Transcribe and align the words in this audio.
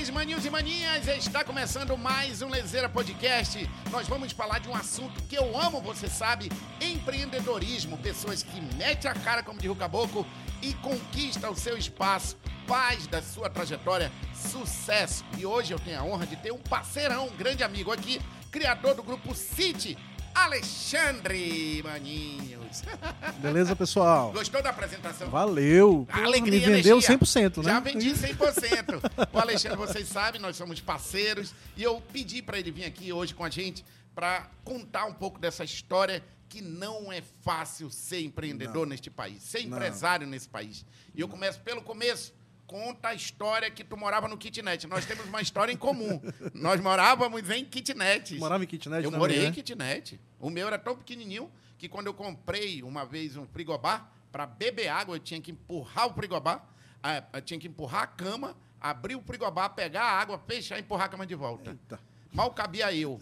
senhores, 0.00 0.10
maninhos 0.10 0.46
e 0.46 0.50
maninhas, 0.50 1.06
está 1.08 1.44
começando 1.44 1.96
mais 1.96 2.40
um 2.40 2.48
Lezeira 2.48 2.88
Podcast. 2.88 3.68
Nós 3.90 4.08
vamos 4.08 4.32
falar 4.32 4.58
de 4.58 4.68
um 4.68 4.74
assunto 4.74 5.22
que 5.24 5.36
eu 5.36 5.58
amo, 5.58 5.80
você 5.80 6.08
sabe, 6.08 6.50
empreendedorismo. 6.80 7.98
Pessoas 7.98 8.42
que 8.42 8.60
metem 8.76 9.10
a 9.10 9.14
cara, 9.14 9.42
como 9.42 9.60
diz 9.60 9.70
o 9.70 9.74
Caboclo, 9.74 10.26
e 10.62 10.72
conquistam 10.74 11.50
o 11.50 11.56
seu 11.56 11.76
espaço, 11.76 12.38
paz 12.66 13.06
da 13.06 13.20
sua 13.20 13.50
trajetória, 13.50 14.10
sucesso. 14.34 15.24
E 15.36 15.44
hoje 15.44 15.72
eu 15.72 15.78
tenho 15.78 16.00
a 16.00 16.04
honra 16.04 16.26
de 16.26 16.36
ter 16.36 16.52
um 16.52 16.58
parceirão, 16.58 17.26
um 17.26 17.36
grande 17.36 17.62
amigo 17.62 17.92
aqui, 17.92 18.20
criador 18.50 18.94
do 18.94 19.02
grupo 19.02 19.34
City, 19.34 19.98
Alexandre 20.34 21.82
Maninhos. 21.82 22.82
Beleza, 23.40 23.74
pessoal? 23.74 24.32
Gostou 24.32 24.62
da 24.62 24.70
apresentação? 24.70 25.28
Valeu. 25.30 26.06
A 26.10 26.24
alegria, 26.24 26.68
Me 26.68 26.74
vendeu 26.76 26.98
energia. 26.98 27.18
100%, 27.18 27.58
né? 27.58 27.64
Já 27.64 27.80
vendi 27.80 28.10
100%. 28.12 29.28
o 29.32 29.38
Alexandre, 29.38 29.76
vocês 29.76 30.08
sabem, 30.08 30.40
nós 30.40 30.56
somos 30.56 30.80
parceiros. 30.80 31.54
E 31.76 31.82
eu 31.82 32.00
pedi 32.12 32.42
para 32.42 32.58
ele 32.58 32.70
vir 32.70 32.84
aqui 32.84 33.12
hoje 33.12 33.34
com 33.34 33.44
a 33.44 33.50
gente 33.50 33.84
para 34.14 34.48
contar 34.64 35.06
um 35.06 35.14
pouco 35.14 35.38
dessa 35.38 35.64
história 35.64 36.22
que 36.48 36.60
não 36.60 37.12
é 37.12 37.22
fácil 37.42 37.88
ser 37.90 38.22
empreendedor 38.22 38.86
neste 38.86 39.08
país, 39.08 39.40
ser 39.42 39.64
Não. 39.66 39.76
empresário 39.76 40.26
nesse 40.26 40.48
país. 40.48 40.84
E 41.14 41.20
eu 41.20 41.28
começo 41.28 41.60
pelo 41.60 41.80
começo. 41.80 42.34
Conta 42.70 43.08
a 43.08 43.14
história 43.14 43.68
que 43.68 43.82
tu 43.82 43.96
morava 43.96 44.28
no 44.28 44.38
kitnet. 44.38 44.86
Nós 44.86 45.04
temos 45.04 45.26
uma 45.26 45.42
história 45.42 45.72
em 45.72 45.76
comum. 45.76 46.20
Nós 46.54 46.80
morávamos 46.80 47.50
em 47.50 47.64
kitnets. 47.64 48.38
Morava 48.38 48.62
em 48.62 48.66
kitnet 48.68 49.02
Eu 49.02 49.10
também, 49.10 49.18
morei 49.18 49.38
né? 49.40 49.46
em 49.46 49.52
kitnet. 49.52 50.20
O 50.38 50.48
meu 50.48 50.68
era 50.68 50.78
tão 50.78 50.94
pequenininho 50.94 51.50
que 51.76 51.88
quando 51.88 52.06
eu 52.06 52.14
comprei 52.14 52.80
uma 52.84 53.04
vez 53.04 53.36
um 53.36 53.44
frigobar 53.44 54.08
para 54.30 54.46
beber 54.46 54.86
água, 54.86 55.16
eu 55.16 55.18
tinha 55.18 55.40
que 55.40 55.50
empurrar 55.50 56.06
o 56.06 56.14
frigobar, 56.14 56.64
eu 57.32 57.42
tinha 57.42 57.58
que 57.58 57.66
empurrar 57.66 58.04
a 58.04 58.06
cama, 58.06 58.56
abrir 58.80 59.16
o 59.16 59.20
frigobar, 59.20 59.74
pegar 59.74 60.04
a 60.04 60.20
água, 60.20 60.40
fechar 60.46 60.78
e 60.78 60.80
empurrar 60.82 61.06
a 61.06 61.08
cama 61.08 61.26
de 61.26 61.34
volta. 61.34 61.72
Eita. 61.72 61.98
Mal 62.32 62.52
cabia 62.52 62.94
eu. 62.94 63.20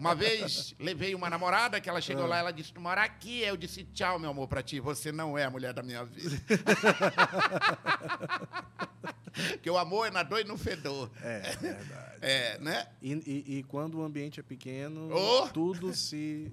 Uma 0.00 0.14
vez 0.14 0.74
levei 0.78 1.14
uma 1.14 1.30
namorada 1.30 1.80
que 1.80 1.88
ela 1.88 2.00
chegou 2.00 2.26
lá, 2.26 2.38
ela 2.38 2.50
disse: 2.52 2.72
"Tu 2.72 2.80
mora 2.80 3.02
aqui?" 3.02 3.40
Eu 3.42 3.56
disse: 3.56 3.84
"Tchau, 3.84 4.18
meu 4.18 4.30
amor, 4.30 4.48
para 4.48 4.62
ti. 4.62 4.80
Você 4.80 5.12
não 5.12 5.36
é 5.38 5.44
a 5.44 5.50
mulher 5.50 5.72
da 5.72 5.82
minha 5.82 6.04
vida." 6.04 6.36
que 9.62 9.70
o 9.70 9.78
amor 9.78 10.06
é 10.06 10.10
na 10.10 10.22
dor 10.22 10.40
e 10.40 10.44
no 10.44 10.58
fedor. 10.58 11.10
É, 11.22 11.56
verdade. 11.56 12.18
É, 12.20 12.58
né? 12.58 12.86
E, 13.00 13.12
e- 13.12 13.58
e 13.58 13.62
quando 13.64 13.98
o 13.98 14.02
ambiente 14.04 14.40
é 14.40 14.42
pequeno, 14.42 15.10
Oh! 15.14 15.48
tudo 15.48 15.94
se, 15.94 16.52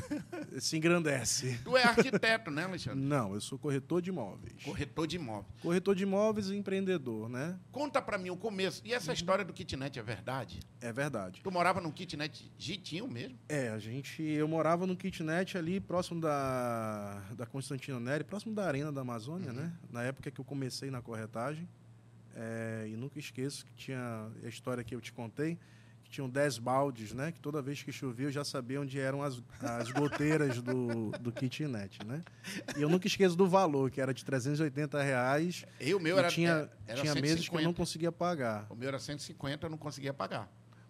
se 0.60 0.76
engrandece. 0.76 1.58
Tu 1.64 1.76
é 1.76 1.82
arquiteto, 1.84 2.50
né, 2.50 2.64
Alexandre? 2.64 2.98
Não, 3.00 3.34
eu 3.34 3.40
sou 3.40 3.58
corretor 3.58 4.00
de 4.02 4.10
imóveis. 4.10 4.54
Corretor 4.64 5.06
de 5.06 5.16
imóvel. 5.16 5.46
Corretor 5.60 5.94
de 5.94 6.02
imóveis 6.02 6.48
e 6.48 6.56
empreendedor, 6.56 7.28
né? 7.28 7.58
Conta 7.70 8.00
pra 8.02 8.18
mim 8.18 8.30
o 8.30 8.36
começo. 8.36 8.80
E 8.84 8.92
essa 8.92 9.12
história 9.12 9.44
do 9.44 9.52
kitnet 9.52 9.98
é 9.98 10.02
verdade? 10.02 10.60
É 10.80 10.92
verdade. 10.92 11.40
Tu 11.42 11.50
morava 11.50 11.80
num 11.80 11.90
kitnet 11.90 12.50
gitinho 12.58 13.08
mesmo? 13.08 13.38
É, 13.48 13.68
a 13.68 13.78
gente. 13.78 14.22
Eu 14.22 14.48
morava 14.48 14.86
no 14.86 14.96
kitnet 14.96 15.56
ali 15.56 15.80
próximo 15.80 16.20
da, 16.20 17.22
da 17.36 17.46
Constantino 17.46 18.00
Neri, 18.00 18.24
próximo 18.24 18.54
da 18.54 18.66
Arena 18.66 18.90
da 18.92 19.00
Amazônia, 19.02 19.50
Uhum. 19.50 19.56
né? 19.56 19.72
Na 19.90 20.02
época 20.02 20.30
que 20.30 20.40
eu 20.40 20.44
comecei 20.44 20.90
na 20.90 21.00
corretagem. 21.02 21.68
É, 22.34 22.86
e 22.88 22.96
nunca 22.96 23.18
esqueço 23.18 23.66
que 23.66 23.74
tinha 23.74 24.28
a 24.42 24.48
história 24.48 24.82
que 24.82 24.94
eu 24.94 25.00
te 25.02 25.12
contei, 25.12 25.58
tinham 26.12 26.28
10 26.28 26.58
baldes, 26.58 27.12
né? 27.12 27.32
Que 27.32 27.40
toda 27.40 27.62
vez 27.62 27.82
que 27.82 27.90
chovia 27.90 28.26
eu 28.26 28.30
já 28.30 28.44
sabia 28.44 28.80
onde 28.80 29.00
eram 29.00 29.22
as, 29.22 29.42
as 29.60 29.90
goteiras 29.90 30.60
do, 30.60 31.10
do 31.18 31.32
kitnet, 31.32 31.98
né? 32.06 32.22
E 32.76 32.82
eu 32.82 32.88
nunca 32.88 33.06
esqueço 33.06 33.34
do 33.34 33.48
valor, 33.48 33.90
que 33.90 34.00
era 34.00 34.12
de 34.12 34.22
380 34.24 35.02
reais. 35.02 35.64
Eu, 35.80 35.96
o 35.96 36.00
meu 36.00 36.16
e 36.16 36.18
era. 36.18 36.28
tinha, 36.28 36.70
era 36.86 37.00
tinha 37.00 37.14
meses 37.14 37.48
que 37.48 37.54
eu 37.54 37.60
150. 37.60 37.64
não 37.64 37.72
conseguia 37.72 38.12
pagar. 38.12 38.66
O 38.68 38.74
meu 38.74 38.88
era 38.88 38.98
150, 38.98 39.66
eu 39.66 39.70
não 39.70 39.78
conseguia 39.78 40.12
pagar. 40.12 40.48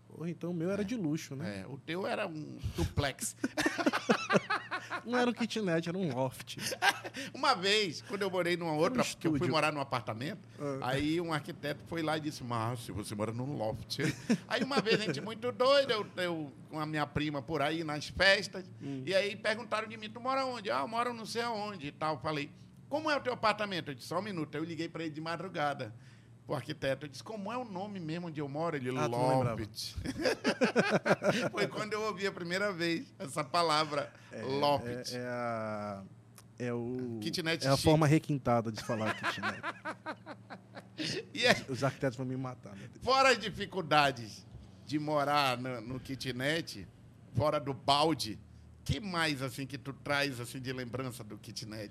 Porra, 0.09 0.29
então 0.29 0.51
o 0.51 0.55
meu 0.55 0.71
era 0.71 0.85
de 0.85 0.97
luxo, 0.97 1.37
né? 1.37 1.61
É, 1.61 1.67
o 1.67 1.79
teu 1.79 2.07
era 2.07 2.27
um 2.27 2.59
duplex. 2.77 3.37
Não 5.05 5.19
era 5.19 5.31
um 5.31 5.33
kitnet, 5.33 5.89
era 5.89 5.97
um 5.97 6.15
loft. 6.15 6.57
Uma 7.33 7.55
vez, 7.55 8.03
quando 8.03 8.23
eu 8.23 8.31
morei 8.31 8.57
numa 8.57 8.73
outra, 8.73 9.05
porque 9.05 9.27
eu 9.27 9.37
fui 9.37 9.49
morar 9.49 9.73
num 9.73 9.81
apartamento, 9.81 10.41
aí 10.81 11.21
um 11.21 11.33
arquiteto 11.33 11.83
foi 11.87 12.03
lá 12.03 12.17
e 12.17 12.21
disse, 12.21 12.43
Márcio, 12.45 12.95
você 12.95 13.15
mora 13.15 13.33
num 13.33 13.57
loft. 13.57 13.99
aí 14.49 14.63
uma 14.63 14.81
vez, 14.81 15.01
a 15.01 15.05
gente 15.05 15.21
muito 15.21 15.51
doido, 15.53 15.91
eu, 15.91 16.07
eu 16.17 16.53
com 16.71 16.81
a 16.81 16.87
minha 16.87 17.07
prima 17.07 17.43
por 17.43 17.63
aí 17.63 17.85
nas 17.85 18.09
festas, 18.09 18.65
e 19.05 19.15
aí 19.15 19.37
perguntaram 19.37 19.89
de 19.89 19.97
mim, 19.97 20.11
tu 20.11 20.21
mora 20.21 20.45
onde? 20.45 20.71
Ah, 20.71 20.81
eu 20.81 20.89
moro 20.89 21.13
não 21.13 21.27
sei 21.27 21.43
aonde 21.43 21.89
e 21.89 21.93
tal. 21.93 22.19
Falei, 22.21 22.51
como 22.89 23.11
é 23.11 23.17
o 23.17 23.21
teu 23.21 23.33
apartamento? 23.33 23.91
Eu 23.91 23.95
disse, 23.95 24.09
só 24.09 24.19
um 24.19 24.23
minuto. 24.23 24.55
Eu 24.55 24.65
liguei 24.65 24.87
para 24.87 25.03
ele 25.03 25.15
de 25.15 25.21
madrugada, 25.21 25.95
pro 26.47 26.55
arquiteto. 26.55 27.07
Eu 27.07 27.11
disse, 27.11 27.23
como 27.23 27.53
é 27.53 27.57
o 27.57 27.65
nome 27.65 27.99
mesmo 28.01 28.29
onde 28.29 28.41
eu 28.41 28.49
moro? 28.49 28.77
Ele, 28.77 28.91
Ah. 28.97 29.07
Loft. 29.07 29.95
foi 31.51 31.67
quando 31.69 31.93
eu 31.93 32.03
ouvi 32.03 32.27
a 32.27 32.33
primeira 32.33 32.73
vez 32.73 33.13
essa 33.19 33.43
palavra, 33.45 34.13
Loft. 34.61 35.15
É, 35.15 35.17
é 35.19 35.27
a. 35.27 36.03
É 36.59 36.73
o. 36.73 37.19
Kitnet 37.21 37.65
é 37.67 37.69
a 37.71 37.73
chique. 37.73 37.83
forma 37.85 38.07
requintada 38.07 38.71
de 38.71 38.83
falar 38.85 39.15
kitnet. 39.15 39.61
Aí, 40.99 41.65
Os 41.69 41.83
arquitetos 41.83 42.17
vão 42.17 42.27
me 42.27 42.37
matar. 42.37 42.77
Fora 43.03 43.31
as 43.31 43.39
dificuldades 43.39 44.47
de 44.87 44.99
morar 44.99 45.57
no, 45.59 45.81
no 45.81 45.99
kitnet, 46.01 46.87
fora 47.35 47.59
do 47.59 47.73
balde, 47.73 48.39
que 48.85 49.01
mais 49.01 49.43
assim 49.43 49.67
que 49.67 49.79
tu 49.79 49.93
traz 49.93 50.39
assim 50.39 50.61
de 50.61 50.73
lembrança 50.73 51.25
do 51.25 51.39
kitnet? 51.39 51.91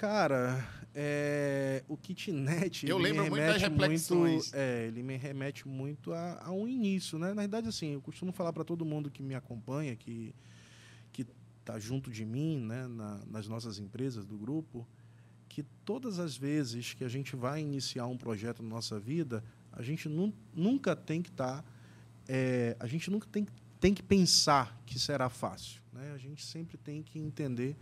Cara, 0.00 0.66
é, 0.94 1.84
o 1.86 1.94
kitnet. 1.94 2.86
Eu 2.88 2.96
lembro 2.96 3.22
me 3.24 3.28
muito 3.28 3.44
das 3.44 3.60
remete 3.60 3.80
reflexões. 3.82 4.32
Muito, 4.44 4.54
é, 4.54 4.86
ele 4.86 5.02
me 5.02 5.14
remete 5.18 5.68
muito 5.68 6.14
a, 6.14 6.40
a 6.42 6.50
um 6.52 6.66
início, 6.66 7.18
né? 7.18 7.34
Na 7.34 7.42
verdade, 7.42 7.68
assim, 7.68 7.92
eu 7.92 8.00
costumo 8.00 8.32
falar 8.32 8.50
para 8.50 8.64
todo 8.64 8.82
mundo 8.82 9.10
que 9.10 9.22
me 9.22 9.34
acompanha, 9.34 9.94
que 9.94 10.34
que 11.12 11.26
tá 11.66 11.78
junto 11.78 12.10
de 12.10 12.24
mim, 12.24 12.60
né, 12.64 12.86
na- 12.86 13.20
nas 13.26 13.46
nossas 13.46 13.78
empresas 13.78 14.24
do 14.24 14.38
grupo, 14.38 14.88
que 15.50 15.62
todas 15.84 16.18
as 16.18 16.34
vezes 16.34 16.94
que 16.94 17.04
a 17.04 17.08
gente 17.08 17.36
vai 17.36 17.60
iniciar 17.60 18.06
um 18.06 18.16
projeto 18.16 18.62
na 18.62 18.70
nossa 18.70 18.98
vida, 18.98 19.44
a 19.70 19.82
gente 19.82 20.08
nun- 20.08 20.32
nunca 20.54 20.96
tem 20.96 21.20
que 21.20 21.28
estar, 21.28 21.62
a 22.78 22.86
gente 22.86 23.10
nunca 23.10 23.28
tem, 23.30 23.46
tem 23.78 23.92
que 23.92 24.02
pensar 24.02 24.80
que 24.86 24.98
será 24.98 25.28
fácil, 25.28 25.82
né? 25.92 26.12
A 26.14 26.16
gente 26.16 26.42
sempre 26.42 26.78
tem 26.78 27.02
que 27.02 27.18
entender 27.18 27.76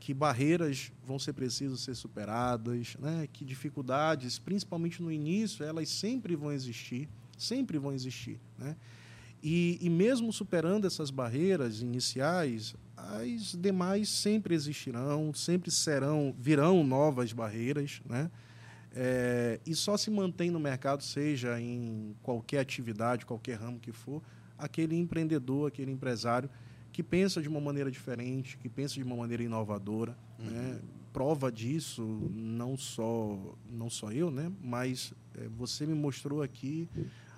que 0.00 0.14
barreiras 0.14 0.90
vão 1.04 1.18
ser 1.18 1.34
precisas 1.34 1.80
ser 1.80 1.94
superadas, 1.94 2.96
né? 2.98 3.28
que 3.30 3.44
dificuldades, 3.44 4.38
principalmente 4.38 5.02
no 5.02 5.12
início, 5.12 5.62
elas 5.62 5.90
sempre 5.90 6.34
vão 6.34 6.50
existir, 6.50 7.06
sempre 7.36 7.78
vão 7.78 7.92
existir. 7.92 8.40
Né? 8.58 8.74
E, 9.42 9.78
e 9.80 9.90
mesmo 9.90 10.32
superando 10.32 10.86
essas 10.86 11.10
barreiras 11.10 11.82
iniciais, 11.82 12.74
as 12.96 13.54
demais 13.54 14.08
sempre 14.08 14.54
existirão, 14.54 15.34
sempre 15.34 15.70
serão, 15.70 16.34
virão 16.38 16.82
novas 16.82 17.32
barreiras, 17.32 18.02
né? 18.04 18.30
É, 18.92 19.60
e 19.64 19.74
só 19.74 19.96
se 19.96 20.10
mantém 20.10 20.50
no 20.50 20.58
mercado, 20.58 21.02
seja 21.04 21.60
em 21.60 22.14
qualquer 22.22 22.58
atividade, 22.58 23.24
qualquer 23.24 23.56
ramo 23.56 23.78
que 23.78 23.92
for, 23.92 24.20
aquele 24.58 24.96
empreendedor, 24.96 25.68
aquele 25.68 25.92
empresário 25.92 26.50
que 27.00 27.02
pensa 27.02 27.40
de 27.40 27.48
uma 27.48 27.62
maneira 27.62 27.90
diferente, 27.90 28.58
que 28.58 28.68
pensa 28.68 28.94
de 28.96 29.02
uma 29.02 29.16
maneira 29.16 29.42
inovadora. 29.42 30.14
Né? 30.38 30.78
Prova 31.14 31.50
disso, 31.50 32.02
não 32.30 32.76
só, 32.76 33.56
não 33.70 33.88
só 33.88 34.12
eu, 34.12 34.30
né? 34.30 34.52
mas 34.62 35.14
é, 35.34 35.48
você 35.48 35.86
me 35.86 35.94
mostrou 35.94 36.42
aqui 36.42 36.86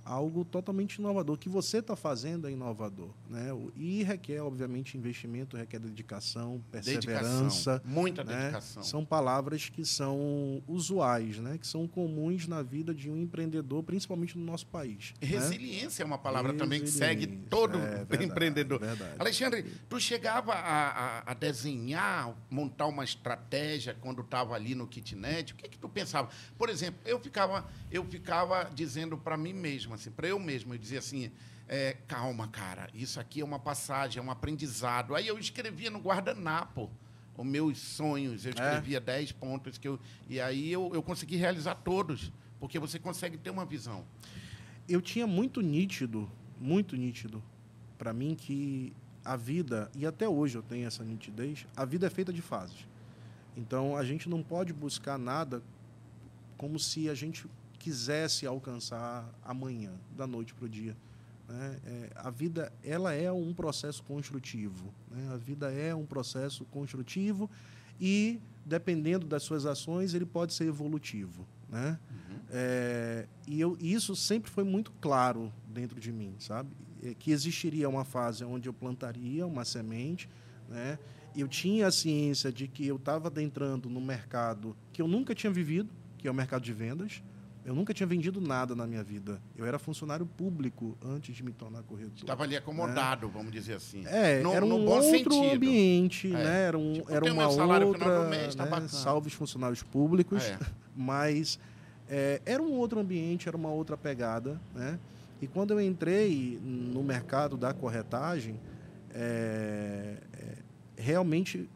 algo 0.04 0.44
totalmente 0.44 0.96
inovador. 0.96 1.36
O 1.36 1.38
que 1.38 1.48
você 1.48 1.78
está 1.78 1.94
fazendo 1.96 2.48
é 2.48 2.50
inovador. 2.52 3.10
Né? 3.28 3.48
E 3.76 4.02
requer, 4.02 4.40
obviamente, 4.40 4.96
investimento, 4.96 5.56
requer 5.56 5.78
dedicação, 5.78 6.62
perseverança. 6.70 7.78
Dedicação, 7.78 7.80
muita 7.84 8.24
né? 8.24 8.36
dedicação. 8.40 8.82
São 8.82 9.04
palavras 9.04 9.68
que 9.68 9.84
são 9.84 10.62
usuais, 10.66 11.38
né? 11.38 11.58
que 11.58 11.66
são 11.66 11.86
comuns 11.86 12.46
na 12.46 12.62
vida 12.62 12.94
de 12.94 13.10
um 13.10 13.16
empreendedor, 13.16 13.82
principalmente 13.82 14.36
no 14.36 14.44
nosso 14.44 14.66
país. 14.66 15.14
né? 15.20 15.26
Resiliência 15.28 16.02
é 16.02 16.06
uma 16.06 16.18
palavra 16.18 16.52
também 16.54 16.80
que 16.80 16.90
segue 16.90 17.26
todo 17.26 17.78
é 17.78 18.04
verdade, 18.04 18.24
empreendedor. 18.24 18.80
verdade. 18.80 19.16
Alexandre, 19.18 19.64
tu 19.88 19.98
chegava 20.00 20.52
a, 20.52 20.88
a- 21.18 21.32
a 21.32 21.34
desenhar, 21.34 22.34
montar 22.50 22.86
uma 22.86 23.04
estratégia 23.04 23.96
quando 24.00 24.22
estava 24.22 24.54
ali 24.54 24.74
no 24.74 24.86
kitnet? 24.86 25.52
O 25.52 25.56
que 25.56 25.68
que 25.68 25.78
tu 25.78 25.88
pensava? 25.88 26.28
Por 26.58 26.68
exemplo, 26.68 27.00
eu 27.04 27.18
ficava, 27.20 27.66
eu 27.90 28.04
ficava 28.04 28.70
dizendo 28.74 29.16
para 29.16 29.36
mim 29.36 29.52
mesmo, 29.52 29.91
assim, 29.94 30.10
para 30.10 30.28
eu 30.28 30.38
mesmo, 30.38 30.74
eu 30.74 30.78
dizia 30.78 30.98
assim, 30.98 31.30
é, 31.68 31.96
calma, 32.06 32.48
cara, 32.48 32.88
isso 32.94 33.18
aqui 33.20 33.40
é 33.40 33.44
uma 33.44 33.58
passagem, 33.58 34.20
é 34.20 34.22
um 34.24 34.30
aprendizado. 34.30 35.14
Aí 35.14 35.26
eu 35.26 35.38
escrevia 35.38 35.90
no 35.90 35.98
guardanapo 36.00 36.90
os 37.36 37.46
meus 37.46 37.78
sonhos, 37.78 38.44
eu 38.44 38.50
É? 38.50 38.54
escrevia 38.54 39.00
10 39.00 39.32
pontos 39.32 39.78
que 39.78 39.88
eu 39.88 39.98
e 40.28 40.40
aí 40.40 40.70
eu, 40.70 40.90
eu 40.94 41.02
consegui 41.02 41.36
realizar 41.36 41.74
todos, 41.76 42.30
porque 42.60 42.78
você 42.78 42.98
consegue 42.98 43.36
ter 43.38 43.50
uma 43.50 43.64
visão. 43.64 44.04
eu 44.88 45.00
tinha 45.00 45.26
muito 45.26 45.60
nítido, 45.60 46.30
muito 46.60 46.96
nítido 46.96 47.42
para 47.96 48.12
mim 48.12 48.34
que 48.34 48.92
a 49.24 49.36
vida, 49.36 49.90
e 49.94 50.04
até 50.04 50.28
hoje 50.28 50.56
eu 50.58 50.62
tenho 50.62 50.86
essa 50.86 51.02
nitidez, 51.04 51.66
a 51.76 51.84
vida 51.84 52.06
é 52.06 52.10
feita 52.10 52.32
de 52.32 52.42
fases. 52.42 52.86
Então 53.56 53.96
a 53.96 54.04
gente 54.04 54.28
não 54.28 54.42
pode 54.42 54.72
buscar 54.72 55.16
nada 55.18 55.62
como 56.58 56.78
se 56.78 57.08
a 57.08 57.14
gente 57.14 57.46
quisesse 57.82 58.46
alcançar 58.46 59.28
amanhã, 59.44 59.90
da 60.16 60.24
noite 60.24 60.54
para 60.54 60.66
o 60.66 60.68
dia. 60.68 60.96
Né? 61.48 61.80
É, 61.84 62.10
a 62.14 62.30
vida 62.30 62.72
ela 62.84 63.12
é 63.12 63.30
um 63.32 63.52
processo 63.52 64.04
construtivo. 64.04 64.94
Né? 65.10 65.28
A 65.32 65.36
vida 65.36 65.68
é 65.72 65.92
um 65.92 66.06
processo 66.06 66.64
construtivo 66.66 67.50
e, 68.00 68.40
dependendo 68.64 69.26
das 69.26 69.42
suas 69.42 69.66
ações, 69.66 70.14
ele 70.14 70.24
pode 70.24 70.54
ser 70.54 70.66
evolutivo. 70.66 71.44
Né? 71.68 71.98
Uhum. 72.08 72.38
É, 72.50 73.26
e 73.48 73.60
eu, 73.60 73.76
isso 73.80 74.14
sempre 74.14 74.48
foi 74.48 74.62
muito 74.62 74.92
claro 75.00 75.52
dentro 75.66 75.98
de 75.98 76.12
mim, 76.12 76.36
sabe? 76.38 76.70
É, 77.02 77.14
que 77.14 77.32
existiria 77.32 77.88
uma 77.88 78.04
fase 78.04 78.44
onde 78.44 78.68
eu 78.68 78.72
plantaria 78.72 79.44
uma 79.44 79.64
semente, 79.64 80.28
né? 80.68 81.00
Eu 81.34 81.48
tinha 81.48 81.86
a 81.88 81.90
ciência 81.90 82.52
de 82.52 82.68
que 82.68 82.86
eu 82.86 82.96
estava 82.96 83.28
adentrando 83.28 83.88
no 83.88 84.02
mercado 84.02 84.76
que 84.92 85.00
eu 85.00 85.08
nunca 85.08 85.34
tinha 85.34 85.50
vivido, 85.50 85.90
que 86.18 86.28
é 86.28 86.30
o 86.30 86.34
mercado 86.34 86.62
de 86.62 86.74
vendas. 86.74 87.22
Eu 87.64 87.74
nunca 87.74 87.94
tinha 87.94 88.06
vendido 88.06 88.40
nada 88.40 88.74
na 88.74 88.86
minha 88.86 89.04
vida. 89.04 89.40
Eu 89.56 89.64
era 89.64 89.78
funcionário 89.78 90.26
público 90.26 90.96
antes 91.04 91.34
de 91.34 91.44
me 91.44 91.52
tornar 91.52 91.82
corretor. 91.84 92.16
Estava 92.16 92.42
ali 92.42 92.56
acomodado, 92.56 93.28
né? 93.28 93.32
vamos 93.32 93.52
dizer 93.52 93.74
assim. 93.74 94.04
É, 94.06 94.40
no, 94.42 94.52
era 94.52 94.64
um 94.64 94.84
outro 94.86 95.10
sentido. 95.10 95.54
ambiente, 95.54 96.26
é. 96.28 96.30
né? 96.30 96.62
Era, 96.62 96.78
um, 96.78 96.92
tipo, 96.94 97.12
era 97.12 97.32
uma 97.32 97.48
outra, 97.48 98.28
mês, 98.28 98.54
tá 98.54 98.66
né? 98.66 98.88
salve 98.88 99.28
os 99.28 99.34
funcionários 99.34 99.82
públicos, 99.82 100.42
é. 100.42 100.58
mas 100.96 101.58
é, 102.08 102.42
era 102.44 102.62
um 102.62 102.72
outro 102.72 102.98
ambiente, 102.98 103.48
era 103.48 103.56
uma 103.56 103.70
outra 103.70 103.96
pegada, 103.96 104.60
né? 104.74 104.98
E 105.40 105.46
quando 105.46 105.72
eu 105.72 105.80
entrei 105.80 106.58
no 106.62 107.02
mercado 107.02 107.56
da 107.56 107.72
corretagem, 107.72 108.60
é, 109.12 110.16
é, 110.32 110.54
realmente 110.96 111.68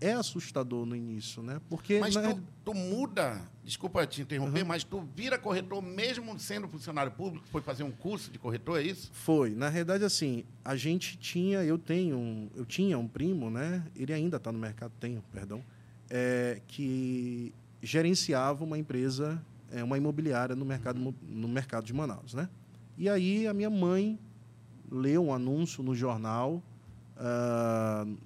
é 0.00 0.12
assustador 0.12 0.86
no 0.86 0.96
início, 0.96 1.42
né? 1.42 1.60
Porque 1.68 2.00
mas 2.00 2.14
na... 2.14 2.34
tu, 2.34 2.42
tu, 2.64 2.74
muda, 2.74 3.40
desculpa 3.64 4.06
te 4.06 4.22
interromper, 4.22 4.62
uhum. 4.62 4.68
mas 4.68 4.84
tu 4.84 5.06
vira 5.14 5.38
corretor 5.38 5.80
mesmo 5.80 6.36
sendo 6.38 6.66
funcionário 6.68 7.12
público, 7.12 7.46
foi 7.48 7.60
fazer 7.62 7.84
um 7.84 7.90
curso 7.90 8.30
de 8.30 8.38
corretor, 8.38 8.80
é 8.80 8.82
isso? 8.82 9.10
Foi. 9.12 9.50
Na 9.50 9.68
realidade, 9.68 10.04
assim, 10.04 10.44
a 10.64 10.74
gente 10.74 11.16
tinha, 11.16 11.62
eu 11.62 11.78
tenho, 11.78 12.16
um, 12.16 12.50
eu 12.56 12.64
tinha 12.64 12.98
um 12.98 13.06
primo, 13.06 13.50
né? 13.50 13.84
Ele 13.94 14.12
ainda 14.12 14.36
está 14.36 14.50
no 14.50 14.58
mercado, 14.58 14.92
tenho, 14.98 15.22
perdão, 15.32 15.62
é, 16.10 16.60
que 16.66 17.54
gerenciava 17.80 18.64
uma 18.64 18.76
empresa, 18.76 19.40
é, 19.70 19.82
uma 19.82 19.96
imobiliária 19.96 20.56
no 20.56 20.64
mercado, 20.64 21.00
uhum. 21.00 21.14
no 21.28 21.48
mercado 21.48 21.84
de 21.84 21.92
Manaus, 21.92 22.34
né? 22.34 22.48
E 22.98 23.08
aí 23.08 23.46
a 23.46 23.54
minha 23.54 23.70
mãe 23.70 24.18
leu 24.90 25.26
um 25.26 25.32
anúncio 25.32 25.82
no 25.82 25.94
jornal 25.94 26.62
uh, 27.16 28.18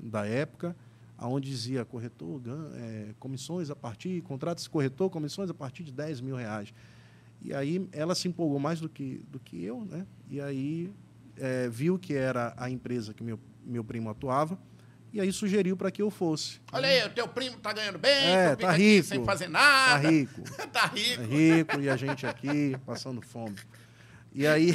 da 0.00 0.26
época 0.26 0.74
onde 1.18 1.48
dizia 1.48 1.84
corretor, 1.84 2.40
é, 2.74 3.14
comissões 3.18 3.70
a 3.70 3.76
partir, 3.76 4.20
contratos 4.22 4.66
corretor, 4.68 5.08
comissões 5.10 5.50
a 5.50 5.54
partir 5.54 5.84
de 5.84 5.92
10 5.92 6.20
mil 6.20 6.36
reais. 6.36 6.72
E 7.40 7.52
aí 7.52 7.86
ela 7.92 8.14
se 8.14 8.26
empolgou 8.26 8.58
mais 8.58 8.80
do 8.80 8.88
que, 8.88 9.24
do 9.28 9.38
que 9.38 9.62
eu, 9.62 9.84
né? 9.84 10.06
E 10.28 10.40
aí 10.40 10.92
é, 11.36 11.68
viu 11.68 11.98
que 11.98 12.14
era 12.14 12.54
a 12.56 12.70
empresa 12.70 13.12
que 13.12 13.22
meu, 13.22 13.38
meu 13.64 13.84
primo 13.84 14.08
atuava, 14.08 14.58
e 15.12 15.20
aí 15.20 15.32
sugeriu 15.32 15.76
para 15.76 15.90
que 15.90 16.02
eu 16.02 16.10
fosse. 16.10 16.60
Olha 16.72 16.88
aí, 16.88 17.06
o 17.06 17.10
teu 17.10 17.28
primo 17.28 17.56
tá 17.58 17.72
ganhando 17.72 17.98
bem, 17.98 18.34
é, 18.34 18.56
tá 18.56 18.72
rico, 18.72 19.06
sem 19.06 19.24
fazer 19.24 19.48
nada. 19.48 20.02
Tá 20.02 20.08
rico. 20.10 20.42
tá 20.72 20.86
rico. 20.86 21.22
Tá 21.22 21.28
rico, 21.28 21.80
e 21.80 21.88
a 21.88 21.96
gente 21.96 22.26
aqui 22.26 22.76
passando 22.84 23.22
fome. 23.22 23.56
E 24.32 24.46
aí, 24.46 24.72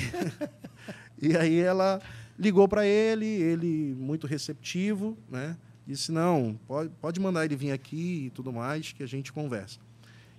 e 1.21 1.35
aí 1.35 1.59
ela 1.59 2.01
ligou 2.37 2.67
para 2.69 2.85
ele, 2.85 3.25
ele 3.25 3.93
muito 3.95 4.25
receptivo, 4.25 5.17
né? 5.29 5.57
Disse, 5.89 6.11
não, 6.11 6.55
pode, 6.67 6.91
pode 7.01 7.19
mandar 7.19 7.45
ele 7.45 7.55
vir 7.55 7.71
aqui 7.71 8.27
e 8.27 8.29
tudo 8.29 8.53
mais, 8.53 8.91
que 8.91 9.01
a 9.01 9.07
gente 9.07 9.33
conversa. 9.33 9.79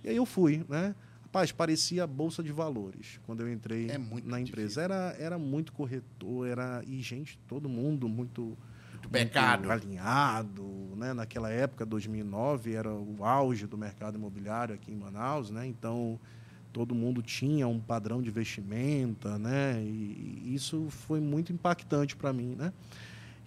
E 0.01 0.07
aí 0.07 0.15
eu 0.15 0.25
fui, 0.25 0.65
né? 0.69 0.95
Rapaz, 1.23 1.51
parecia 1.51 2.05
a 2.05 2.07
bolsa 2.07 2.41
de 2.41 2.53
valores 2.53 3.19
quando 3.25 3.41
eu 3.41 3.51
entrei 3.51 3.89
é 3.89 3.97
na 4.23 4.39
empresa. 4.39 4.81
Era, 4.81 5.13
era 5.19 5.37
muito 5.37 5.73
corretor, 5.73 6.47
era 6.47 6.81
e 6.87 7.01
gente, 7.01 7.37
todo 7.49 7.67
mundo 7.67 8.07
muito 8.07 8.57
muito 8.93 9.11
mercado 9.11 9.69
alinhado, 9.69 10.63
né? 10.95 11.13
Naquela 11.13 11.49
época, 11.49 11.85
2009, 11.85 12.73
era 12.73 12.89
o 12.89 13.17
auge 13.25 13.67
do 13.67 13.77
mercado 13.77 14.17
imobiliário 14.17 14.73
aqui 14.73 14.89
em 14.89 14.95
Manaus, 14.95 15.51
né? 15.51 15.67
Então 15.67 16.17
todo 16.71 16.95
mundo 16.95 17.21
tinha 17.21 17.67
um 17.67 17.77
padrão 17.77 18.21
de 18.21 18.31
vestimenta, 18.31 19.37
né? 19.37 19.81
E, 19.83 20.43
e 20.45 20.55
isso 20.55 20.87
foi 20.89 21.19
muito 21.19 21.51
impactante 21.51 22.15
para 22.15 22.31
mim, 22.31 22.55
né? 22.57 22.71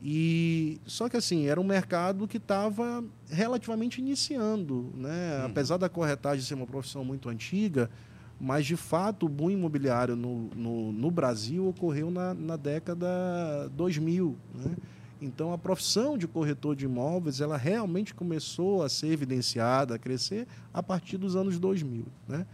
E 0.02 0.80
só 0.86 1.08
que 1.08 1.16
assim 1.16 1.46
era 1.46 1.60
um 1.60 1.64
mercado 1.64 2.28
que 2.28 2.36
estava 2.36 3.02
relativamente 3.28 4.00
iniciando, 4.00 4.92
né? 4.94 5.40
Hum. 5.40 5.46
Apesar 5.46 5.76
da 5.76 5.88
corretagem 5.88 6.44
ser 6.44 6.54
uma 6.54 6.66
profissão 6.66 7.04
muito 7.04 7.28
antiga, 7.28 7.90
mas 8.38 8.66
de 8.66 8.76
fato 8.76 9.26
o 9.26 9.28
boom 9.28 9.50
imobiliário 9.50 10.16
no, 10.16 10.50
no, 10.54 10.92
no 10.92 11.10
Brasil 11.10 11.68
ocorreu 11.68 12.10
na, 12.10 12.34
na 12.34 12.56
década 12.56 13.68
2000, 13.72 14.36
né? 14.54 14.76
Então 15.22 15.52
a 15.52 15.58
profissão 15.58 16.18
de 16.18 16.28
corretor 16.28 16.76
de 16.76 16.84
imóveis 16.84 17.40
ela 17.40 17.56
realmente 17.56 18.14
começou 18.14 18.82
a 18.82 18.88
ser 18.88 19.06
evidenciada, 19.06 19.94
a 19.94 19.98
crescer 19.98 20.46
a 20.72 20.82
partir 20.82 21.16
dos 21.16 21.34
anos 21.34 21.58
2000, 21.58 22.04
né? 22.28 22.46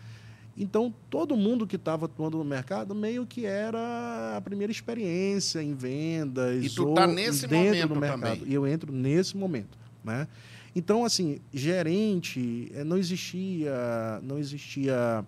Então, 0.62 0.94
todo 1.08 1.34
mundo 1.38 1.66
que 1.66 1.76
estava 1.76 2.04
atuando 2.04 2.36
no 2.36 2.44
mercado 2.44 2.94
meio 2.94 3.24
que 3.24 3.46
era 3.46 4.36
a 4.36 4.40
primeira 4.42 4.70
experiência 4.70 5.62
em 5.62 5.72
vendas. 5.72 6.62
E 6.62 6.68
tu 6.68 6.90
está 6.90 7.06
nesse 7.06 7.48
momento 7.48 7.88
do 7.88 7.96
mercado. 7.96 8.20
também. 8.20 8.42
E 8.46 8.52
eu 8.52 8.66
entro 8.66 8.92
nesse 8.92 9.38
momento. 9.38 9.78
Né? 10.04 10.28
Então, 10.76 11.02
assim, 11.02 11.40
gerente, 11.50 12.70
eh, 12.74 12.84
não 12.84 12.98
existia, 12.98 14.20
não 14.22 14.38
existia 14.38 15.24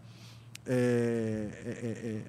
é, 0.67 1.49
é, 1.65 1.89
é, 1.89 2.23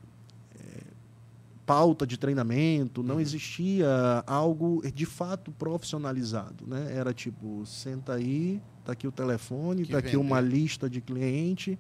pauta 1.66 2.08
de 2.08 2.18
treinamento, 2.18 3.04
não 3.04 3.16
uhum. 3.16 3.22
existia 3.22 4.24
algo 4.26 4.82
de 4.96 5.06
fato 5.06 5.52
profissionalizado. 5.52 6.66
Né? 6.66 6.94
Era 6.96 7.14
tipo, 7.14 7.66
senta 7.66 8.14
aí, 8.14 8.62
está 8.80 8.94
aqui 8.94 9.06
o 9.06 9.12
telefone, 9.12 9.82
está 9.82 9.98
aqui 9.98 10.16
uma 10.16 10.40
lista 10.40 10.90
de 10.90 11.02
cliente 11.02 11.78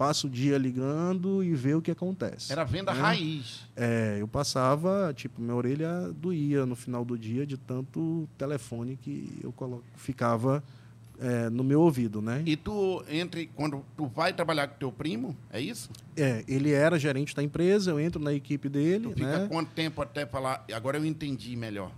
passa 0.00 0.26
o 0.26 0.30
dia 0.30 0.56
ligando 0.56 1.44
e 1.44 1.54
vê 1.54 1.74
o 1.74 1.82
que 1.82 1.90
acontece. 1.90 2.50
Era 2.50 2.64
venda 2.64 2.90
né? 2.90 2.98
raiz. 2.98 3.68
É, 3.76 4.16
eu 4.18 4.26
passava, 4.26 5.12
tipo, 5.14 5.42
minha 5.42 5.54
orelha 5.54 6.10
doía 6.14 6.64
no 6.64 6.74
final 6.74 7.04
do 7.04 7.18
dia 7.18 7.44
de 7.44 7.58
tanto 7.58 8.26
telefone 8.38 8.96
que 8.96 9.38
eu 9.44 9.52
colo... 9.52 9.84
ficava 9.96 10.64
é, 11.20 11.50
no 11.50 11.62
meu 11.62 11.82
ouvido, 11.82 12.22
né? 12.22 12.42
E 12.46 12.56
tu, 12.56 13.04
entre, 13.10 13.50
quando 13.54 13.84
tu 13.94 14.06
vai 14.06 14.32
trabalhar 14.32 14.68
com 14.68 14.78
teu 14.78 14.90
primo, 14.90 15.36
é 15.50 15.60
isso? 15.60 15.90
É, 16.16 16.42
ele 16.48 16.72
era 16.72 16.98
gerente 16.98 17.36
da 17.36 17.42
empresa, 17.42 17.90
eu 17.90 18.00
entro 18.00 18.22
na 18.22 18.32
equipe 18.32 18.70
dele, 18.70 19.04
tu 19.04 19.10
fica 19.10 19.40
né? 19.40 19.48
quanto 19.48 19.70
tempo 19.72 20.00
até 20.00 20.24
falar, 20.24 20.64
agora 20.72 20.96
eu 20.96 21.04
entendi 21.04 21.54
melhor? 21.56 21.92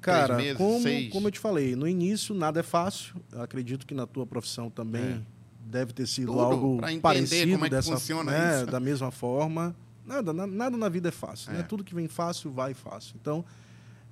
Cara, 0.00 0.36
meses, 0.36 0.56
como, 0.56 0.84
como 1.10 1.26
eu 1.26 1.32
te 1.32 1.40
falei, 1.40 1.74
no 1.74 1.88
início 1.88 2.32
nada 2.32 2.60
é 2.60 2.62
fácil. 2.62 3.16
Eu 3.32 3.42
acredito 3.42 3.84
que 3.84 3.92
na 3.92 4.06
tua 4.06 4.24
profissão 4.24 4.70
também 4.70 5.02
é 5.02 5.20
deve 5.64 5.92
ter 5.92 6.06
sido 6.06 6.32
Tudo, 6.32 6.40
algo 6.40 6.80
parecido 7.00 7.64
é 7.64 7.68
dessa, 7.68 8.24
né, 8.24 8.66
da 8.66 8.80
mesma 8.80 9.10
forma. 9.10 9.74
Nada, 10.06 10.32
nada 10.32 10.76
na 10.76 10.88
vida 10.88 11.08
é 11.08 11.12
fácil. 11.12 11.50
Né? 11.50 11.58
É. 11.58 11.62
Né? 11.62 11.66
Tudo 11.68 11.82
que 11.82 11.94
vem 11.94 12.08
fácil, 12.08 12.52
vai 12.52 12.74
fácil. 12.74 13.16
Então, 13.20 13.44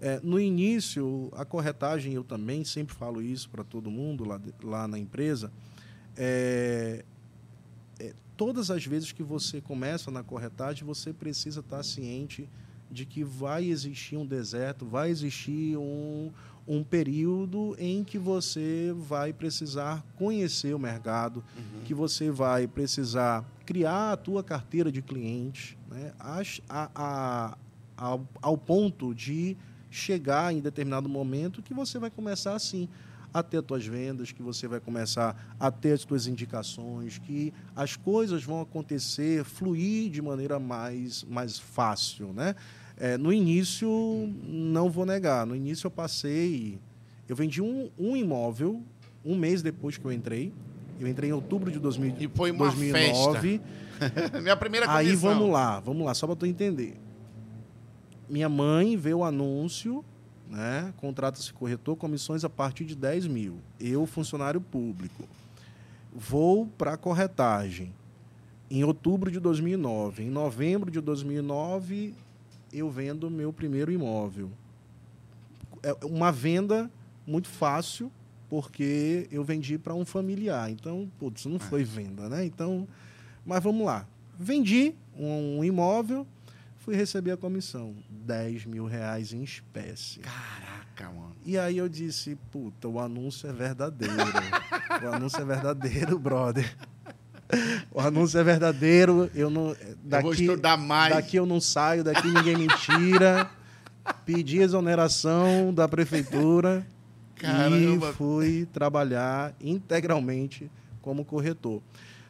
é, 0.01 0.19
no 0.23 0.41
início, 0.41 1.31
a 1.37 1.45
corretagem, 1.45 2.15
eu 2.15 2.25
também 2.25 2.65
sempre 2.65 2.95
falo 2.95 3.23
isso 3.23 3.49
para 3.51 3.63
todo 3.63 3.91
mundo 3.91 4.25
lá, 4.25 4.41
lá 4.63 4.89
na 4.89 4.99
empresa. 4.99 5.53
É, 6.17 7.05
é, 8.01 8.15
todas 8.37 8.71
as 8.71 8.85
vezes 8.85 9.13
que 9.13 9.23
você 9.23 9.61
começa 9.61 10.11
na 10.11 10.23
corretagem, 10.23 10.85
você 10.85 11.13
precisa 11.13 11.61
estar 11.61 11.83
ciente 11.83 12.49
de 12.91 13.07
que 13.07 13.23
vai 13.23 13.65
existir 13.65 14.17
um 14.17 14.27
deserto, 14.27 14.85
vai 14.85 15.11
existir 15.11 15.77
um, 15.77 16.31
um 16.67 16.85
período 16.85 17.75
em 17.79 18.05
que 18.05 18.19
você 18.19 18.95
vai 18.97 19.33
precisar 19.33 20.05
conhecer 20.17 20.75
o 20.75 20.79
mercado, 20.79 21.45
uhum. 21.57 21.83
que 21.85 21.95
você 21.95 22.31
vai 22.31 22.67
precisar 22.67 23.45
criar 23.67 24.13
a 24.13 24.17
tua 24.17 24.43
carteira 24.43 24.91
de 24.91 25.03
clientes, 25.03 25.77
né, 25.91 26.13
a, 26.19 26.43
a, 26.69 27.57
a, 27.97 28.19
ao 28.41 28.57
ponto 28.57 29.15
de 29.15 29.57
chegar 29.91 30.53
em 30.55 30.61
determinado 30.61 31.09
momento 31.09 31.63
que 31.63 31.75
você 31.75 31.99
vai 31.99 32.11
começar 32.11 32.55
assim 32.55 32.89
a 33.33 33.43
ter 33.43 33.59
as 33.59 33.65
tuas 33.65 33.87
vendas, 33.87 34.31
que 34.31 34.43
você 34.43 34.69
vai 34.69 34.79
começar 34.79 35.55
a 35.59 35.71
ter 35.71 35.93
as 35.93 36.05
tuas 36.05 36.27
indicações, 36.27 37.19
que 37.19 37.53
as 37.75 37.97
coisas 37.97 38.45
vão 38.45 38.61
acontecer, 38.61 39.43
fluir 39.45 40.11
de 40.11 40.21
maneira 40.21 40.59
mais, 40.59 41.25
mais 41.25 41.59
fácil, 41.59 42.33
né? 42.33 42.55
É, 42.97 43.17
no 43.17 43.33
início, 43.33 43.89
não 44.45 44.91
vou 44.91 45.05
negar, 45.05 45.47
no 45.47 45.57
início 45.57 45.87
eu 45.87 45.91
passei. 45.91 46.79
Eu 47.29 47.35
vendi 47.35 47.61
um, 47.61 47.91
um 47.99 48.17
imóvel 48.17 48.83
um 49.25 49.37
mês 49.37 49.63
depois 49.63 49.97
que 49.97 50.05
eu 50.05 50.13
entrei. 50.13 50.53
Eu 51.01 51.09
entrei 51.09 51.31
em 51.31 51.33
outubro 51.33 51.71
de 51.71 51.79
2000, 51.79 52.17
e 52.21 52.29
foi 52.29 52.51
uma 52.51 52.67
2009. 52.67 53.61
Festa. 53.99 54.41
Minha 54.41 54.57
primeira 54.57 54.87
comissão. 54.87 55.11
Aí 55.11 55.17
vamos 55.17 55.51
lá, 55.51 55.81
vamos 55.81 56.05
lá, 56.05 56.15
só 56.15 56.27
para 56.27 56.37
tu 56.37 56.47
entender. 56.47 56.97
Minha 58.29 58.49
mãe 58.49 58.97
vê 58.97 59.13
o 59.13 59.25
anúncio, 59.25 60.05
né? 60.49 60.93
Contrata-se 60.97 61.53
corretor, 61.53 61.97
comissões 61.97 62.45
a 62.45 62.51
partir 62.51 62.85
de 62.85 62.95
10 62.95 63.27
mil. 63.27 63.59
Eu, 63.81 64.07
funcionário 64.07 64.61
público. 64.61 65.29
Vou 66.15 66.67
para 66.67 66.93
a 66.93 66.97
corretagem 66.97 67.93
em 68.71 68.85
outubro 68.85 69.31
de 69.31 69.41
2009. 69.41 70.25
Em 70.25 70.31
novembro 70.31 70.91
de 70.91 71.01
2009, 71.01 72.15
eu 72.73 72.91
vendo 72.91 73.31
meu 73.31 73.53
primeiro 73.53 73.93
imóvel. 73.93 74.51
É 75.83 75.93
uma 76.05 76.31
venda 76.33 76.91
muito 77.27 77.49
fácil, 77.49 78.11
porque 78.49 79.27
eu 79.31 79.45
vendi 79.45 79.79
para 79.79 79.95
um 79.95 80.05
familiar. 80.05 80.71
Então, 80.71 81.11
putz, 81.19 81.47
não 81.47 81.59
foi 81.59 81.85
venda, 81.85 82.29
né? 82.29 82.45
Então, 82.45 82.87
mas 83.45 83.63
vamos 83.63 83.85
lá. 83.85 84.07
Vendi 84.39 84.95
um 85.17 85.63
imóvel, 85.63 86.27
fui 86.77 86.95
receber 86.95 87.33
a 87.33 87.37
comissão. 87.37 87.95
10 88.11 88.67
mil 88.67 88.87
reais 88.87 89.33
em 89.33 89.43
espécie. 89.43 90.21
Caraca, 90.21 91.11
mano. 91.11 91.37
E 91.45 91.59
aí 91.59 91.79
eu 91.79 91.89
disse, 91.89 92.37
puta, 92.51 92.89
o 92.89 93.01
anúncio 93.01 93.49
é 93.49 93.53
verdadeiro. 93.53 94.15
o 95.03 95.15
anúncio 95.15 95.41
é 95.41 95.45
verdadeiro, 95.45 96.19
brother. 96.19 96.77
O 97.93 98.01
anúncio 98.01 98.39
é 98.39 98.45
verdadeiro. 98.45 99.31
Eu 99.35 99.51
não. 99.51 99.77
Daqui, 100.03 100.17
eu 100.17 100.23
vou 100.23 100.33
estudar 100.33 100.77
mais. 100.77 101.15
Daqui 101.15 101.37
eu 101.37 101.47
não 101.47 101.61
saio, 101.61 102.03
daqui 102.03 102.29
ninguém 102.29 102.57
me 102.57 102.69
tira. 102.69 103.51
Pedi 104.25 104.59
exoneração 104.59 105.73
da 105.73 105.87
prefeitura 105.87 106.85
Caramba. 107.37 108.11
e 108.11 108.13
fui 108.15 108.67
trabalhar 108.73 109.55
integralmente 109.61 110.71
como 111.01 111.25
corretor. 111.25 111.83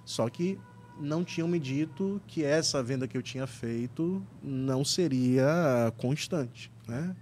Só 0.05 0.29
que 0.29 0.59
não 1.01 1.25
tinham 1.25 1.49
me 1.49 1.59
dito 1.59 2.21
que 2.27 2.45
essa 2.45 2.83
venda 2.83 3.09
que 3.09 3.17
eu 3.17 3.23
tinha 3.23 3.47
feito 3.47 4.23
não 4.43 4.85
seria 4.85 5.93
constante, 5.97 6.71
né? 6.87 7.15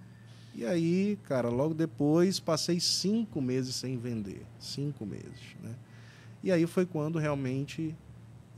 E 0.55 0.67
aí, 0.67 1.19
cara, 1.25 1.49
logo 1.49 1.75
depois 1.75 2.41
passei 2.41 2.81
cinco 2.81 3.41
meses 3.41 3.77
sem 3.77 3.97
vender, 3.97 4.43
cinco 4.59 5.07
meses, 5.07 5.57
né? 5.63 5.75
E 6.43 6.51
aí 6.51 6.67
foi 6.67 6.87
quando 6.87 7.19
realmente 7.19 7.95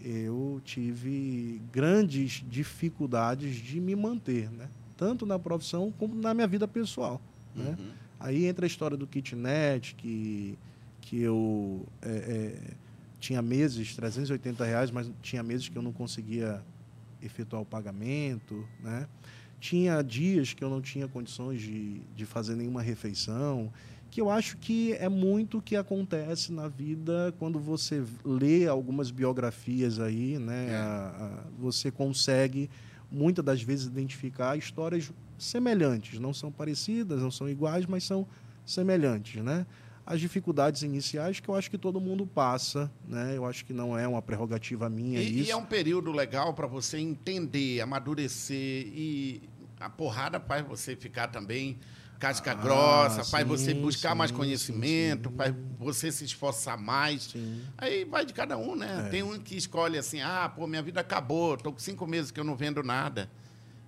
eu 0.04 0.60
tive 0.64 1.60
grandes 1.72 2.44
dificuldades 2.48 3.56
de 3.56 3.80
me 3.80 3.94
manter, 3.94 4.50
né? 4.50 4.68
Tanto 4.96 5.24
na 5.24 5.38
profissão 5.38 5.92
como 5.92 6.14
na 6.14 6.34
minha 6.34 6.46
vida 6.46 6.66
pessoal, 6.66 7.20
né? 7.54 7.76
Uhum. 7.78 7.90
Aí 8.20 8.46
entra 8.46 8.66
a 8.66 8.68
história 8.68 8.96
do 8.96 9.06
kitnet, 9.06 9.94
que, 9.96 10.56
que 11.00 11.20
eu 11.20 11.84
é, 12.00 12.08
é, 12.08 12.74
tinha 13.18 13.42
meses, 13.42 13.96
380 13.96 14.64
reais, 14.64 14.90
mas 14.90 15.10
tinha 15.20 15.42
meses 15.42 15.68
que 15.68 15.76
eu 15.76 15.82
não 15.82 15.92
conseguia 15.92 16.62
efetuar 17.20 17.62
o 17.62 17.64
pagamento, 17.64 18.66
né? 18.80 19.08
Tinha 19.60 20.02
dias 20.02 20.52
que 20.52 20.62
eu 20.62 20.68
não 20.68 20.80
tinha 20.80 21.06
condições 21.06 21.60
de, 21.60 22.00
de 22.16 22.26
fazer 22.26 22.56
nenhuma 22.56 22.82
refeição 22.82 23.72
que 24.12 24.20
eu 24.20 24.28
acho 24.28 24.58
que 24.58 24.92
é 24.92 25.08
muito 25.08 25.56
o 25.56 25.62
que 25.62 25.74
acontece 25.74 26.52
na 26.52 26.68
vida 26.68 27.34
quando 27.38 27.58
você 27.58 28.04
lê 28.22 28.68
algumas 28.68 29.10
biografias 29.10 29.98
aí, 29.98 30.38
né? 30.38 30.68
É. 30.68 30.74
A, 30.74 30.84
a, 30.84 31.44
você 31.58 31.90
consegue 31.90 32.68
muitas 33.10 33.42
das 33.42 33.62
vezes 33.62 33.86
identificar 33.86 34.54
histórias 34.54 35.10
semelhantes, 35.38 36.20
não 36.20 36.34
são 36.34 36.52
parecidas, 36.52 37.22
não 37.22 37.30
são 37.30 37.48
iguais, 37.48 37.86
mas 37.86 38.04
são 38.04 38.28
semelhantes, 38.66 39.42
né? 39.42 39.66
As 40.04 40.20
dificuldades 40.20 40.82
iniciais 40.82 41.40
que 41.40 41.48
eu 41.48 41.54
acho 41.54 41.70
que 41.70 41.78
todo 41.78 41.98
mundo 41.98 42.26
passa, 42.26 42.92
né? 43.08 43.34
Eu 43.34 43.46
acho 43.46 43.64
que 43.64 43.72
não 43.72 43.98
é 43.98 44.06
uma 44.06 44.20
prerrogativa 44.20 44.90
minha 44.90 45.22
e, 45.22 45.40
isso. 45.40 45.48
E 45.48 45.50
é 45.50 45.56
um 45.56 45.64
período 45.64 46.12
legal 46.12 46.52
para 46.52 46.66
você 46.66 46.98
entender, 46.98 47.80
amadurecer 47.80 48.86
e 48.94 49.40
a 49.80 49.88
porrada 49.88 50.38
faz 50.38 50.66
você 50.66 50.94
ficar 50.94 51.28
também 51.28 51.78
casca 52.22 52.52
ah, 52.52 52.54
grossa, 52.54 53.24
faz 53.24 53.44
você 53.44 53.74
buscar 53.74 54.12
sim, 54.12 54.14
mais 54.16 54.30
conhecimento, 54.30 55.28
sim, 55.28 55.36
faz 55.36 55.52
você 55.76 56.12
se 56.12 56.24
esforçar 56.24 56.78
mais. 56.78 57.34
Aí 57.76 58.04
vai 58.04 58.24
de 58.24 58.32
cada 58.32 58.56
um, 58.56 58.76
né? 58.76 59.06
É. 59.06 59.08
Tem 59.08 59.24
um 59.24 59.36
que 59.40 59.56
escolhe 59.56 59.98
assim, 59.98 60.20
ah, 60.20 60.48
pô, 60.48 60.68
minha 60.68 60.82
vida 60.82 61.00
acabou, 61.00 61.56
tô 61.56 61.72
com 61.72 61.80
cinco 61.80 62.06
meses 62.06 62.30
que 62.30 62.38
eu 62.38 62.44
não 62.44 62.54
vendo 62.54 62.80
nada. 62.84 63.28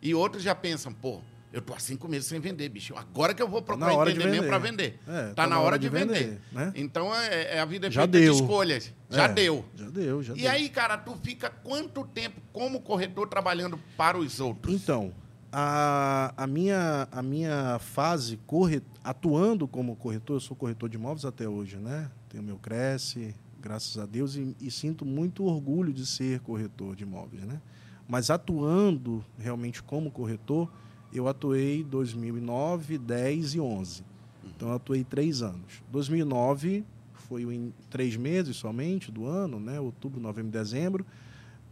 E 0.03 0.13
outros 0.17 0.43
já 0.43 0.53
pensam, 0.53 0.93
pô, 0.93 1.21
eu 1.53 1.63
tô 1.63 1.73
há 1.73 1.79
cinco 1.79 2.09
meses 2.09 2.27
sem 2.27 2.41
vender, 2.41 2.69
bicho. 2.69 2.93
Agora 2.97 3.33
que 3.33 3.41
eu 3.41 3.47
vou 3.47 3.63
procurar 3.63 3.95
empreendimento 3.95 4.49
para 4.49 4.59
vender. 4.59 4.99
É, 5.07 5.29
tá, 5.29 5.35
tá, 5.35 5.47
na, 5.47 5.59
hora, 5.59 5.67
hora 5.67 5.79
de, 5.79 5.89
vender. 5.89 6.15
vender 6.15 6.41
né? 6.51 6.73
Então 6.75 7.15
é, 7.15 7.55
é, 7.55 7.61
a 7.61 7.65
vida 7.65 7.87
é 7.87 7.91
feita 7.93 8.09
de 8.09 8.31
escolhas. 8.33 8.93
Já 9.09 9.27
é, 9.27 9.29
deu. 9.29 9.65
Já 9.77 9.91
deu, 9.91 10.23
já 10.25 10.35
e 10.35 10.41
deu. 10.41 10.51
aí, 10.51 10.69
cara, 10.69 10.99
tu 10.99 11.17
fica 11.23 11.51
quanto 11.51 12.05
tempo 12.05 12.41
como 12.53 12.81
corretor 12.81 13.29
trabalhando 13.29 13.79
para 13.97 14.19
os 14.19 14.41
outros? 14.41 14.75
Então, 14.75 15.15
a, 15.57 16.35
a, 16.37 16.47
minha, 16.49 17.07
a 17.13 17.23
minha 17.23 17.79
fase 17.79 18.41
corre, 18.45 18.83
atuando 19.05 19.69
como 19.69 19.95
corretor, 19.95 20.35
eu 20.35 20.41
sou 20.41 20.57
corretor 20.57 20.89
de 20.89 20.97
imóveis 20.97 21.25
até 21.25 21.49
hoje, 21.49 21.77
né? 21.77 22.11
Tenho 22.29 22.43
meu 22.43 22.57
Cresce, 22.57 23.37
graças 23.63 23.97
a 23.97 24.05
Deus, 24.05 24.35
e, 24.35 24.57
e, 24.61 24.69
sinto 24.69 25.07
muito 25.07 25.45
orgulho 25.45 25.93
de 25.93 26.05
ser 26.05 26.41
corretor 26.41 26.97
de 26.97 27.05
imóveis, 27.05 27.45
né? 27.45 27.61
Mas 28.09 28.31
atuando 28.31 29.25
realmente 29.39 29.81
como 29.81 30.11
corretor, 30.11 30.69
eu 31.13 31.29
atuei 31.29 31.85
2009, 31.85 32.99
10 32.99 33.55
e 33.55 33.61
11. 33.61 34.03
Então, 34.45 34.71
eu 34.71 34.75
atuei 34.75 35.05
três 35.05 35.41
anos. 35.41 35.85
2009 35.93 36.85
foi 37.13 37.45
em 37.45 37.73
três 37.89 38.17
meses 38.17 38.57
somente 38.57 39.13
do 39.13 39.25
ano, 39.25 39.61
né? 39.61 39.79
Outubro, 39.79 40.21
novembro, 40.21 40.51
dezembro 40.51 41.07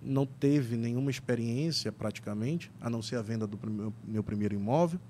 não 0.04 0.26
teve 0.26 0.76
nenhuma 0.76 1.10
experiência 1.10 1.92
praticamente, 1.92 2.70
a 2.80 2.90
não 2.90 3.02
ser 3.02 3.16
a 3.16 3.22
venda 3.22 3.46
do 3.46 3.58
meu, 3.70 3.92
meu 4.04 4.22
primeiro 4.22 4.54
imóvel. 4.54 5.00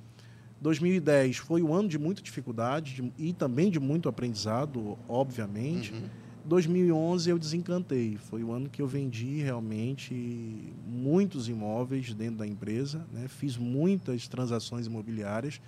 2010 0.61 1.39
foi 1.39 1.63
um 1.63 1.75
ano 1.75 1.89
de 1.89 1.99
muita 1.99 2.23
dificuldade 2.23 2.95
de, 2.95 3.13
e 3.19 3.33
também 3.33 3.71
de 3.71 3.81
muito 3.81 4.09
aprendizado, 4.09 4.97
obviamente. 5.09 5.93
Uhum. 5.93 6.03
2011 6.45 7.31
eu 7.31 7.39
desencantei. 7.39 8.17
Foi 8.17 8.43
o 8.43 8.53
ano 8.53 8.69
que 8.69 8.83
eu 8.83 8.87
vendi 8.87 9.43
realmente 9.43 10.73
muitos 10.87 11.49
imóveis 11.49 12.13
dentro 12.15 12.37
da 12.37 12.47
empresa, 12.47 13.07
né? 13.13 13.27
fiz 13.29 13.57
muitas 13.57 14.29
transações 14.29 14.87
imobiliárias 14.87 15.61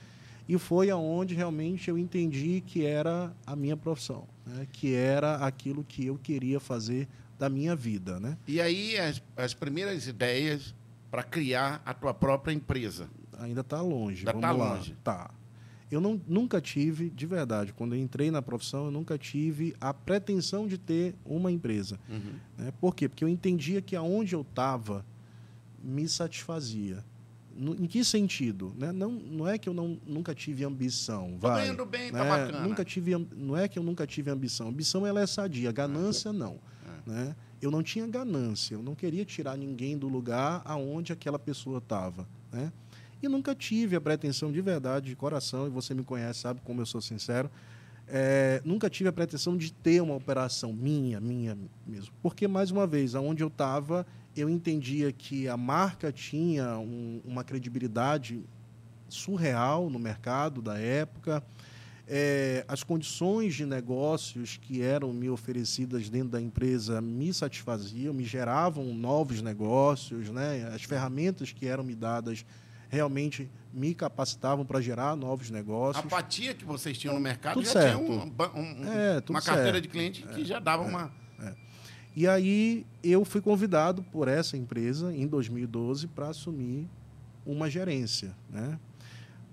e 0.49 0.59
foi 0.59 0.91
aonde 0.91 1.35
realmente 1.35 1.89
eu 1.89 1.97
entendi 1.97 2.63
que 2.67 2.85
era 2.85 3.35
a 3.47 3.57
minha 3.57 3.77
profissão, 3.77 4.27
né? 4.47 4.67
que 4.71 4.95
era 4.95 5.37
aquilo 5.37 5.85
que 5.85 6.07
eu 6.07 6.19
queria 6.19 6.61
fazer 6.61 7.09
da 7.39 7.49
minha 7.49 7.75
vida, 7.75 8.21
né? 8.21 8.37
E 8.47 8.61
aí 8.61 8.99
as, 8.99 9.23
as 9.37 9.55
primeiras 9.55 10.07
ideias 10.07 10.75
para 11.11 11.23
criar 11.23 11.83
a 11.85 11.95
tua 11.95 12.13
própria 12.13 12.53
empresa? 12.53 13.09
Ainda 13.39 13.61
está 13.61 13.81
longe. 13.81 14.27
Ainda 14.27 14.33
está 14.33 14.51
longe. 14.51 14.97
Tá. 15.03 15.31
Eu 15.91 16.01
não, 16.01 16.21
nunca 16.27 16.61
tive, 16.61 17.11
de 17.11 17.27
verdade, 17.27 17.73
quando 17.73 17.95
eu 17.95 18.01
entrei 18.01 18.31
na 18.31 18.43
profissão, 18.43 18.87
eu 18.87 18.91
nunca 18.91 19.17
tive 19.17 19.77
a 19.81 19.95
pretensão 19.95 20.67
de 20.67 20.77
ter 20.77 21.15
uma 21.25 21.53
empresa. 21.53 22.01
Uhum. 22.09 22.35
Né? 22.59 22.73
Por 22.81 22.95
quê? 22.95 23.09
Porque 23.09 23.23
eu 23.23 23.29
entendia 23.29 23.81
que 23.81 23.95
aonde 23.95 24.35
eu 24.35 24.41
estava 24.41 25.05
me 25.83 26.09
satisfazia. 26.09 27.05
No, 27.57 27.75
em 27.75 27.87
que 27.87 28.05
sentido? 28.05 28.75
Né? 28.77 28.91
Não, 28.91 29.13
não 29.13 29.47
é 29.47 29.57
que 29.57 29.69
eu 29.69 29.75
não, 29.75 30.01
nunca 30.05 30.35
tive 30.35 30.65
ambição. 30.65 31.37
Vai, 31.39 31.67
Tô 31.67 31.73
indo 31.75 31.87
bem, 31.87 32.11
tá 32.11 32.19
né? 32.19 32.25
tá 32.25 32.39
bacana. 32.39 32.67
Nunca 32.67 32.85
tive, 32.85 33.29
não 33.37 33.57
é 33.57 33.69
que 33.69 33.79
eu 33.79 33.83
nunca 33.83 34.07
tive 34.07 34.31
ambição. 34.31 34.69
Ambição 34.69 35.07
ela 35.07 35.21
é 35.21 35.27
sadia, 35.27 35.71
ganância 35.71 36.33
não. 36.33 36.59
Né? 37.07 37.35
Eu 37.61 37.71
não 37.71 37.83
tinha 37.83 38.07
ganância, 38.07 38.75
eu 38.75 38.83
não 38.83 38.95
queria 38.95 39.25
tirar 39.25 39.57
ninguém 39.57 39.97
do 39.97 40.09
lugar 40.09 40.63
aonde 40.65 41.13
aquela 41.13 41.39
pessoa 41.39 41.79
estava. 41.79 42.27
Né? 42.53 42.73
E 43.23 43.29
nunca 43.29 43.55
tive 43.55 43.97
a 43.97 44.01
pretensão 44.01 44.53
de 44.53 44.61
verdade, 44.61 45.09
de 45.09 45.17
coração, 45.17 45.67
e 45.67 45.71
você 45.71 45.95
me 45.95 46.05
conhece, 46.05 46.41
sabe 46.41 46.61
como 46.63 46.81
eu 46.81 46.87
sou 46.87 47.01
sincero, 47.01 47.51
é, 48.07 48.61
nunca 48.65 48.91
tive 48.91 49.09
a 49.09 49.13
pretensão 49.13 49.57
de 49.57 49.73
ter 49.73 50.03
uma 50.03 50.15
operação 50.15 50.73
minha, 50.73 51.21
minha 51.21 51.57
mesmo. 51.87 52.13
Porque, 52.23 52.47
mais 52.47 52.71
uma 52.71 52.87
vez, 52.87 53.15
aonde 53.15 53.43
eu 53.43 53.49
estava, 53.49 54.07
eu 54.37 54.49
entendia 54.49 55.11
que 55.11 55.49
a 55.49 55.57
marca 55.57 56.13
tinha 56.13 56.79
um, 56.79 57.21
uma 57.25 57.43
credibilidade 57.43 58.45
surreal 59.09 59.89
no 59.89 59.99
mercado 59.99 60.61
da 60.61 60.79
época 60.79 61.43
é, 62.07 62.65
as 62.69 62.83
condições 62.83 63.55
de 63.55 63.65
negócios 63.65 64.59
que 64.59 64.83
eram 64.83 65.13
me 65.13 65.31
oferecidas 65.31 66.09
dentro 66.11 66.29
da 66.31 66.41
empresa 66.41 67.01
me 67.01 67.33
satisfaziam, 67.33 68.13
me 68.13 68.25
geravam 68.25 68.93
novos 68.95 69.41
negócios, 69.41 70.29
né? 70.31 70.71
as 70.75 70.83
ferramentas 70.83 71.53
que 71.53 71.67
eram 71.67 71.83
me 71.83 71.95
dadas 71.95 72.45
realmente 72.91 73.51
me 73.73 73.95
capacitavam 73.95 74.65
para 74.65 74.81
gerar 74.81 75.17
novos 75.17 75.51
negócios. 75.51 76.05
A 76.05 76.07
apatia 76.07 76.55
que 76.55 76.65
vocês 76.65 76.97
tinham 76.97 77.15
no 77.15 77.21
mercado 77.21 77.55
tudo 77.55 77.65
já 77.65 77.73
certo. 77.73 78.05
tinha 78.05 78.11
um, 78.11 78.33
um, 78.55 78.93
é, 78.93 79.23
uma 79.29 79.43
carteira 79.43 79.73
certo. 79.73 79.83
de 79.83 79.89
cliente 79.89 80.23
que 80.23 80.43
é, 80.43 80.45
já 80.45 80.61
dava 80.61 80.85
é, 80.85 80.87
uma. 80.87 81.13
É. 81.41 81.55
E 82.15 82.29
aí 82.29 82.87
eu 83.03 83.25
fui 83.25 83.41
convidado 83.41 84.03
por 84.05 84.29
essa 84.29 84.57
empresa 84.57 85.13
em 85.13 85.27
2012 85.27 86.07
para 86.09 86.29
assumir 86.29 86.89
uma 87.45 87.69
gerência, 87.69 88.35
né? 88.49 88.79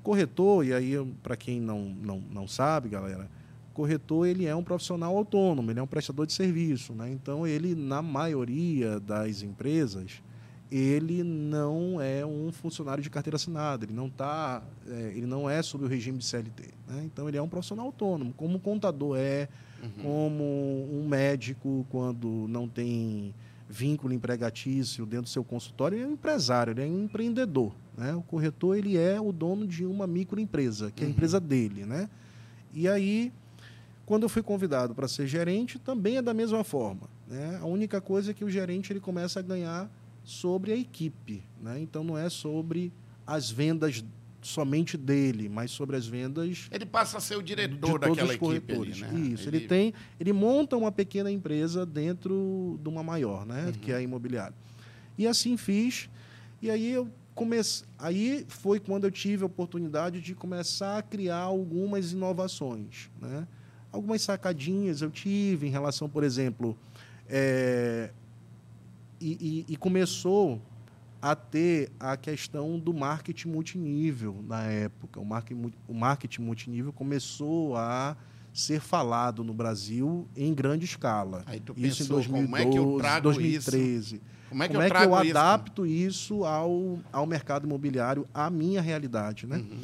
Corretor, 0.03 0.65
e 0.65 0.73
aí 0.73 0.93
para 1.21 1.35
quem 1.35 1.59
não, 1.59 1.79
não, 1.79 2.19
não 2.31 2.47
sabe, 2.47 2.89
galera, 2.89 3.29
corretor 3.73 4.27
ele 4.27 4.45
é 4.45 4.55
um 4.55 4.63
profissional 4.63 5.15
autônomo, 5.15 5.71
ele 5.71 5.79
é 5.79 5.83
um 5.83 5.87
prestador 5.87 6.25
de 6.25 6.33
serviço, 6.33 6.93
né? 6.93 7.09
Então 7.11 7.47
ele 7.47 7.75
na 7.75 8.01
maioria 8.01 8.99
das 8.99 9.41
empresas 9.41 10.21
ele 10.71 11.21
não 11.21 11.99
é 11.99 12.25
um 12.25 12.49
funcionário 12.51 13.03
de 13.03 13.09
carteira 13.09 13.35
assinada, 13.35 13.83
ele 13.83 13.93
não 13.93 14.09
tá, 14.09 14.63
é, 14.87 15.11
ele 15.15 15.25
não 15.25 15.49
é 15.49 15.61
sob 15.61 15.83
o 15.83 15.87
regime 15.87 16.17
de 16.17 16.25
CLT, 16.25 16.69
né? 16.87 17.03
Então 17.03 17.27
ele 17.27 17.37
é 17.37 17.41
um 17.41 17.49
profissional 17.49 17.87
autônomo, 17.87 18.33
como 18.33 18.55
um 18.55 18.59
contador 18.59 19.17
é, 19.17 19.49
uhum. 19.83 20.03
como 20.03 20.43
um 20.93 21.05
médico 21.07 21.85
quando 21.89 22.47
não 22.47 22.69
tem 22.69 23.33
vínculo 23.71 24.13
empregatício 24.13 25.05
dentro 25.05 25.23
do 25.23 25.29
seu 25.29 25.43
consultório, 25.43 25.97
ele 25.97 26.03
é 26.03 26.07
um 26.07 26.11
empresário, 26.11 26.71
ele 26.71 26.81
é 26.81 26.85
um 26.85 27.05
empreendedor. 27.05 27.73
Né? 27.97 28.13
O 28.13 28.21
corretor 28.21 28.77
ele 28.77 28.97
é 28.97 29.19
o 29.19 29.31
dono 29.31 29.65
de 29.65 29.85
uma 29.85 30.05
microempresa, 30.05 30.91
que 30.91 31.03
é 31.03 31.07
a 31.07 31.09
empresa 31.09 31.39
dele. 31.39 31.85
Né? 31.85 32.09
E 32.73 32.87
aí, 32.87 33.31
quando 34.05 34.23
eu 34.23 34.29
fui 34.29 34.43
convidado 34.43 34.93
para 34.93 35.07
ser 35.07 35.25
gerente, 35.25 35.79
também 35.79 36.17
é 36.17 36.21
da 36.21 36.33
mesma 36.33 36.63
forma. 36.63 37.09
Né? 37.27 37.57
A 37.61 37.65
única 37.65 38.01
coisa 38.01 38.31
é 38.31 38.33
que 38.33 38.43
o 38.43 38.49
gerente 38.49 38.91
ele 38.91 38.99
começa 38.99 39.39
a 39.39 39.43
ganhar 39.43 39.89
sobre 40.23 40.73
a 40.73 40.75
equipe. 40.75 41.41
Né? 41.61 41.79
Então, 41.79 42.03
não 42.03 42.17
é 42.17 42.29
sobre 42.29 42.91
as 43.25 43.49
vendas 43.49 44.03
somente 44.41 44.97
dele, 44.97 45.47
mas 45.47 45.71
sobre 45.71 45.95
as 45.95 46.07
vendas. 46.07 46.67
Ele 46.71 46.85
passa 46.85 47.17
a 47.17 47.21
ser 47.21 47.37
o 47.37 47.41
diretor 47.41 47.99
daquela 47.99 48.33
equipe. 48.33 48.73
Ali, 48.73 48.99
né? 48.99 49.19
Isso. 49.33 49.47
Ele... 49.47 49.57
ele... 49.57 49.67
tem, 49.67 49.93
ele 50.19 50.33
monta 50.33 50.75
uma 50.75 50.91
pequena 50.91 51.31
empresa 51.31 51.85
dentro 51.85 52.79
de 52.81 52.89
uma 52.89 53.03
maior, 53.03 53.45
né? 53.45 53.67
Uhum. 53.67 53.71
Que 53.73 53.91
é 53.91 53.95
a 53.95 54.01
imobiliária. 54.01 54.55
E 55.17 55.27
assim 55.27 55.55
fiz. 55.57 56.09
E 56.61 56.69
aí 56.69 56.91
eu 56.91 57.07
comecei. 57.35 57.85
Aí 57.97 58.45
foi 58.47 58.79
quando 58.79 59.05
eu 59.05 59.11
tive 59.11 59.43
a 59.43 59.45
oportunidade 59.45 60.19
de 60.19 60.33
começar 60.33 60.97
a 60.97 61.01
criar 61.01 61.37
algumas 61.37 62.11
inovações, 62.11 63.09
né? 63.21 63.47
Algumas 63.91 64.21
sacadinhas 64.21 65.01
eu 65.01 65.11
tive 65.11 65.67
em 65.67 65.69
relação, 65.69 66.07
por 66.07 66.23
exemplo, 66.23 66.77
é... 67.27 68.09
e, 69.19 69.65
e, 69.67 69.73
e 69.73 69.75
começou 69.75 70.61
a 71.21 71.35
ter 71.35 71.91
a 71.99 72.17
questão 72.17 72.79
do 72.79 72.93
marketing 72.93 73.49
multinível 73.49 74.43
na 74.47 74.63
época. 74.63 75.19
O 75.19 75.25
marketing, 75.25 75.71
o 75.87 75.93
marketing 75.93 76.41
multinível 76.41 76.91
começou 76.91 77.75
a 77.75 78.17
ser 78.53 78.81
falado 78.81 79.43
no 79.43 79.53
Brasil 79.53 80.27
em 80.35 80.53
grande 80.53 80.85
escala. 80.85 81.45
isso 81.77 81.99
pensou, 81.99 82.21
em 82.21 82.27
2012, 82.27 82.47
como 82.47 82.57
é 82.57 82.65
que 82.65 82.77
eu 82.77 82.97
trago 82.97 83.23
2013. 83.23 84.15
Isso? 84.15 84.21
Como 84.49 84.63
é 84.63 84.67
que, 84.67 84.73
como 84.73 84.83
eu, 84.83 84.87
é 84.87 84.89
que 84.89 85.03
eu 85.05 85.15
adapto 85.15 85.85
isso 85.85 86.43
ao, 86.43 86.99
ao 87.13 87.25
mercado 87.25 87.65
imobiliário, 87.65 88.27
à 88.33 88.49
minha 88.49 88.81
realidade. 88.81 89.47
Né? 89.47 89.57
Uhum. 89.57 89.79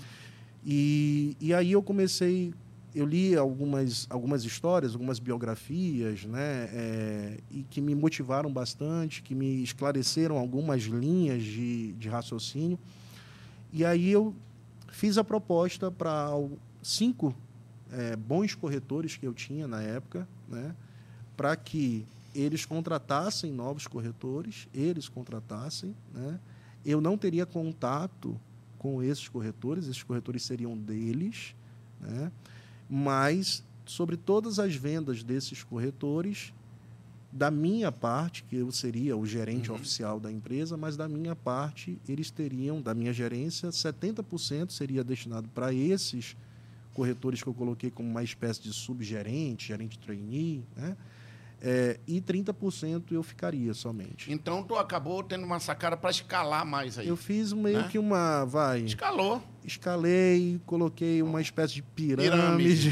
E, 0.66 1.38
e 1.40 1.54
aí 1.54 1.72
eu 1.72 1.82
comecei 1.82 2.54
eu 2.98 3.06
li 3.06 3.36
algumas, 3.36 4.08
algumas 4.10 4.44
histórias, 4.44 4.94
algumas 4.94 5.20
biografias, 5.20 6.26
né, 6.26 6.68
é, 6.74 7.38
e 7.52 7.62
que 7.62 7.80
me 7.80 7.94
motivaram 7.94 8.52
bastante, 8.52 9.22
que 9.22 9.36
me 9.36 9.62
esclareceram 9.62 10.38
algumas 10.38 10.82
linhas 10.84 11.44
de, 11.44 11.94
de 11.94 12.10
raciocínio. 12.10 12.80
E 13.72 13.86
aí 13.86 14.10
eu 14.10 14.34
fiz 14.92 15.18
a 15.20 15.24
proposta 15.24 15.92
para 15.92 16.30
cinco 16.82 17.36
é, 17.92 18.16
bons 18.16 18.56
corretores 18.56 19.16
que 19.16 19.28
eu 19.28 19.34
tinha 19.34 19.68
na 19.68 19.82
época, 19.82 20.28
né, 20.50 20.76
para 21.36 21.56
que 21.56 22.04
eles 22.34 22.66
contratassem 22.66 23.52
novos 23.52 23.86
corretores, 23.86 24.68
eles 24.74 25.08
contratassem. 25.08 25.96
Né, 26.12 26.40
eu 26.84 27.00
não 27.00 27.16
teria 27.16 27.46
contato 27.46 28.40
com 28.80 29.04
esses 29.04 29.28
corretores, 29.28 29.86
esses 29.86 30.02
corretores 30.02 30.42
seriam 30.42 30.76
deles. 30.76 31.54
Né, 32.02 32.32
mas 32.90 33.64
sobre 33.86 34.18
todas 34.18 34.60
as 34.60 34.76
vendas 34.76 35.24
desses 35.24 35.64
corretores, 35.64 36.54
da 37.32 37.52
minha 37.52 37.92
parte, 37.92 38.44
que 38.44 38.56
eu 38.56 38.72
seria 38.72 39.16
o 39.16 39.26
gerente 39.26 39.70
uhum. 39.70 39.76
oficial 39.76 40.20
da 40.20 40.32
empresa, 40.32 40.78
mas 40.78 40.98
da 40.98 41.08
minha 41.08 41.36
parte, 41.36 42.00
eles 42.08 42.32
teriam, 42.32 42.82
da 42.82 42.94
minha 42.94 43.14
gerência, 43.14 43.70
70% 43.70 44.72
seria 44.72 45.04
destinado 45.04 45.48
para 45.50 45.74
esses 45.74 46.36
corretores 46.94 47.44
que 47.44 47.48
eu 47.48 47.54
coloquei 47.54 47.92
como 47.92 48.10
uma 48.10 48.24
espécie 48.24 48.62
de 48.62 48.74
subgerente, 48.74 49.68
gerente 49.68 50.00
trainee, 50.00 50.64
né? 50.76 50.98
É, 51.60 52.00
e 52.08 52.22
30% 52.22 53.12
eu 53.12 53.24
ficaria 53.24 53.74
somente. 53.74 54.32
Então 54.32 54.62
tu 54.64 54.76
acabou 54.76 55.24
tendo 55.24 55.44
uma 55.44 55.60
sacada 55.60 55.98
para 55.98 56.12
escalar 56.12 56.64
mais 56.64 57.00
aí. 57.00 57.08
Eu 57.08 57.18
fiz 57.18 57.52
meio 57.52 57.82
né? 57.82 57.88
que 57.90 57.98
uma, 57.98 58.46
vai. 58.46 58.82
Escalou. 58.82 59.42
Escalei, 59.66 60.62
coloquei 60.66 61.22
uma 61.22 61.42
espécie 61.42 61.74
de 61.74 61.82
pirâmide. 61.82 62.92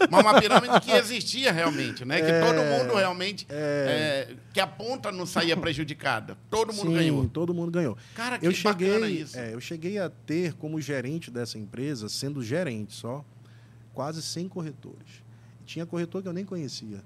Mas 0.10 0.20
uma 0.22 0.40
pirâmide 0.40 0.80
que 0.80 0.90
existia 0.92 1.52
realmente, 1.52 2.04
né? 2.04 2.20
Que 2.20 2.30
é, 2.30 2.40
todo 2.40 2.64
mundo 2.64 2.96
realmente 2.96 3.46
é, 3.50 4.28
é, 4.30 4.36
que 4.52 4.60
a 4.60 4.66
ponta 4.66 5.12
não 5.12 5.26
saía 5.26 5.56
prejudicada. 5.56 6.36
Todo 6.50 6.72
mundo 6.72 6.88
sim, 6.88 6.94
ganhou. 6.94 7.28
todo 7.28 7.52
mundo 7.54 7.70
ganhou. 7.70 7.96
Cara, 8.14 8.38
que 8.38 8.46
eu 8.46 8.52
cheguei, 8.52 9.08
isso. 9.08 9.38
É, 9.38 9.52
eu 9.52 9.60
cheguei 9.60 9.98
a 9.98 10.08
ter 10.08 10.54
como 10.54 10.80
gerente 10.80 11.30
dessa 11.30 11.58
empresa, 11.58 12.08
sendo 12.08 12.42
gerente 12.42 12.94
só, 12.94 13.24
quase 13.92 14.22
100 14.22 14.48
corretores. 14.48 15.22
Tinha 15.66 15.84
corretor 15.84 16.22
que 16.22 16.28
eu 16.28 16.32
nem 16.32 16.44
conhecia 16.44 17.04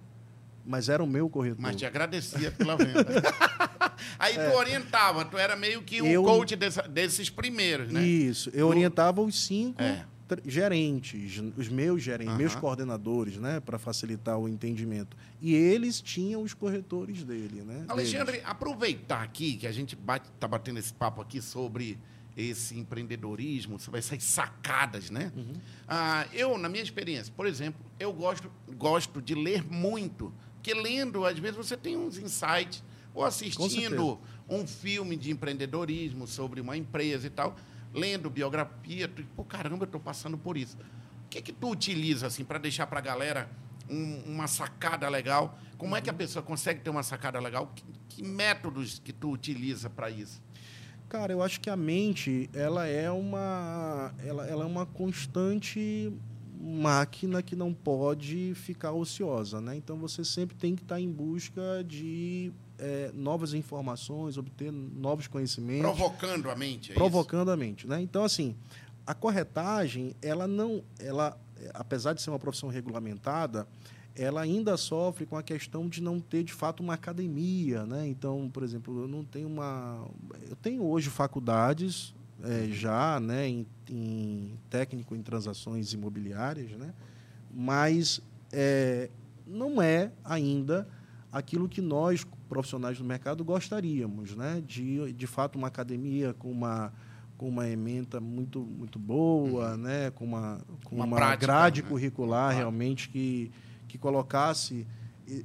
mas 0.64 0.88
era 0.88 1.02
o 1.02 1.06
meu 1.06 1.28
corretor. 1.28 1.60
Mas 1.60 1.76
te 1.76 1.86
agradecia 1.86 2.50
pela 2.50 2.76
venda. 2.76 3.06
Aí 4.18 4.34
tu 4.34 4.40
é. 4.40 4.56
orientava, 4.56 5.24
tu 5.24 5.36
era 5.36 5.56
meio 5.56 5.82
que 5.82 6.00
o 6.00 6.06
eu, 6.06 6.22
coach 6.22 6.56
dessa, 6.56 6.82
desses 6.82 7.30
primeiros, 7.30 7.92
né? 7.92 8.02
Isso, 8.02 8.50
eu 8.50 8.66
tu... 8.66 8.70
orientava 8.70 9.20
os 9.20 9.44
cinco 9.44 9.82
é. 9.82 10.04
gerentes, 10.46 11.42
os 11.56 11.68
meus 11.68 12.02
gerentes, 12.02 12.36
meus 12.36 12.54
coordenadores, 12.54 13.36
né, 13.36 13.60
para 13.60 13.78
facilitar 13.78 14.38
o 14.38 14.48
entendimento. 14.48 15.16
E 15.40 15.54
eles 15.54 16.00
tinham 16.00 16.42
os 16.42 16.54
corretores 16.54 17.24
dele, 17.24 17.62
né? 17.62 17.84
Alexandre, 17.88 18.38
deles. 18.38 18.48
aproveitar 18.48 19.22
aqui 19.22 19.56
que 19.56 19.66
a 19.66 19.72
gente 19.72 19.94
bate, 19.96 20.30
tá 20.38 20.48
batendo 20.48 20.78
esse 20.78 20.92
papo 20.92 21.20
aqui 21.20 21.42
sobre 21.42 21.98
esse 22.36 22.78
empreendedorismo, 22.78 23.78
sobre 23.78 23.98
essas 23.98 24.22
sacadas, 24.22 25.10
né? 25.10 25.32
Uhum. 25.36 25.52
Ah, 25.86 26.26
eu, 26.32 26.56
na 26.56 26.68
minha 26.68 26.82
experiência, 26.82 27.32
por 27.36 27.46
exemplo, 27.46 27.80
eu 27.98 28.12
gosto, 28.12 28.50
gosto 28.76 29.20
de 29.20 29.34
ler 29.34 29.64
muito 29.64 30.32
porque 30.60 30.74
lendo, 30.74 31.24
às 31.24 31.38
vezes, 31.38 31.56
você 31.56 31.74
tem 31.74 31.96
uns 31.96 32.18
insights, 32.18 32.84
ou 33.14 33.24
assistindo 33.24 34.20
um 34.46 34.66
filme 34.66 35.16
de 35.16 35.30
empreendedorismo 35.30 36.26
sobre 36.26 36.60
uma 36.60 36.76
empresa 36.76 37.26
e 37.26 37.30
tal, 37.30 37.56
lendo 37.94 38.28
biografia, 38.28 39.08
tu, 39.08 39.24
pô, 39.34 39.42
caramba, 39.42 39.84
eu 39.84 39.86
estou 39.86 40.00
passando 40.00 40.36
por 40.36 40.58
isso. 40.58 40.76
O 41.24 41.28
que, 41.30 41.40
que 41.40 41.52
tu 41.52 41.70
utiliza 41.70 42.26
assim 42.26 42.44
para 42.44 42.58
deixar 42.58 42.86
para 42.86 42.98
a 42.98 43.02
galera 43.02 43.50
um, 43.88 44.22
uma 44.26 44.46
sacada 44.46 45.08
legal? 45.08 45.58
Como 45.78 45.96
é 45.96 46.00
que 46.02 46.10
a 46.10 46.12
pessoa 46.12 46.42
consegue 46.42 46.80
ter 46.80 46.90
uma 46.90 47.02
sacada 47.02 47.40
legal? 47.40 47.72
Que, 47.74 47.82
que 48.08 48.22
métodos 48.22 48.98
que 48.98 49.14
tu 49.14 49.30
utiliza 49.30 49.88
para 49.88 50.10
isso? 50.10 50.42
Cara, 51.08 51.32
eu 51.32 51.42
acho 51.42 51.58
que 51.58 51.70
a 51.70 51.76
mente 51.76 52.50
ela 52.52 52.86
é 52.86 53.10
uma 53.10 54.14
ela, 54.24 54.46
ela 54.46 54.62
é 54.62 54.66
uma 54.66 54.86
constante 54.86 56.12
máquina 56.60 57.42
que 57.42 57.56
não 57.56 57.72
pode 57.72 58.52
ficar 58.54 58.92
ociosa, 58.92 59.60
né? 59.60 59.74
Então 59.76 59.96
você 59.96 60.22
sempre 60.22 60.54
tem 60.56 60.76
que 60.76 60.82
estar 60.82 61.00
em 61.00 61.10
busca 61.10 61.82
de 61.86 62.52
é, 62.78 63.10
novas 63.14 63.54
informações, 63.54 64.36
obter 64.36 64.70
novos 64.70 65.26
conhecimentos, 65.26 65.90
provocando 65.90 66.50
a 66.50 66.54
mente, 66.54 66.92
é 66.92 66.94
provocando 66.94 67.48
isso? 67.48 67.54
a 67.54 67.56
mente, 67.56 67.86
né? 67.86 68.02
Então 68.02 68.22
assim, 68.22 68.54
a 69.06 69.14
corretagem, 69.14 70.14
ela 70.20 70.46
não, 70.46 70.84
ela, 70.98 71.36
apesar 71.72 72.12
de 72.12 72.20
ser 72.20 72.28
uma 72.28 72.38
profissão 72.38 72.68
regulamentada, 72.68 73.66
ela 74.14 74.42
ainda 74.42 74.76
sofre 74.76 75.24
com 75.24 75.36
a 75.36 75.42
questão 75.42 75.88
de 75.88 76.02
não 76.02 76.20
ter 76.20 76.44
de 76.44 76.52
fato 76.52 76.82
uma 76.82 76.94
academia, 76.94 77.86
né? 77.86 78.06
Então, 78.06 78.50
por 78.52 78.62
exemplo, 78.62 79.00
eu 79.00 79.08
não 79.08 79.24
tenho 79.24 79.48
uma, 79.48 80.06
eu 80.48 80.56
tenho 80.56 80.84
hoje 80.84 81.08
faculdades 81.08 82.14
é, 82.44 82.68
já 82.70 83.20
né, 83.20 83.48
em, 83.48 83.66
em, 83.88 84.58
técnico 84.68 85.14
em 85.14 85.22
transações 85.22 85.92
imobiliárias, 85.92 86.70
né, 86.72 86.92
mas 87.52 88.20
é, 88.52 89.10
não 89.46 89.80
é 89.80 90.12
ainda 90.24 90.88
aquilo 91.32 91.68
que 91.68 91.80
nós, 91.80 92.26
profissionais 92.48 92.98
do 92.98 93.04
mercado, 93.04 93.44
gostaríamos, 93.44 94.34
né, 94.34 94.62
de, 94.66 95.12
de 95.12 95.26
fato, 95.26 95.56
uma 95.56 95.68
academia 95.68 96.34
com 96.34 96.50
uma 96.50 96.92
com 97.36 97.48
uma 97.48 97.66
ementa 97.66 98.20
muito 98.20 98.60
muito 98.60 98.98
boa, 98.98 99.70
uhum. 99.70 99.76
né, 99.78 100.10
com 100.10 100.26
uma 100.26 100.60
com 100.84 100.96
uma, 100.96 101.06
uma 101.06 101.16
prática, 101.16 101.46
grade 101.46 101.82
né? 101.82 101.88
curricular 101.88 102.54
realmente 102.54 103.08
que 103.08 103.50
que 103.88 103.96
colocasse 103.96 104.86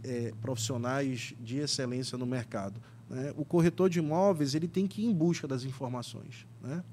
é, 0.04 0.34
profissionais 0.42 1.34
de 1.40 1.58
excelência 1.58 2.18
no 2.18 2.26
mercado. 2.26 2.82
Né? 3.10 3.34
O 3.36 3.46
corretor 3.46 3.90
de 3.90 4.00
imóveis 4.00 4.56
ele 4.56 4.68
tem 4.68 4.88
que 4.88 5.02
ir 5.02 5.06
em 5.06 5.14
busca 5.14 5.48
das 5.48 5.64
informações. 5.64 6.46
Né? 6.62 6.84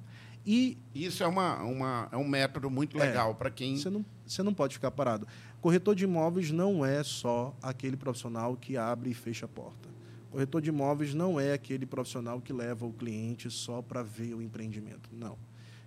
E 0.45 0.77
isso 0.95 1.23
é, 1.23 1.27
uma, 1.27 1.63
uma, 1.63 2.09
é 2.11 2.17
um 2.17 2.27
método 2.27 2.69
muito 2.69 2.99
legal 2.99 3.31
é, 3.31 3.35
para 3.35 3.51
quem. 3.51 3.77
Você 3.77 3.89
não, 3.89 4.05
você 4.27 4.43
não 4.43 4.53
pode 4.53 4.75
ficar 4.75 4.91
parado. 4.91 5.27
Corretor 5.61 5.95
de 5.95 6.05
imóveis 6.05 6.51
não 6.51 6.85
é 6.85 7.03
só 7.05 7.57
aquele 7.63 7.97
profissional 7.97 8.57
que 8.57 8.77
abre 8.77 9.11
e 9.11 9.15
fecha 9.15 9.47
a 9.47 9.49
porta. 9.49 9.89
Corretor 10.31 10.61
de 10.61 10.71
imóveis 10.71 11.15
não 11.15 11.39
é 11.39 11.53
aquele 11.53 11.87
profissional 11.87 12.41
que 12.41 12.53
leva 12.53 12.87
o 12.87 12.93
cliente 12.93 13.51
só 13.51 13.81
para 13.83 14.03
ver 14.03 14.35
o 14.35 14.43
empreendimento. 14.43 15.11
Não. 15.13 15.37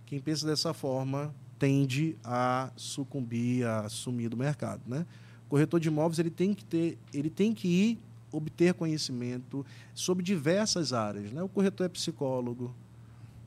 Quem 0.05 0.19
pensa 0.19 0.45
dessa 0.45 0.73
forma 0.73 1.35
tende 1.57 2.17
a 2.23 2.71
sucumbir, 2.75 3.65
a 3.65 3.89
sumir 3.89 4.29
do 4.29 4.37
mercado. 4.37 4.81
Né? 4.87 5.05
Corretor 5.49 5.79
de 5.79 5.87
imóveis 5.87 6.19
ele 6.19 6.29
tem 6.29 6.53
que 6.53 6.63
ter, 6.63 6.97
ele 7.13 7.29
tem 7.29 7.53
que 7.53 7.67
ir 7.67 7.99
obter 8.35 8.73
conhecimento 8.73 9.65
sobre 9.93 10.23
diversas 10.23 10.93
áreas. 10.93 11.31
Né? 11.31 11.41
O 11.41 11.49
corretor 11.49 11.85
é 11.85 11.89
psicólogo, 11.89 12.75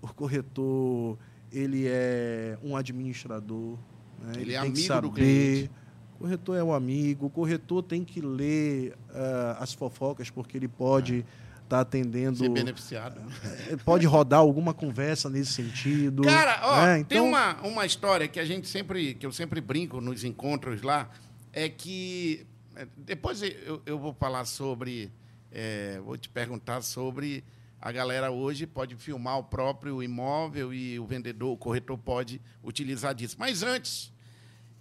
o 0.01 0.09
corretor 0.09 1.18
ele 1.53 1.87
é 1.87 2.59
um 2.62 2.77
administrador. 2.77 3.79
Né? 4.20 4.33
Ele, 4.35 4.42
ele 4.42 4.53
é 4.55 4.59
amigo 4.59 4.79
saber, 4.79 5.09
do 5.09 5.14
cliente. 5.14 5.70
O 6.14 6.18
corretor 6.18 6.57
é 6.57 6.64
um 6.64 6.72
amigo, 6.72 7.27
o 7.27 7.31
corretor 7.31 7.83
tem 7.83 8.05
que 8.05 8.20
ler 8.20 8.92
uh, 9.11 9.61
as 9.62 9.72
fofocas, 9.72 10.31
porque 10.31 10.57
ele 10.57 10.68
pode 10.68 11.24
tá 11.68 11.81
atendendo. 11.81 12.38
Ser 12.38 12.48
beneficiado. 12.48 13.20
É, 13.70 13.77
Pode 13.77 14.07
rodar 14.07 14.40
alguma 14.40 14.72
conversa 14.72 15.29
nesse 15.29 15.53
sentido. 15.53 16.22
Cara, 16.22 16.61
ó, 16.62 16.87
né? 16.87 17.05
tem 17.05 17.18
Então, 17.18 17.29
uma, 17.29 17.61
uma 17.61 17.85
história 17.85 18.27
que 18.27 18.40
a 18.40 18.44
gente 18.44 18.66
sempre, 18.66 19.14
que 19.14 19.27
eu 19.27 19.33
sempre 19.33 19.61
brinco 19.61 20.01
nos 20.01 20.24
encontros 20.24 20.83
lá, 20.83 21.11
é 21.53 21.68
que 21.68 22.46
é, 22.46 22.47
depois 22.96 23.42
eu, 23.42 23.82
eu 23.86 23.98
vou 23.98 24.12
falar 24.12 24.44
sobre, 24.44 25.12
é, 25.50 26.00
vou 26.00 26.16
te 26.16 26.28
perguntar 26.28 26.82
sobre 26.82 27.44
a 27.80 27.92
galera 27.92 28.30
hoje 28.30 28.66
pode 28.66 28.96
filmar 28.96 29.38
o 29.38 29.44
próprio 29.44 30.02
imóvel 30.02 30.74
e 30.74 30.98
o 30.98 31.06
vendedor, 31.06 31.52
o 31.52 31.56
corretor 31.56 31.96
pode 31.96 32.40
utilizar 32.62 33.14
disso. 33.14 33.36
Mas 33.38 33.62
antes, 33.62 34.12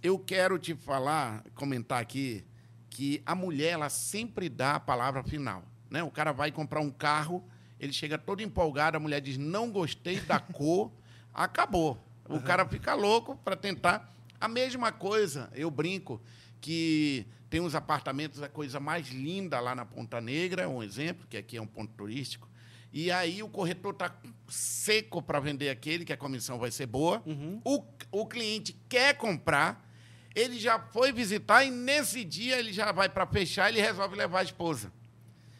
eu 0.02 0.18
quero 0.18 0.58
te 0.58 0.74
falar, 0.74 1.44
comentar 1.54 2.00
aqui 2.00 2.44
que 2.90 3.22
a 3.24 3.36
mulher 3.36 3.70
ela 3.74 3.88
sempre 3.88 4.48
dá 4.48 4.74
a 4.74 4.80
palavra 4.80 5.22
final, 5.22 5.62
né? 5.88 6.02
O 6.02 6.10
cara 6.10 6.32
vai 6.32 6.50
comprar 6.50 6.80
um 6.80 6.90
carro, 6.90 7.44
ele 7.78 7.92
chega 7.92 8.18
todo 8.18 8.42
empolgado, 8.42 8.96
a 8.96 9.00
mulher 9.00 9.20
diz 9.20 9.38
não 9.38 9.70
gostei 9.70 10.18
da 10.20 10.40
cor, 10.52 10.90
acabou. 11.32 11.96
O 12.28 12.40
cara 12.40 12.66
fica 12.66 12.94
louco 12.94 13.36
para 13.44 13.56
tentar 13.56 14.12
a 14.40 14.48
mesma 14.48 14.90
coisa. 14.90 15.48
Eu 15.54 15.70
brinco 15.70 16.20
que 16.60 17.26
tem 17.48 17.60
uns 17.60 17.74
apartamentos 17.74 18.42
a 18.42 18.48
coisa 18.48 18.78
mais 18.78 19.08
linda 19.08 19.58
lá 19.60 19.74
na 19.74 19.84
Ponta 19.84 20.20
Negra, 20.20 20.68
um 20.68 20.82
exemplo, 20.82 21.26
que 21.28 21.36
aqui 21.36 21.56
é 21.56 21.62
um 21.62 21.66
ponto 21.66 21.92
turístico. 21.94 22.48
E 22.92 23.10
aí 23.10 23.42
o 23.42 23.48
corretor 23.48 23.92
está 23.92 24.14
seco 24.48 25.22
para 25.22 25.40
vender 25.40 25.68
aquele, 25.68 26.04
que 26.04 26.12
a 26.12 26.16
comissão 26.16 26.58
vai 26.58 26.70
ser 26.70 26.86
boa. 26.86 27.22
O, 27.64 27.84
o 28.10 28.26
cliente 28.26 28.74
quer 28.88 29.14
comprar, 29.14 29.86
ele 30.34 30.58
já 30.58 30.78
foi 30.78 31.12
visitar 31.12 31.64
e 31.64 31.70
nesse 31.70 32.24
dia 32.24 32.58
ele 32.58 32.72
já 32.72 32.92
vai 32.92 33.08
para 33.08 33.26
fechar, 33.26 33.68
ele 33.68 33.80
resolve 33.80 34.16
levar 34.16 34.40
a 34.40 34.42
esposa. 34.42 34.92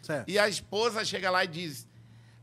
certo. 0.02 0.28
E 0.28 0.38
a 0.38 0.48
esposa 0.48 1.04
chega 1.04 1.30
lá 1.30 1.44
e 1.44 1.48
diz: 1.48 1.86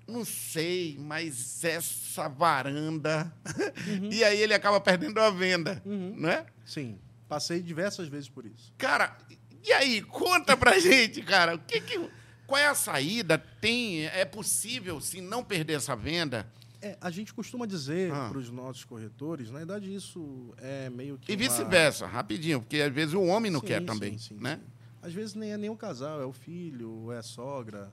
Não 0.07 0.23
sei, 0.23 0.97
mas 0.99 1.63
essa 1.63 2.27
varanda. 2.29 3.33
e 4.11 4.23
aí 4.23 4.39
ele 4.39 4.53
acaba 4.53 4.79
perdendo 4.79 5.19
a 5.19 5.29
venda. 5.29 5.81
Não 5.85 6.29
é? 6.29 6.45
Sim. 6.63 6.99
Passei 7.35 7.61
diversas 7.61 8.07
vezes 8.07 8.29
por 8.29 8.45
isso. 8.45 8.73
Cara, 8.77 9.17
e 9.61 9.69
aí? 9.73 10.01
Conta 10.01 10.55
pra 10.55 10.79
gente, 10.79 11.21
cara. 11.21 11.55
O 11.55 11.59
que 11.59 11.81
que, 11.81 12.09
qual 12.47 12.57
é 12.57 12.67
a 12.67 12.73
saída? 12.73 13.37
Tem, 13.37 14.05
é 14.05 14.23
possível, 14.23 15.01
se 15.01 15.19
não 15.19 15.43
perder 15.43 15.73
essa 15.73 15.97
venda? 15.97 16.47
É, 16.81 16.97
a 17.01 17.11
gente 17.11 17.33
costuma 17.33 17.65
dizer 17.65 18.09
Ah. 18.13 18.29
para 18.29 18.37
os 18.37 18.49
nossos 18.49 18.85
corretores, 18.85 19.51
na 19.51 19.57
verdade, 19.57 19.93
isso 19.93 20.53
é 20.59 20.89
meio 20.89 21.17
que. 21.17 21.29
E 21.29 21.35
uma- 21.35 21.43
vice-versa, 21.43 22.07
rapidinho, 22.07 22.61
porque 22.61 22.79
às 22.79 22.93
vezes 22.93 23.13
o 23.13 23.23
homem 23.23 23.51
não 23.51 23.59
Sim, 23.59 23.65
quer 23.67 23.79
sim, 23.81 23.85
também, 23.85 24.17
sim, 24.17 24.37
né? 24.39 24.61
Às 25.01 25.13
vezes 25.13 25.35
nem 25.35 25.51
é 25.51 25.57
nem 25.57 25.69
o 25.69 25.75
casal, 25.75 26.21
é 26.21 26.25
o 26.25 26.31
filho, 26.31 27.11
é 27.11 27.17
a 27.17 27.21
sogra, 27.23 27.91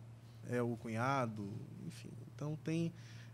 é 0.49 0.63
o 0.63 0.77
cunhado, 0.77 1.53
enfim. 1.85 2.11
Então 2.33 2.57
tem 2.63 2.93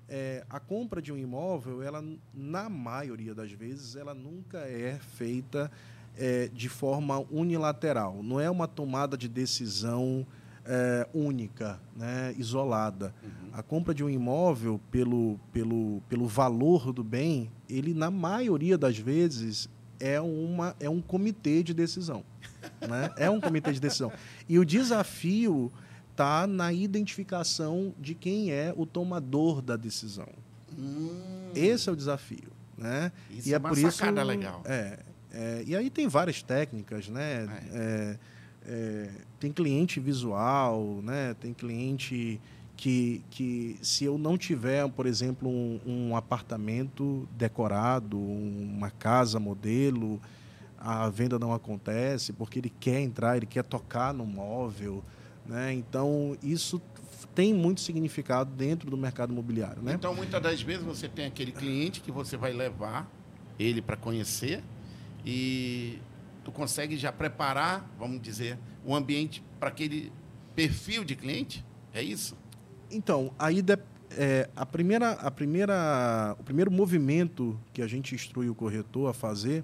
é, 0.09 0.43
a 0.49 0.59
compra 0.59 1.03
de 1.03 1.13
um 1.13 1.19
imóvel, 1.19 1.83
ela 1.83 2.03
na 2.33 2.71
maioria 2.71 3.35
das 3.35 3.53
vezes 3.53 3.95
ela 3.95 4.15
nunca 4.15 4.59
é 4.61 4.99
feita 5.17 5.71
é, 6.19 6.51
de 6.53 6.69
forma 6.69 7.25
unilateral. 7.31 8.23
Não 8.23 8.41
é 8.41 8.51
uma 8.51 8.67
tomada 8.67 9.17
de 9.17 9.29
decisão 9.29 10.27
é, 10.65 11.09
única, 11.15 11.81
né, 11.97 12.35
isolada. 12.37 13.15
A 13.53 13.63
compra 13.63 13.95
de 13.95 14.05
um 14.05 14.11
imóvel 14.11 14.79
pelo, 14.91 15.41
pelo, 15.53 16.03
pelo 16.09 16.27
valor 16.27 16.93
do 16.93 17.03
bem, 17.03 17.51
ele 17.69 17.95
na 17.95 18.11
maioria 18.11 18.77
das 18.77 18.99
vezes 18.99 19.69
é, 19.99 20.21
uma, 20.21 20.77
é 20.79 20.91
um 20.91 21.01
comitê 21.01 21.63
de 21.63 21.73
decisão. 21.73 22.23
né? 22.87 23.11
É 23.17 23.31
um 23.31 23.41
comitê 23.41 23.73
de 23.73 23.81
decisão. 23.81 24.13
E 24.49 24.59
o 24.59 24.65
desafio 24.65 25.73
está 26.11 26.47
na 26.47 26.73
identificação 26.73 27.95
de 27.99 28.15
quem 28.15 28.51
é 28.51 28.75
o 28.77 28.85
tomador 28.85 29.63
da 29.63 29.77
decisão. 29.77 30.29
Esse 31.55 31.89
é 31.89 31.93
o 31.93 31.97
desafio. 31.97 32.51
Né? 32.77 33.11
Isso 33.31 33.49
e 33.49 33.53
é 33.53 33.57
é 33.57 33.59
uma 33.59 33.69
por 33.71 33.79
isso 33.79 34.05
legal. 34.05 34.63
É, 34.65 35.01
é, 35.33 35.63
e 35.67 35.77
aí 35.77 35.91
tem 35.91 36.09
várias 36.09 36.43
técnicas, 36.43 37.09
né? 37.09 37.47
É, 37.73 38.19
é, 38.67 39.11
tem 39.39 39.53
cliente 39.53 40.01
visual, 40.01 41.01
né? 41.03 41.35
Tem 41.41 41.53
cliente 41.53 42.41
que, 42.77 43.23
que 43.31 43.77
se 43.83 44.05
eu 44.05 44.17
não 44.17 44.39
tiver, 44.39 44.89
por 44.91 45.07
exemplo, 45.07 45.49
um, 45.49 45.81
um 45.87 46.17
apartamento 46.17 47.29
decorado, 47.37 48.19
uma 48.19 48.91
casa 48.91 49.41
modelo, 49.41 50.21
a 50.79 51.09
venda 51.11 51.39
não 51.39 51.53
acontece 51.53 52.33
porque 52.33 52.61
ele 52.61 52.73
quer 52.81 53.01
entrar, 53.01 53.37
ele 53.37 53.47
quer 53.47 53.65
tocar 53.65 54.15
no 54.15 54.25
móvel, 54.25 55.03
né? 55.45 55.73
Então 55.73 56.37
isso 56.43 56.81
tem 57.35 57.53
muito 57.53 57.81
significado 57.81 58.51
dentro 58.51 58.91
do 58.91 58.97
mercado 58.97 59.33
imobiliário, 59.33 59.83
né? 59.83 59.95
Então, 59.95 60.15
muitas 60.15 60.41
das 60.41 60.63
vezes 60.63 60.85
você 60.85 61.09
tem 61.09 61.27
aquele 61.27 61.53
cliente 61.53 62.01
que 62.01 62.13
você 62.13 62.37
vai 62.37 62.53
levar 62.53 63.11
ele 63.59 63.83
para 63.83 63.97
conhecer 63.97 64.63
e 65.25 65.99
tu 66.45 66.51
consegue 66.53 66.97
já 66.97 67.13
preparar, 67.13 67.89
vamos 67.99 68.21
dizer, 68.21 68.59
o 68.85 68.95
ambiente 68.95 69.43
para 69.59 69.69
aquele 69.69 70.13
perfil 70.55 71.05
de 71.05 71.15
cliente? 71.17 71.65
É 71.93 72.03
isso? 72.03 72.37
Então, 72.91 73.33
aí 73.39 73.61
de- 73.63 73.79
é, 74.11 74.49
a 74.57 74.65
primeira, 74.65 75.13
a 75.13 75.31
primeira, 75.31 76.35
o 76.39 76.43
primeiro 76.43 76.71
movimento 76.71 77.59
que 77.73 77.83
a 77.83 77.87
gente 77.87 78.15
instrui 78.15 78.49
o 78.49 78.55
corretor 78.55 79.11
a 79.11 79.13
fazer 79.13 79.63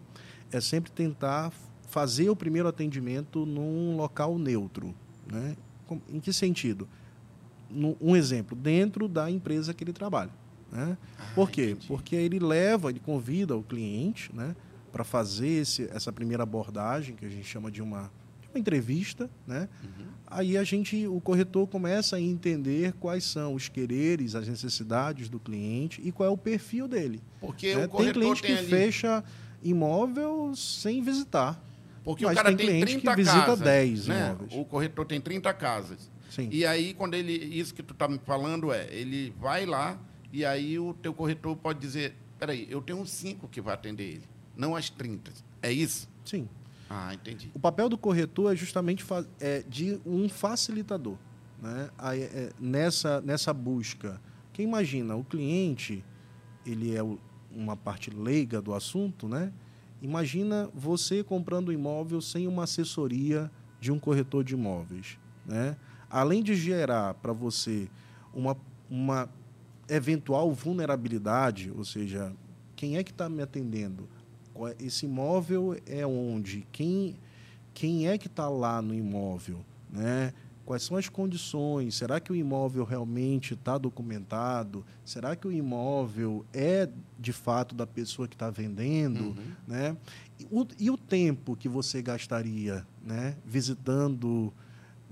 é 0.53 0.61
sempre 0.61 0.91
tentar 0.93 1.53
fazer 1.89 2.29
o 2.29 2.37
primeiro 2.37 2.69
atendimento 2.69 3.47
num 3.47 3.97
local 3.97 4.39
neutro. 4.39 4.95
Né? 5.31 5.57
Em 6.09 6.21
que 6.21 6.33
sentido? 6.33 6.87
Um 8.01 8.15
exemplo, 8.15 8.57
dentro 8.57 9.09
da 9.09 9.31
empresa 9.31 9.73
que 9.73 9.83
ele 9.83 9.93
trabalha. 9.93 10.31
Né? 10.71 10.97
Por 11.35 11.51
quê? 11.51 11.71
entendi. 11.71 11.87
Porque 11.89 12.15
ele 12.15 12.39
leva, 12.39 12.91
ele 12.91 13.01
convida 13.01 13.57
o 13.57 13.63
cliente 13.63 14.31
né, 14.35 14.55
para 14.95 15.03
fazer 15.03 15.49
esse, 15.49 15.89
essa 15.93 16.13
primeira 16.13 16.45
abordagem, 16.45 17.17
que 17.17 17.27
a 17.27 17.29
gente 17.29 17.43
chama 17.45 17.69
de 17.69 17.83
uma, 17.83 18.13
de 18.41 18.49
uma 18.49 18.61
entrevista, 18.61 19.29
né? 19.45 19.69
Aí 20.25 20.57
a 20.57 20.63
gente, 20.63 21.05
o 21.09 21.21
corretor 21.21 21.67
começa 21.67 22.15
a 22.15 22.21
entender 22.21 22.93
quais 23.01 23.25
são 23.25 23.55
os 23.57 23.69
quereres, 23.69 24.37
as 24.37 24.47
necessidades 24.47 25.29
do 25.29 25.41
cliente 25.41 26.01
e 26.05 26.13
qual 26.13 26.29
é 26.29 26.33
o 26.33 26.39
perfil 26.39 26.87
dele. 26.87 27.21
Porque 27.41 27.75
né? 27.75 27.75
o 27.75 27.81
Tem 27.81 27.89
corretor 27.89 28.21
cliente 28.23 28.43
tem, 28.43 28.53
que 28.53 28.59
ali- 28.61 28.69
fecha 28.69 29.25
imóvel 29.65 30.55
sem 30.55 31.03
visitar. 31.03 31.61
Porque 32.05 32.25
mas 32.25 32.35
o 32.35 32.37
cara 32.37 32.49
tem 32.51 32.57
tem, 32.57 32.67
cliente 32.67 32.87
que 32.95 33.03
30 33.03 33.17
visita 33.17 33.47
casas, 33.47 33.61
10 33.61 34.07
né? 34.07 34.27
imóveis. 34.29 34.53
O 34.55 34.65
corretor 34.65 35.07
tem 35.07 35.21
30 35.21 35.53
casas. 35.55 36.09
Sim. 36.31 36.49
E 36.53 36.65
aí, 36.65 36.95
quando 36.95 37.15
ele. 37.15 37.33
Isso 37.33 37.75
que 37.75 37.83
tu 37.83 37.95
está 37.95 38.07
me 38.07 38.19
falando 38.25 38.73
é, 38.73 38.87
ele 38.93 39.35
vai 39.41 39.67
lá 39.67 39.99
e 40.33 40.45
aí 40.45 40.79
o 40.79 40.95
teu 40.95 41.13
corretor 41.13 41.57
pode 41.57 41.81
dizer, 41.81 42.15
peraí, 42.39 42.67
eu 42.71 42.81
tenho 42.81 43.05
5 43.05 43.49
que 43.49 43.61
vai 43.61 43.75
atender 43.75 44.05
ele, 44.05 44.25
não 44.57 44.75
as 44.77 44.91
30. 44.91 45.33
É 45.63 45.71
isso? 45.73 46.09
Sim. 46.25 46.49
Ah, 46.89 47.13
entendi. 47.15 47.51
O 47.55 47.59
papel 47.59 47.89
do 47.89 47.97
corretor 47.99 48.53
é 48.53 48.57
justamente 48.57 49.05
é, 49.41 49.63
de 49.69 49.99
um 50.07 50.29
facilitador. 50.29 51.17
Né? 51.63 51.91
Aí, 51.99 52.23
é, 52.23 52.53
nessa, 52.61 53.21
nessa 53.23 53.53
busca. 53.53 54.21
Porque 54.47 54.63
imagina, 54.63 55.17
o 55.17 55.25
cliente, 55.25 56.05
ele 56.65 56.95
é 56.95 57.03
o- 57.03 57.19
uma 57.51 57.77
parte 57.77 58.11
leiga 58.11 58.61
do 58.61 58.75
assunto, 58.75 59.29
né? 59.29 59.53
Imagina 60.03 60.69
você 60.75 61.25
comprando 61.25 61.69
um 61.71 61.73
imóvel 61.73 62.21
sem 62.21 62.47
uma 62.47 62.65
assessoria 62.65 63.51
de 63.81 63.91
um 63.91 63.99
corretor 63.99 64.45
de 64.45 64.55
imóveis. 64.55 65.19
Né? 65.47 65.77
Além 66.11 66.43
de 66.43 66.55
gerar 66.55 67.15
para 67.15 67.33
você 67.33 67.89
uma, 68.35 68.57
uma 68.91 69.29
eventual 69.89 70.53
vulnerabilidade, 70.53 71.73
ou 71.75 71.85
seja, 71.85 72.33
quem 72.77 72.97
é 72.97 73.05
que 73.05 73.11
está 73.11 73.29
me 73.29 73.43
atendendo? 73.43 74.09
Esse 74.79 75.07
imóvel 75.07 75.77
é 75.87 76.07
onde? 76.07 76.67
Quem, 76.71 77.17
quem 77.73 78.09
é 78.09 78.17
que 78.17 78.27
está 78.27 78.49
lá 78.49 78.81
no 78.81 78.95
imóvel? 78.95 79.65
Né? 79.91 80.33
Quais 80.65 80.83
são 80.83 80.97
as 80.97 81.09
condições? 81.09 81.95
Será 81.95 82.19
que 82.19 82.33
o 82.33 82.37
imóvel 82.37 82.85
realmente 82.85 83.53
está 83.55 83.77
documentado? 83.77 84.85
Será 85.05 85.37
que 85.37 85.47
o 85.47 85.53
imóvel 85.53 86.45
é 86.53 86.89
de 87.19 87.33
fato 87.33 87.75
da 87.75 87.87
pessoa 87.87 88.27
que 88.27 88.35
está 88.35 88.49
vendendo? 88.49 89.35
Né? 89.67 89.97
E, 90.39 90.47
o, 90.51 90.67
e 90.79 90.91
o 90.91 90.97
tempo 90.97 91.55
que 91.55 91.69
você 91.69 92.01
gastaria 92.01 92.87
né? 93.05 93.37
visitando 93.45 94.53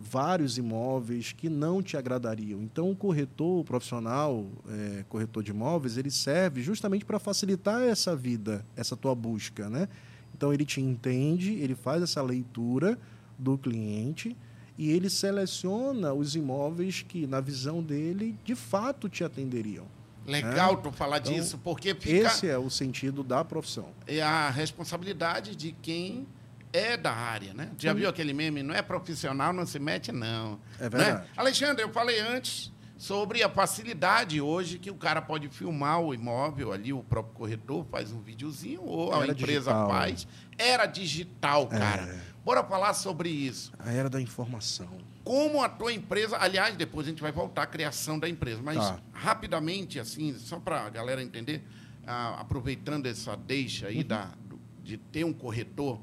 vários 0.03 0.59
imóveis 0.59 1.33
que 1.33 1.49
não 1.49 1.83
te 1.83 1.97
agradariam. 1.97 2.61
Então, 2.63 2.91
o 2.91 2.97
corretor 2.97 3.61
o 3.61 3.65
profissional, 3.65 4.47
é, 4.69 5.05
corretor 5.09 5.43
de 5.43 5.51
imóveis, 5.53 5.97
ele 5.97 6.11
serve 6.11 6.63
justamente 6.63 7.05
para 7.05 7.19
facilitar 7.19 7.83
essa 7.83 8.15
vida, 8.17 8.65
essa 8.77 8.97
tua 8.97 9.15
busca. 9.15 9.71
Né? 9.71 9.89
Então, 10.37 10.53
ele 10.53 10.65
te 10.65 10.81
entende, 10.81 11.53
ele 11.55 11.75
faz 11.75 12.03
essa 12.03 12.21
leitura 12.23 12.99
do 13.39 13.57
cliente 13.57 14.37
e 14.77 14.91
ele 14.91 15.09
seleciona 15.09 16.13
os 16.13 16.35
imóveis 16.35 17.03
que, 17.03 17.27
na 17.27 17.41
visão 17.41 17.83
dele, 17.83 18.37
de 18.45 18.55
fato 18.55 19.09
te 19.09 19.23
atenderiam. 19.23 19.87
Legal 20.27 20.77
tu 20.77 20.93
falar 20.93 21.19
Então, 21.19 21.33
disso, 21.33 21.59
porque 21.63 21.95
fica 21.95 22.29
Esse 22.29 22.47
é 22.49 22.57
o 22.57 22.71
sentido 22.71 23.25
da 23.25 23.45
profissão. 23.45 23.89
é 24.07 24.23
a 24.23 24.49
responsabilidade 24.51 25.57
de 25.57 25.73
quem 25.83 26.27
é 26.73 26.97
da 26.97 27.13
área, 27.13 27.53
né? 27.55 27.71
Já 27.79 27.93
viu 27.93 28.09
aquele 28.09 28.33
meme? 28.33 28.63
Não 28.63 28.75
é 28.75 28.81
profissional, 28.83 29.53
não 29.53 29.67
se 29.67 29.79
mete, 29.79 30.11
não. 30.13 30.59
É 30.81 30.89
verdade. 30.89 31.21
Né? 31.23 31.27
Alexandre, 31.37 31.83
eu 31.85 31.91
falei 31.91 32.19
antes 32.21 32.73
sobre 32.97 33.43
a 33.43 33.49
facilidade 33.49 34.41
hoje 34.41 34.79
que 34.79 34.91
o 34.91 34.95
cara 34.95 35.21
pode 35.21 35.49
filmar 35.49 36.01
o 36.01 36.15
imóvel 36.15 36.73
ali, 36.73 36.93
o 36.93 37.03
próprio 37.03 37.35
corretor 37.35 37.85
faz 37.91 38.13
um 38.13 38.21
videozinho 38.21 38.83
ou 38.85 39.13
a 39.13 39.19
Era 39.23 39.33
empresa 39.33 39.71
digital, 39.73 39.89
faz. 39.89 40.29
Era 40.57 40.87
digital, 40.87 41.67
cara. 41.67 42.03
É. 42.03 42.21
Bora 42.45 42.63
falar 42.65 42.95
sobre 42.95 43.29
isso. 43.29 43.73
A 43.79 43.93
era 43.93 44.09
da 44.09 44.21
informação. 44.21 44.89
Como 45.25 45.63
a 45.63 45.69
tua 45.69 45.93
empresa, 45.93 46.37
aliás, 46.41 46.75
depois 46.77 47.07
a 47.07 47.11
gente 47.11 47.23
vai 47.23 47.31
voltar 47.31 47.63
à 47.63 47.67
criação 47.67 48.19
da 48.19 48.29
empresa, 48.29 48.61
mas 48.63 48.77
Tá. 48.79 48.99
rapidamente, 49.13 50.01
assim, 50.01 50.35
só 50.39 50.59
para 50.59 50.81
a 50.87 50.91
galera 50.91 51.23
entender, 51.23 51.63
ah, 52.07 52.41
aproveitando 52.41 53.07
essa 53.07 53.37
deixa 53.37 53.87
Uhum. 53.87 53.91
aí 53.93 54.03
da, 54.05 54.31
do- 54.49 54.61
de 54.83 54.97
ter 54.97 55.25
um 55.25 55.33
corretor, 55.33 56.01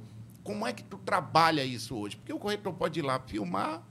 como 0.50 0.66
é 0.66 0.74
que 0.74 0.84
tu 0.84 0.98
trabalha 0.98 1.64
isso 1.64 1.96
hoje? 1.96 2.16
Porque 2.16 2.34
o 2.34 2.40
corretor 2.40 2.74
pode 2.74 3.00
ir 3.00 3.04
lá 3.04 3.20
filmar 3.20 3.84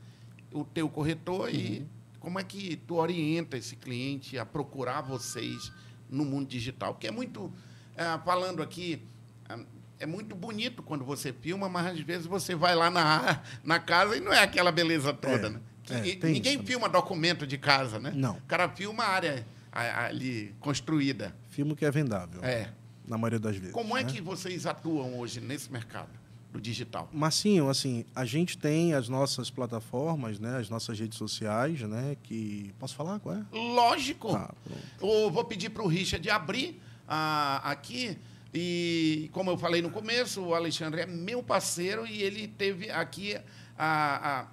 o 0.53 0.65
teu 0.65 0.89
corretor 0.89 1.55
e 1.55 1.79
Uhum. 1.79 1.87
como 2.19 2.41
é 2.41 2.43
que 2.43 2.75
tu 2.75 2.97
orienta 2.97 3.57
esse 3.57 3.77
cliente 3.77 4.37
a 4.37 4.45
procurar 4.45 5.03
vocês 5.03 5.71
no 6.11 6.25
mundo 6.25 6.49
digital? 6.49 6.95
Porque 6.95 7.07
é 7.07 7.13
muito, 7.13 7.53
ah, 7.97 8.21
falando 8.25 8.61
aqui, 8.61 9.01
ah, 9.49 9.61
é 10.01 10.05
muito 10.05 10.35
bonito 10.35 10.83
quando 10.83 11.05
você 11.05 11.33
filma, 11.33 11.69
mas 11.69 11.87
às 11.87 12.01
vezes 12.01 12.27
você 12.27 12.57
vai 12.57 12.75
lá 12.75 12.91
na, 12.91 13.41
na 13.63 13.79
casa 13.79 14.17
e 14.17 14.21
não 14.21 14.33
é 14.33 14.43
aquela 14.43 14.73
beleza 14.73 15.15
toda, 15.15 15.47
É, 15.47 15.51
né? 15.51 15.61
É, 15.91 16.27
ninguém 16.27 16.61
filma 16.65 16.89
documento 16.89 17.47
de 17.47 17.57
casa, 17.57 18.01
né? 18.01 18.11
Não. 18.17 18.37
O 18.37 18.43
cara 18.49 18.69
filma 18.69 19.05
a 19.05 19.11
área 19.11 19.47
ali 19.71 20.53
construída. 20.59 21.37
Filme 21.51 21.77
que 21.77 21.85
é 21.85 21.91
vendável. 21.93 22.43
É. 22.43 22.73
Na 23.07 23.17
maioria 23.17 23.39
das 23.39 23.55
vezes. 23.57 23.73
Como 23.73 23.97
é 23.97 24.03
né? 24.03 24.11
que 24.11 24.21
vocês 24.21 24.67
atuam 24.67 25.21
hoje 25.21 25.41
nesse 25.41 25.71
mercado 25.71 26.18
do 26.51 26.61
digital? 26.61 27.09
Marcinho, 27.13 27.69
assim, 27.69 28.05
a 28.15 28.25
gente 28.25 28.57
tem 28.57 28.95
as 28.95 29.09
nossas 29.09 29.51
plataformas, 29.51 30.39
né? 30.39 30.59
As 30.59 30.71
nossas 30.71 30.99
redes 30.99 31.19
sociais, 31.19 31.81
né? 31.83 32.17
Que. 32.23 32.73
Posso 32.79 32.95
falar 32.95 33.19
qual 33.21 33.37
é? 33.37 33.45
Lógico. 33.53 34.33
Tá. 34.33 34.55
Eu 35.01 35.31
vou 35.31 35.45
pedir 35.45 35.71
para 35.71 35.83
o 35.83 35.87
Richard 35.87 36.29
abrir 36.31 36.81
ah, 37.07 37.61
aqui. 37.65 38.19
E, 38.53 39.29
como 39.33 39.51
eu 39.51 39.59
falei 39.59 39.83
no 39.83 39.91
começo, 39.91 40.43
o 40.43 40.55
Alexandre 40.55 41.03
é 41.03 41.07
meu 41.07 41.43
parceiro 41.43 42.07
e 42.07 42.23
ele 42.23 42.49
teve 42.49 42.91
aqui 42.91 43.37
a, 43.77 44.41
a, 44.41 44.47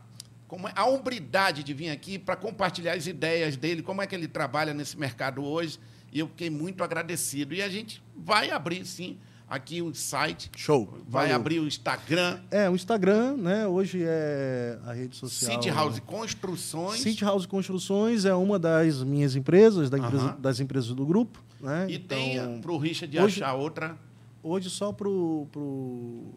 como 0.48 0.68
é, 0.68 0.74
a 0.76 0.86
hombridade 0.86 1.64
de 1.64 1.74
vir 1.74 1.90
aqui 1.90 2.20
para 2.20 2.36
compartilhar 2.36 2.94
as 2.94 3.08
ideias 3.08 3.56
dele, 3.56 3.82
como 3.82 4.02
é 4.02 4.08
que 4.08 4.14
ele 4.14 4.28
trabalha 4.28 4.74
nesse 4.74 4.98
mercado 4.98 5.44
hoje. 5.44 5.80
E 6.12 6.20
eu 6.20 6.28
fiquei 6.28 6.50
muito 6.50 6.84
agradecido. 6.84 7.54
E 7.54 7.62
a 7.62 7.70
gente 7.70 8.04
vai 8.16 8.52
abrir, 8.52 8.86
sim, 8.86 9.18
aqui 9.48 9.82
o 9.82 9.94
site, 9.94 10.50
Show. 10.56 10.86
vai 11.08 11.24
Valeu. 11.28 11.36
abrir 11.36 11.60
o 11.60 11.68
Instagram, 11.68 12.40
É, 12.52 12.70
o 12.70 12.76
Instagram, 12.76 13.38
né? 13.38 13.68
Hoje 13.68 14.02
é 14.04 14.80
a 14.86 14.94
rede 14.94 15.16
social. 15.16 15.52
City 15.54 15.70
House 15.70 16.00
Construções. 16.00 17.02
City 17.02 17.24
House 17.24 17.46
Construções 17.46 18.26
é 18.26 18.34
uma 18.34 18.58
das 18.60 19.04
minhas 19.04 19.36
empresas, 19.36 19.90
da 19.90 19.98
empresa- 19.98 20.26
Aham. 20.32 20.40
das 20.40 20.60
empresas 20.60 20.94
do 20.94 21.06
grupo. 21.06 21.44
Né? 21.62 21.88
E 21.90 21.96
então, 21.96 22.18
tem 22.18 22.62
para 22.62 22.72
o 22.72 22.78
Richard 22.78 23.20
hoje- 23.20 23.44
achar 23.44 23.54
outra. 23.56 23.98
Hoje, 24.44 24.70
só 24.70 24.92
para 24.92 25.08
o 25.10 25.48
pro, 25.52 26.34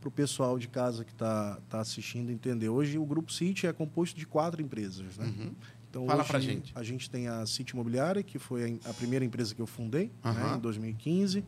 pro 0.00 0.10
pessoal 0.10 0.58
de 0.58 0.68
casa 0.68 1.04
que 1.04 1.12
está 1.12 1.58
tá 1.68 1.80
assistindo 1.80 2.30
entender, 2.30 2.68
hoje 2.68 2.98
o 2.98 3.04
Grupo 3.04 3.30
City 3.32 3.66
é 3.66 3.72
composto 3.72 4.18
de 4.18 4.26
quatro 4.26 4.62
empresas. 4.62 5.16
Né? 5.18 5.26
Uhum. 5.26 5.52
Então, 5.90 6.06
Fala 6.06 6.24
pra 6.24 6.40
gente. 6.40 6.72
A 6.74 6.82
gente 6.82 7.10
tem 7.10 7.28
a 7.28 7.44
City 7.44 7.74
Imobiliária, 7.74 8.22
que 8.22 8.38
foi 8.38 8.80
a, 8.86 8.92
primeira 8.94 9.22
empresa 9.24 9.54
que 9.54 9.60
eu 9.60 9.66
fundei 9.66 10.06
né, 10.24 10.30
Aham. 10.30 10.56
em 10.56 10.60
2015, 10.60 11.44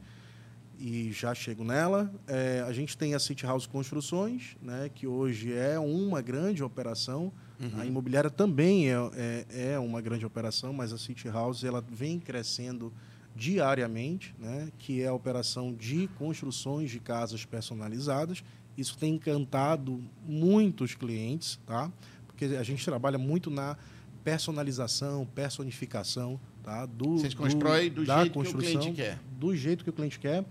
e 0.84 1.10
já 1.10 1.34
chego 1.34 1.64
nela. 1.64 2.12
É, 2.26 2.62
a 2.68 2.72
gente 2.72 2.96
tem 2.98 3.14
a 3.14 3.18
City 3.18 3.46
House 3.46 3.66
Construções, 3.66 4.54
né, 4.60 4.90
que 4.94 5.06
hoje 5.06 5.50
é 5.50 5.78
uma 5.78 6.20
grande 6.20 6.62
operação. 6.62 7.32
Uhum. 7.58 7.80
A 7.80 7.86
imobiliária 7.86 8.28
também 8.28 8.90
é, 8.90 8.96
é, 9.16 9.72
é 9.72 9.78
uma 9.78 10.02
grande 10.02 10.26
operação, 10.26 10.74
mas 10.74 10.92
a 10.92 10.98
City 10.98 11.26
House 11.26 11.64
ela 11.64 11.82
vem 11.90 12.20
crescendo 12.20 12.92
diariamente, 13.34 14.34
né, 14.38 14.68
que 14.78 15.00
é 15.00 15.06
a 15.06 15.14
operação 15.14 15.72
de 15.72 16.06
construções 16.18 16.90
de 16.90 17.00
casas 17.00 17.46
personalizadas. 17.46 18.44
Isso 18.76 18.98
tem 18.98 19.14
encantado 19.14 20.04
muitos 20.26 20.94
clientes, 20.94 21.58
tá? 21.64 21.90
porque 22.26 22.44
a 22.56 22.62
gente 22.62 22.84
trabalha 22.84 23.16
muito 23.16 23.50
na 23.50 23.76
personalização, 24.22 25.24
personificação 25.24 26.38
tá? 26.62 26.84
do, 26.84 27.18
Vocês 27.18 27.34
constroem 27.34 27.90
do 27.90 28.04
da 28.04 28.22
jeito 28.22 28.42
que 28.42 28.48
o 28.48 28.58
cliente 28.58 28.92
quer. 28.92 29.18
Do 29.38 29.56
jeito 29.56 29.84
que 29.84 29.90
o 29.90 29.92
cliente 29.92 30.18
quer. 30.18 30.44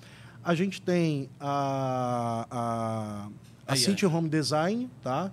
A 0.43 0.53
gente 0.55 0.81
tem 0.81 1.29
a, 1.39 2.45
a, 2.51 3.27
a 3.67 3.73
Aí, 3.73 3.77
City 3.77 4.05
Home 4.05 4.27
Design, 4.29 4.89
tá? 5.01 5.31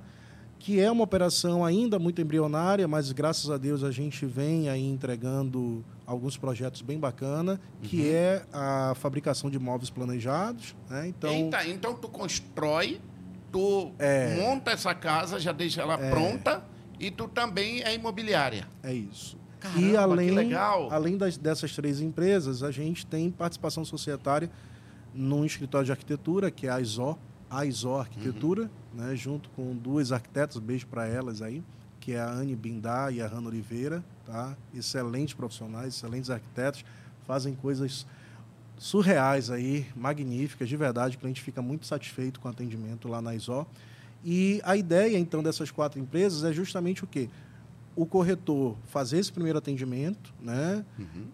que 0.58 0.78
é 0.78 0.90
uma 0.90 1.02
operação 1.02 1.64
ainda 1.64 1.98
muito 1.98 2.20
embrionária, 2.20 2.86
mas 2.86 3.10
graças 3.12 3.48
a 3.50 3.56
Deus 3.56 3.82
a 3.82 3.90
gente 3.90 4.26
vem 4.26 4.68
aí 4.68 4.84
entregando 4.84 5.82
alguns 6.06 6.36
projetos 6.36 6.82
bem 6.82 6.98
bacana, 6.98 7.58
que 7.82 8.02
Uhum. 8.02 8.12
é 8.14 8.42
a 8.52 8.92
fabricação 8.96 9.48
de 9.48 9.58
móveis 9.58 9.88
planejados. 9.88 10.76
Né? 10.90 11.08
Então, 11.08 11.30
Eita, 11.30 11.66
então 11.66 11.94
tu 11.94 12.08
constrói, 12.08 13.00
tu 13.50 13.90
É. 13.98 14.36
monta 14.36 14.70
essa 14.72 14.94
casa, 14.94 15.40
já 15.40 15.50
deixa 15.50 15.80
ela 15.80 15.96
pronta 15.96 16.62
e 16.98 17.10
tu 17.10 17.26
também 17.26 17.80
é 17.82 17.94
imobiliária. 17.94 18.68
É 18.82 18.92
isso. 18.92 19.38
Caramba, 19.58 19.80
e 19.80 19.90
que 19.90 19.96
além, 19.96 20.30
legal. 20.30 20.88
além 20.92 21.16
das, 21.16 21.38
dessas 21.38 21.74
três 21.74 22.02
empresas, 22.02 22.62
a 22.62 22.70
gente 22.70 23.06
tem 23.06 23.30
participação 23.30 23.82
societária 23.84 24.50
num 25.14 25.44
escritório 25.44 25.86
de 25.86 25.92
arquitetura, 25.92 26.50
que 26.50 26.66
é 26.66 26.70
a 26.70 26.80
ISO, 26.80 27.18
a 27.50 27.64
ISO 27.66 27.94
Arquitetura, 27.96 28.62
Uhum. 28.94 29.04
né, 29.06 29.16
junto 29.16 29.48
com 29.50 29.74
duas 29.76 30.12
arquitetas, 30.12 30.56
beijo 30.58 30.86
para 30.86 31.06
elas 31.06 31.42
aí, 31.42 31.62
que 31.98 32.12
é 32.12 32.20
a 32.20 32.30
Anne 32.30 32.54
Bindá 32.56 33.10
e 33.10 33.20
a 33.20 33.26
Hanna 33.26 33.48
Oliveira, 33.48 34.02
tá? 34.24 34.56
Excelentes 34.74 35.34
profissionais, 35.34 35.94
excelentes 35.94 36.30
arquitetos, 36.30 36.84
fazem 37.26 37.54
coisas 37.54 38.06
surreais 38.78 39.50
aí, 39.50 39.86
magníficas, 39.94 40.68
de 40.68 40.76
verdade, 40.76 41.16
o 41.16 41.20
cliente 41.20 41.40
fica 41.42 41.60
muito 41.60 41.86
satisfeito 41.86 42.40
com 42.40 42.48
o 42.48 42.50
atendimento 42.50 43.08
lá 43.08 43.20
na 43.20 43.34
ISO. 43.34 43.66
E 44.24 44.60
a 44.64 44.76
ideia, 44.76 45.18
então, 45.18 45.42
dessas 45.42 45.70
quatro 45.70 46.00
empresas 46.00 46.44
é 46.44 46.52
justamente 46.52 47.04
o 47.04 47.06
quê? 47.06 47.28
O 47.96 48.06
corretor 48.06 48.76
fazer 48.86 49.18
esse 49.18 49.32
primeiro 49.32 49.58
atendimento, 49.58 50.32
né? 50.40 50.84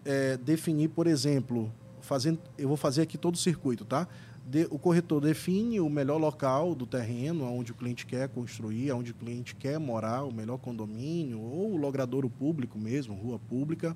É, 0.03 0.37
definir, 0.37 0.89
por 0.89 1.07
exemplo, 1.07 1.71
fazendo, 2.07 2.39
eu 2.57 2.67
vou 2.67 2.77
fazer 2.77 3.01
aqui 3.01 3.17
todo 3.17 3.35
o 3.35 3.37
circuito, 3.37 3.85
tá? 3.85 4.07
De- 4.45 4.67
o 4.71 4.79
corretor 4.79 5.21
define 5.21 5.79
o 5.79 5.89
melhor 5.89 6.17
local 6.17 6.73
do 6.73 6.85
terreno, 6.85 7.43
onde 7.43 7.71
o 7.73 7.75
cliente 7.75 8.05
quer 8.05 8.29
construir, 8.29 8.91
onde 8.93 9.11
o 9.11 9.13
cliente 9.13 9.55
quer 9.55 9.77
morar, 9.77 10.23
o 10.23 10.33
melhor 10.33 10.57
condomínio, 10.57 11.39
ou 11.39 11.73
o 11.73 11.77
logradouro 11.77 12.29
público 12.29 12.79
mesmo, 12.79 13.13
rua 13.13 13.37
pública. 13.37 13.95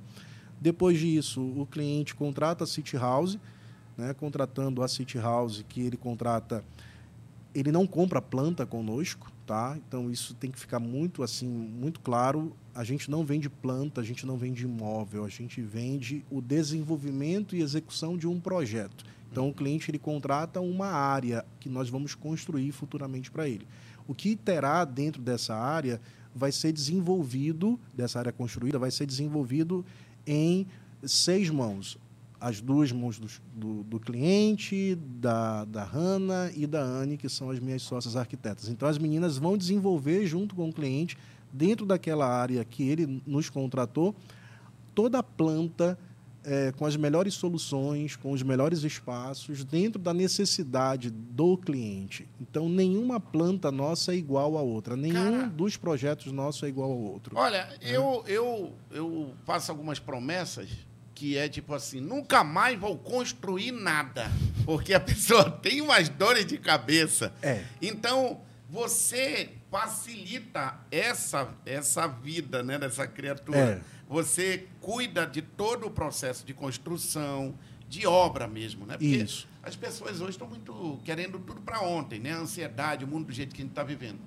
Depois 0.59 0.99
disso, 0.99 1.41
o 1.41 1.65
cliente 1.65 2.13
contrata 2.13 2.65
a 2.65 2.67
City 2.67 2.97
House, 2.97 3.39
né? 3.97 4.13
contratando 4.13 4.83
a 4.83 4.87
City 4.87 5.17
House, 5.17 5.63
que 5.67 5.81
ele 5.81 5.97
contrata 5.97 6.63
ele 7.53 7.71
não 7.71 7.85
compra 7.85 8.21
planta 8.21 8.65
conosco, 8.65 9.31
tá? 9.45 9.77
Então 9.85 10.09
isso 10.09 10.33
tem 10.33 10.49
que 10.49 10.59
ficar 10.59 10.79
muito 10.79 11.23
assim, 11.23 11.47
muito 11.47 11.99
claro. 11.99 12.55
A 12.73 12.83
gente 12.83 13.11
não 13.11 13.25
vende 13.25 13.49
planta, 13.49 14.01
a 14.01 14.03
gente 14.03 14.25
não 14.25 14.37
vende 14.37 14.63
imóvel, 14.63 15.25
a 15.25 15.29
gente 15.29 15.61
vende 15.61 16.23
o 16.29 16.41
desenvolvimento 16.41 17.55
e 17.55 17.61
execução 17.61 18.17
de 18.17 18.27
um 18.27 18.39
projeto. 18.39 19.05
Então 19.31 19.49
o 19.49 19.53
cliente 19.53 19.91
ele 19.91 19.99
contrata 19.99 20.59
uma 20.59 20.87
área 20.87 21.45
que 21.59 21.69
nós 21.69 21.89
vamos 21.89 22.15
construir 22.15 22.71
futuramente 22.71 23.31
para 23.31 23.47
ele. 23.47 23.67
O 24.07 24.13
que 24.13 24.35
terá 24.35 24.83
dentro 24.85 25.21
dessa 25.21 25.55
área 25.55 26.01
vai 26.33 26.51
ser 26.51 26.71
desenvolvido 26.71 27.79
dessa 27.93 28.19
área 28.19 28.31
construída 28.31 28.79
vai 28.79 28.89
ser 28.89 29.05
desenvolvido 29.05 29.85
em 30.25 30.65
seis 31.03 31.49
mãos 31.49 31.97
as 32.41 32.59
duas 32.59 32.91
mãos 32.91 33.19
do, 33.19 33.27
do, 33.55 33.83
do, 33.83 33.99
cliente, 33.99 34.97
da, 35.19 35.63
da 35.63 35.83
Hanna 35.83 36.51
e 36.55 36.65
da 36.65 36.81
Anne, 36.81 37.15
que 37.15 37.29
são 37.29 37.51
as 37.51 37.59
minhas 37.59 37.83
sócias 37.83 38.15
arquitetas. 38.15 38.67
Então, 38.67 38.89
as 38.89 38.97
meninas 38.97 39.37
vão 39.37 39.55
desenvolver, 39.55 40.25
junto 40.25 40.55
com 40.55 40.67
o 40.67 40.73
cliente, 40.73 41.15
dentro 41.51 41.85
daquela 41.85 42.27
área 42.27 42.63
que 42.63 42.87
ele 42.87 43.21
nos 43.25 43.49
contratou, 43.49 44.15
toda 44.93 45.19
a 45.19 45.23
planta 45.23 45.97
é, 46.43 46.71
com 46.71 46.85
as 46.85 46.95
melhores 46.95 47.33
soluções, 47.33 48.15
com 48.15 48.31
os 48.31 48.41
melhores 48.41 48.83
espaços, 48.83 49.63
dentro 49.63 49.99
da 49.99 50.13
necessidade 50.13 51.09
do 51.09 51.57
cliente. 51.57 52.27
Então, 52.39 52.67
nenhuma 52.67 53.19
planta 53.19 53.71
nossa 53.71 54.13
é 54.13 54.15
igual 54.15 54.57
à 54.57 54.61
outra, 54.61 54.95
nenhum 54.95 55.13
Cara, 55.13 55.47
dos 55.47 55.77
projetos 55.77 56.31
nossos 56.31 56.63
é 56.63 56.67
igual 56.67 56.91
ao 56.91 56.97
outro. 56.97 57.37
Olha, 57.37 57.69
eu, 57.81 58.23
eu, 58.27 58.73
eu 58.91 59.33
faço 59.45 59.71
algumas 59.71 59.99
promessas 59.99 60.69
que 61.13 61.37
é 61.37 61.47
tipo 61.47 61.75
assim, 61.75 62.01
nunca 62.01 62.43
mais 62.43 62.79
vou 62.79 62.97
construir 62.97 63.71
nada, 63.71 64.31
porque 64.65 64.93
a 64.93 64.99
pessoa 65.01 65.51
tem 65.51 65.79
umas 65.79 66.09
dores 66.09 66.47
de 66.47 66.57
cabeça. 66.57 67.31
É. 67.43 67.63
Então, 67.79 68.41
você 68.67 69.49
facilita 69.71 70.77
essa, 70.91 71.55
essa 71.65 72.05
vida 72.05 72.61
né, 72.61 72.77
dessa 72.77 73.07
criatura. 73.07 73.57
É. 73.57 73.81
Você 74.09 74.67
cuida 74.81 75.25
de 75.25 75.41
todo 75.41 75.87
o 75.87 75.89
processo 75.89 76.45
de 76.45 76.53
construção, 76.53 77.57
de 77.87 78.05
obra 78.05 78.47
mesmo, 78.47 78.85
né? 78.85 78.93
Porque 78.93 79.05
Isso. 79.05 79.47
as 79.63 79.75
pessoas 79.75 80.19
hoje 80.19 80.31
estão 80.31 80.47
muito 80.47 80.99
querendo 81.05 81.39
tudo 81.39 81.61
para 81.61 81.81
ontem, 81.81 82.19
né? 82.19 82.33
A 82.33 82.39
ansiedade, 82.39 83.05
o 83.05 83.07
mundo 83.07 83.27
do 83.27 83.33
jeito 83.33 83.55
que 83.55 83.61
a 83.61 83.63
gente 83.63 83.71
está 83.71 83.83
vivendo. 83.83 84.19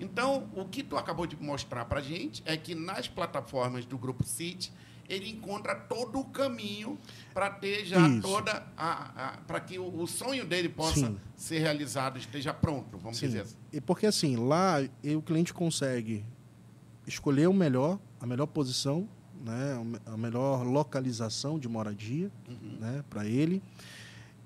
Então, 0.00 0.48
o 0.54 0.64
que 0.64 0.82
tu 0.82 0.96
acabou 0.96 1.26
de 1.26 1.36
mostrar 1.36 1.84
para 1.84 2.00
a 2.00 2.02
gente 2.02 2.42
é 2.46 2.56
que 2.56 2.74
nas 2.74 3.06
plataformas 3.06 3.84
do 3.84 3.98
Grupo 3.98 4.24
City, 4.24 4.72
ele 5.08 5.30
encontra 5.30 5.74
todo 5.74 6.18
o 6.18 6.24
caminho 6.24 6.98
para 7.32 7.50
ter 7.50 7.84
já 7.84 8.08
Isso. 8.08 8.22
toda 8.22 8.66
a, 8.76 9.28
a 9.34 9.36
para 9.38 9.60
que 9.60 9.78
o, 9.78 10.00
o 10.02 10.06
sonho 10.06 10.44
dele 10.46 10.68
possa 10.68 11.06
Sim. 11.06 11.16
ser 11.36 11.58
realizado, 11.60 12.18
esteja 12.18 12.52
pronto, 12.52 12.98
vamos 12.98 13.18
Sim. 13.18 13.26
dizer 13.26 13.40
assim. 13.42 13.56
E 13.72 13.80
porque 13.80 14.06
assim, 14.06 14.36
lá 14.36 14.76
o 15.16 15.22
cliente 15.22 15.52
consegue 15.54 16.24
escolher 17.06 17.46
o 17.48 17.52
melhor, 17.52 17.98
a 18.20 18.26
melhor 18.26 18.46
posição, 18.46 19.08
né, 19.44 20.00
a 20.06 20.16
melhor 20.16 20.64
localização 20.64 21.58
de 21.58 21.68
moradia, 21.68 22.30
Uhum. 22.48 22.78
né, 22.80 23.04
para 23.08 23.26
ele. 23.26 23.62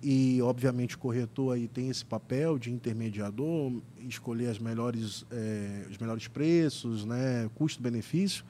E 0.02 0.40
obviamente 0.40 0.96
o 0.96 0.98
corretor 0.98 1.54
aí 1.54 1.68
tem 1.68 1.90
esse 1.90 2.04
papel 2.04 2.58
de 2.58 2.70
intermediador, 2.70 3.70
escolher 4.00 4.48
as 4.48 4.58
melhores, 4.58 5.26
eh, 5.30 5.86
os 5.90 5.98
melhores 5.98 6.26
preços, 6.26 7.04
né, 7.04 7.50
custo-benefício. 7.54 8.44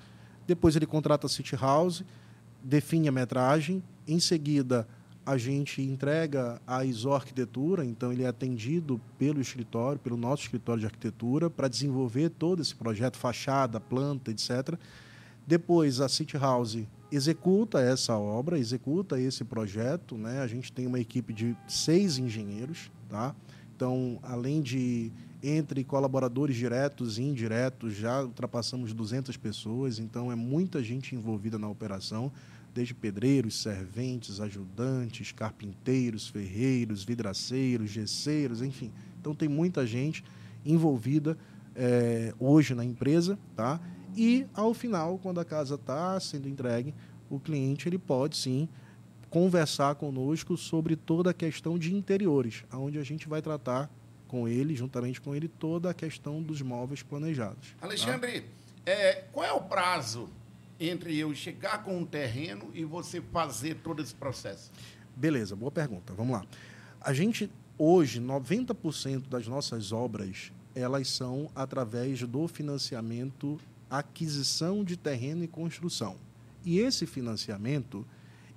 Depois 0.47 0.77
ele 0.77 0.87
contrata 0.87 1.27
a 1.27 1.31
City 1.31 1.57
House, 1.57 2.05
define 2.63 3.09
a 3.09 3.13
metragem. 3.13 3.83
Em 4.07 4.19
seguida, 4.19 4.87
a 5.25 5.37
gente 5.37 5.83
entrega 5.83 6.61
a 6.67 6.85
ISO 6.85 7.13
Arquitetura, 7.13 7.85
então 7.85 8.13
ele 8.13 8.23
é 8.23 8.27
atendido 8.27 9.01
pelo 9.19 9.41
escritório, 9.41 9.99
pelo 10.01 10.17
nosso 10.17 10.43
escritório 10.45 10.81
de 10.81 10.87
arquitetura, 10.87 11.49
para 11.49 11.69
desenvolver 11.69 12.31
todo 12.31 12.63
esse 12.63 12.75
projeto, 12.75 13.17
fachada, 13.17 13.79
planta, 13.79 14.31
etc. 14.31 14.77
Depois, 15.47 16.01
a 16.01 16.09
City 16.09 16.37
House 16.37 16.79
executa 17.13 17.81
essa 17.81 18.17
obra, 18.17 18.59
executa 18.59 19.21
esse 19.21 19.45
projeto. 19.45 20.17
Né? 20.17 20.41
A 20.41 20.47
gente 20.47 20.73
tem 20.73 20.87
uma 20.87 21.01
equipe 21.01 21.33
de 21.33 21.57
seis 21.67 22.19
engenheiros. 22.19 22.91
Tá? 23.09 23.35
Então, 23.75 24.19
além 24.23 24.61
de 24.61 25.11
entre 25.43 25.83
colaboradores 25.85 26.57
diretos 26.57 27.19
e 27.19 27.23
indiretos, 27.23 27.95
já 27.95 28.23
ultrapassamos 28.23 28.93
200 28.93 29.37
pessoas. 29.37 29.99
Então, 29.99 30.31
é 30.31 30.35
muita 30.35 30.83
gente 30.83 31.15
envolvida 31.15 31.59
na 31.59 31.69
operação, 31.69 32.31
desde 32.75 32.95
pedreiros, 32.95 33.61
serventes, 33.61 34.41
ajudantes, 34.41 35.33
carpinteiros, 35.33 36.29
ferreiros, 36.29 37.03
vidraceiros, 37.03 37.91
gesseiros, 37.91 38.63
enfim. 38.63 38.93
Então, 39.21 39.35
tem 39.35 39.49
muita 39.49 39.87
gente 39.87 40.23
envolvida 40.65 41.37
eh, 41.75 42.35
hoje 42.39 42.75
na 42.75 42.85
empresa, 42.85 43.39
tá? 43.57 43.81
E 44.17 44.47
ao 44.55 44.75
final, 44.75 45.19
quando 45.19 45.41
a 45.41 45.45
casa 45.45 45.77
está 45.77 46.19
sendo 46.21 46.49
entregue, 46.49 46.95
o 47.29 47.39
cliente 47.39 47.89
ele 47.89 47.99
pode 47.99 48.37
sim 48.37 48.69
conversar 49.31 49.95
conosco 49.95 50.57
sobre 50.57 50.97
toda 50.97 51.31
a 51.31 51.35
questão 51.35 51.79
de 51.79 51.95
interiores, 51.95 52.65
onde 52.73 52.99
a 52.99 53.05
gente 53.05 53.29
vai 53.29 53.41
tratar 53.41 53.89
com 54.31 54.47
ele, 54.47 54.77
juntamente 54.77 55.21
com 55.21 55.35
ele, 55.35 55.49
toda 55.49 55.91
a 55.91 55.95
questão 55.95 56.41
dos 56.41 56.63
móveis 56.63 57.03
planejados. 57.03 57.75
tá? 57.81 57.87
Alexandre, 57.87 58.45
é, 58.87 59.25
qual 59.33 59.45
é 59.45 59.53
o 59.53 59.61
prazo 59.61 60.29
entre 60.79 61.19
eu 61.19 61.35
chegar 61.35 61.83
com 61.83 61.99
um 61.99 62.07
terreno 62.07 62.71
e 62.73 62.85
você 62.85 63.21
fazer 63.21 63.79
todo 63.83 64.01
esse 64.01 64.15
processo? 64.15 64.71
Beleza, 65.17 65.57
boa 65.57 65.73
pergunta. 65.73 66.15
Vamos 66.15 66.35
lá. 66.35 66.47
A 67.01 67.13
gente 67.13 67.51
hoje 67.77 68.21
90% 68.21 69.29
das 69.29 69.49
nossas 69.49 69.91
obras, 69.91 70.53
elas 70.77 71.09
são 71.09 71.51
através 71.53 72.23
do 72.23 72.47
financiamento 72.47 73.59
aquisição 73.91 74.85
de 74.85 74.97
terreno 74.97 75.43
e 75.43 75.49
construção. 75.49 76.17
E 76.65 76.79
esse 76.79 77.05
financiamento, 77.05 78.07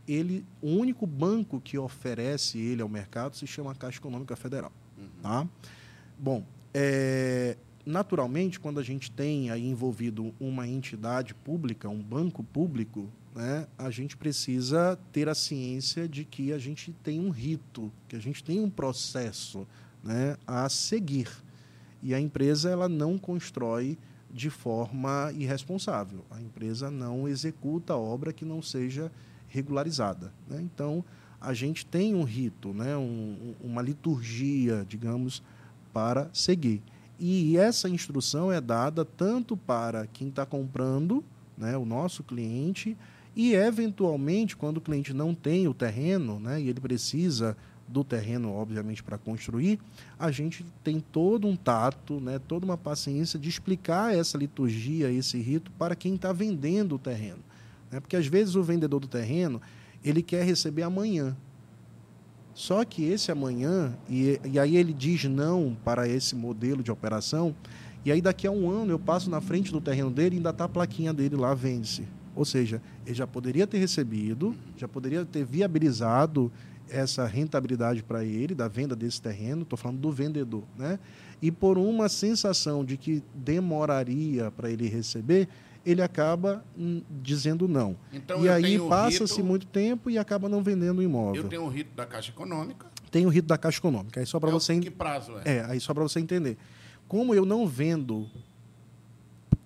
ele, 0.08 0.46
o 0.62 0.68
único 0.68 1.08
banco 1.08 1.60
que 1.60 1.80
oferece 1.80 2.60
ele 2.60 2.84
ao 2.84 2.88
mercado 2.88 3.36
se 3.36 3.48
chama 3.48 3.74
Caixa 3.74 3.98
Econômica 3.98 4.36
Federal. 4.36 4.72
Tá? 5.24 5.48
Bom, 6.20 6.44
é, 6.74 7.56
naturalmente, 7.86 8.60
quando 8.60 8.78
a 8.78 8.84
gente 8.84 9.10
tem 9.10 9.50
aí 9.50 9.66
envolvido 9.66 10.36
uma 10.38 10.68
entidade 10.68 11.34
pública, 11.34 11.88
um 11.88 12.04
banco 12.04 12.44
público, 12.44 13.10
né, 13.34 13.66
a 13.78 13.90
gente 13.90 14.18
precisa 14.18 15.00
ter 15.14 15.30
a 15.30 15.34
ciência 15.34 16.10
de 16.10 16.26
que 16.26 16.52
a 16.52 16.58
gente 16.58 16.92
tem 17.02 17.22
um 17.22 17.30
rito, 17.30 17.90
que 18.10 18.18
a 18.18 18.20
gente 18.20 18.44
tem 18.44 18.60
um 18.60 18.70
processo 18.70 19.66
né, 20.04 20.36
a 20.46 20.68
seguir. 20.68 21.30
E 22.02 22.14
a 22.14 22.20
empresa 22.20 22.70
ela 22.70 22.90
não 22.90 23.18
constrói 23.18 23.98
de 24.30 24.50
forma 24.50 25.32
irresponsável. 25.34 26.26
A 26.30 26.42
empresa 26.42 26.92
não 26.92 27.30
executa 27.30 27.96
obra 27.96 28.34
que 28.34 28.44
não 28.44 28.62
seja 28.62 29.10
regularizada. 29.48 30.34
Né? 30.50 30.60
Então, 30.62 31.06
a 31.44 31.54
gente 31.54 31.86
tem 31.86 32.16
um 32.16 32.24
rito, 32.24 32.74
né? 32.74 32.96
Um, 32.96 33.54
uma 33.62 33.82
liturgia, 33.82 34.86
digamos, 34.88 35.44
para 35.92 36.30
seguir. 36.34 36.82
E 37.20 37.58
essa 37.58 37.90
instrução 37.90 38.52
é 38.52 38.60
dada 38.60 39.06
tanto 39.06 39.56
para 39.56 40.08
quem 40.08 40.30
está 40.30 40.46
comprando, 40.46 41.24
né, 41.58 41.78
o 41.78 41.86
nosso 41.86 42.24
cliente, 42.24 42.98
e 43.36 43.54
eventualmente, 43.54 44.56
quando 44.56 44.78
o 44.78 44.82
cliente 44.82 45.14
não 45.14 45.36
tem 45.36 45.68
o 45.68 45.74
terreno, 45.74 46.40
né, 46.40 46.62
e 46.62 46.70
ele 46.70 46.80
precisa 46.80 47.56
do 47.88 48.04
terreno, 48.04 48.52
obviamente, 48.52 49.04
para 49.04 49.18
construir, 49.18 49.80
a 50.18 50.32
gente 50.32 50.66
tem 50.84 51.00
todo 51.00 51.48
um 51.48 51.56
tato, 51.56 52.20
né, 52.20 52.40
toda 52.40 52.66
uma 52.66 52.78
paciência 52.78 53.38
de 53.38 53.50
explicar 53.50 54.16
essa 54.16 54.38
liturgia, 54.38 55.12
esse 55.12 55.38
rito, 55.40 55.72
para 55.72 55.96
quem 55.96 56.16
está 56.16 56.34
vendendo 56.34 56.96
o 56.96 57.00
terreno. 57.00 57.40
Né? 57.92 58.00
Porque 58.00 58.16
às 58.16 58.26
vezes 58.26 58.56
o 58.56 58.64
vendedor 58.64 59.00
do 59.00 59.08
terreno 59.08 59.62
ele 60.04 60.22
quer 60.22 60.44
receber 60.44 60.84
amanhã. 60.84 61.36
Só 62.54 62.86
que 62.86 63.04
esse 63.04 63.32
amanhã, 63.32 63.98
e, 64.08 64.39
e 64.46 64.60
aí 64.60 64.78
ele 64.78 64.94
diz 64.94 65.24
não 65.24 65.76
para 65.84 66.08
esse 66.08 66.36
modelo 66.36 66.84
de 66.84 66.92
operação, 66.92 67.56
e 68.06 68.12
aí 68.12 68.22
daqui 68.22 68.46
a 68.46 68.52
um 68.52 68.70
ano 68.70 68.92
eu 68.92 69.00
passo 69.00 69.30
na 69.30 69.42
frente 69.42 69.72
do 69.72 69.82
terreno 69.82 70.12
dele 70.12 70.36
e 70.36 70.38
ainda 70.38 70.50
está 70.50 70.66
a 70.66 70.70
plaquinha 70.70 71.13
dele 71.13 71.36
lá, 71.36 71.54
vende-se. 71.54 72.04
Ou 72.36 72.46
seja, 72.46 72.82
ele 73.06 73.16
já 73.16 73.26
poderia 73.26 73.66
ter 73.66 73.78
recebido, 73.78 74.56
já 74.78 74.88
poderia 74.88 75.24
ter 75.26 75.46
viabilizado 75.46 76.52
essa 76.89 77.26
rentabilidade 77.26 78.04
para 78.04 78.24
ele 78.24 78.54
da 78.54 78.68
venda 78.68 78.96
desse 78.96 79.22
terreno, 79.22 79.63
estou 79.63 79.78
falando 79.78 80.00
do 80.00 80.12
vendedor, 80.12 80.63
né? 80.78 81.00
E 81.42 81.52
por 81.52 81.78
uma 81.78 82.10
sensação 82.10 82.84
de 82.84 82.98
que 82.98 83.24
demoraria 83.34 84.52
para 84.52 84.70
ele 84.70 84.88
receber, 84.88 85.48
ele 85.86 86.02
acaba 86.02 86.63
hum, 86.78 87.02
dizendo 87.22 87.67
não. 87.67 87.96
Então, 88.12 88.43
e 88.43 88.50
aí 88.50 88.80
passa-se 88.80 89.36
rito- 89.36 89.46
muito 89.46 89.65
tempo 89.67 90.10
e 90.10 90.17
acaba 90.17 90.48
não 90.48 90.63
vendendo 90.63 91.00
o 91.00 91.04
imóvel. 91.04 91.43
Eu 91.43 91.50
tenho 91.50 91.63
o 91.63 91.67
rito 91.69 91.93
da 91.96 92.06
Caixa 92.06 92.32
Econômica. 92.32 92.88
Tem 93.12 93.26
o 93.26 93.30
rito 93.30 93.48
da 93.48 93.58
Caixa 93.58 93.80
Econômica. 93.80 94.19
Aí 94.19 94.26
só 94.26 94.39
para 94.39 94.50
É 94.50 94.54
você 94.54 94.80
Que 94.80 94.89
prazo 94.89 95.34
é? 95.43 95.58
é, 95.58 95.65
aí 95.65 95.80
só 95.80 95.93
para 95.93 96.04
você 96.04 96.19
entender. 96.19 96.58
Como 97.08 97.36
eu 97.36 97.46
não 97.46 97.67
vendo 97.67 98.28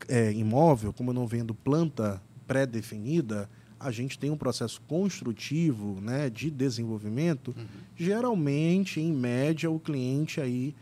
é, 0.07 0.31
imóvel, 0.33 0.91
como 0.91 1.11
eu 1.11 1.13
não 1.13 1.27
vendo 1.27 1.53
planta 1.53 2.21
pré-definida, 2.47 3.49
a 3.79 3.91
gente 3.91 4.17
tem 4.17 4.31
um 4.31 4.37
processo 4.37 4.81
construtivo 4.87 5.99
né, 6.01 6.29
de 6.29 6.49
desenvolvimento. 6.49 7.55
Geralmente, 7.95 8.99
em 8.99 9.11
média, 9.13 9.69
o 9.69 9.79
cliente 9.79 10.41
aí 10.41 10.73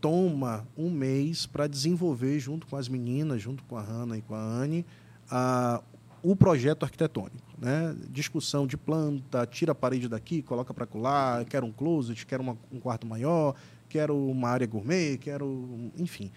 toma 0.00 0.66
um 0.76 0.90
mês 0.90 1.46
para 1.46 1.66
desenvolver, 1.66 2.38
junto 2.38 2.66
com 2.66 2.76
as 2.76 2.88
meninas, 2.88 3.42
junto 3.42 3.62
com 3.64 3.76
a 3.76 3.82
Hanna 3.82 4.16
e 4.16 4.22
com 4.22 4.34
a 4.34 4.40
Anne, 4.40 4.86
a, 5.30 5.82
o 6.22 6.34
projeto 6.34 6.84
arquitetônico. 6.84 7.50
Né? 7.58 7.94
Discussão 8.08 8.66
de 8.66 8.76
planta, 8.76 9.46
tira 9.46 9.72
a 9.72 9.74
parede 9.74 10.08
daqui, 10.08 10.40
coloca 10.42 10.72
para 10.72 10.86
colar, 10.86 11.44
quero 11.44 11.66
um 11.66 11.72
closet, 11.72 12.24
quero 12.24 12.42
uma- 12.42 12.56
um 12.72 12.80
quarto 12.80 13.06
maior, 13.06 13.54
quero 13.88 14.16
uma 14.16 14.48
área 14.48 14.66
gourmet, 14.66 15.18
quero. 15.18 15.90
enfim. 15.98 16.30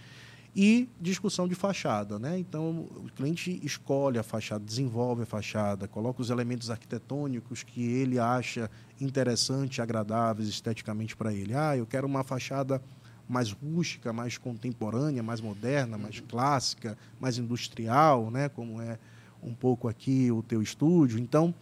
E 0.56 0.88
discussão 1.02 1.48
de 1.48 1.56
fachada. 1.56 2.20
Né? 2.20 2.38
Então, 2.38 2.88
o 2.96 3.10
cliente 3.16 3.60
escolhe 3.64 4.20
a 4.20 4.24
fachada, 4.24 4.64
desenvolve 4.64 5.24
a 5.24 5.26
fachada, 5.26 5.88
coloca 5.88 6.22
os 6.22 6.30
elementos 6.30 6.70
arquitetônicos 6.70 7.64
que 7.64 7.82
ele 7.82 8.20
acha 8.20 8.70
interessantes, 9.00 9.80
agradáveis 9.80 10.48
esteticamente 10.50 11.16
para 11.16 11.34
ele. 11.34 11.56
Ah, 11.56 11.76
eu 11.78 11.86
quero 11.88 12.06
uma 12.06 12.24
fachada 12.24 12.82
mais 13.28 13.52
rústica, 13.52 14.12
mais 14.12 14.38
contemporânea, 14.38 15.24
mais 15.24 15.40
moderna, 15.42 15.98
mais 15.98 16.20
clássica, 16.20 16.98
mais 17.20 17.38
industrial, 17.38 18.30
né? 18.30 18.50
como 18.50 18.82
é 18.82 18.98
um 19.42 19.54
pouco 19.54 19.88
aqui 19.88 20.32
o 20.32 20.42
teu 20.44 20.62
estúdio. 20.62 21.20
Então, 21.20 21.54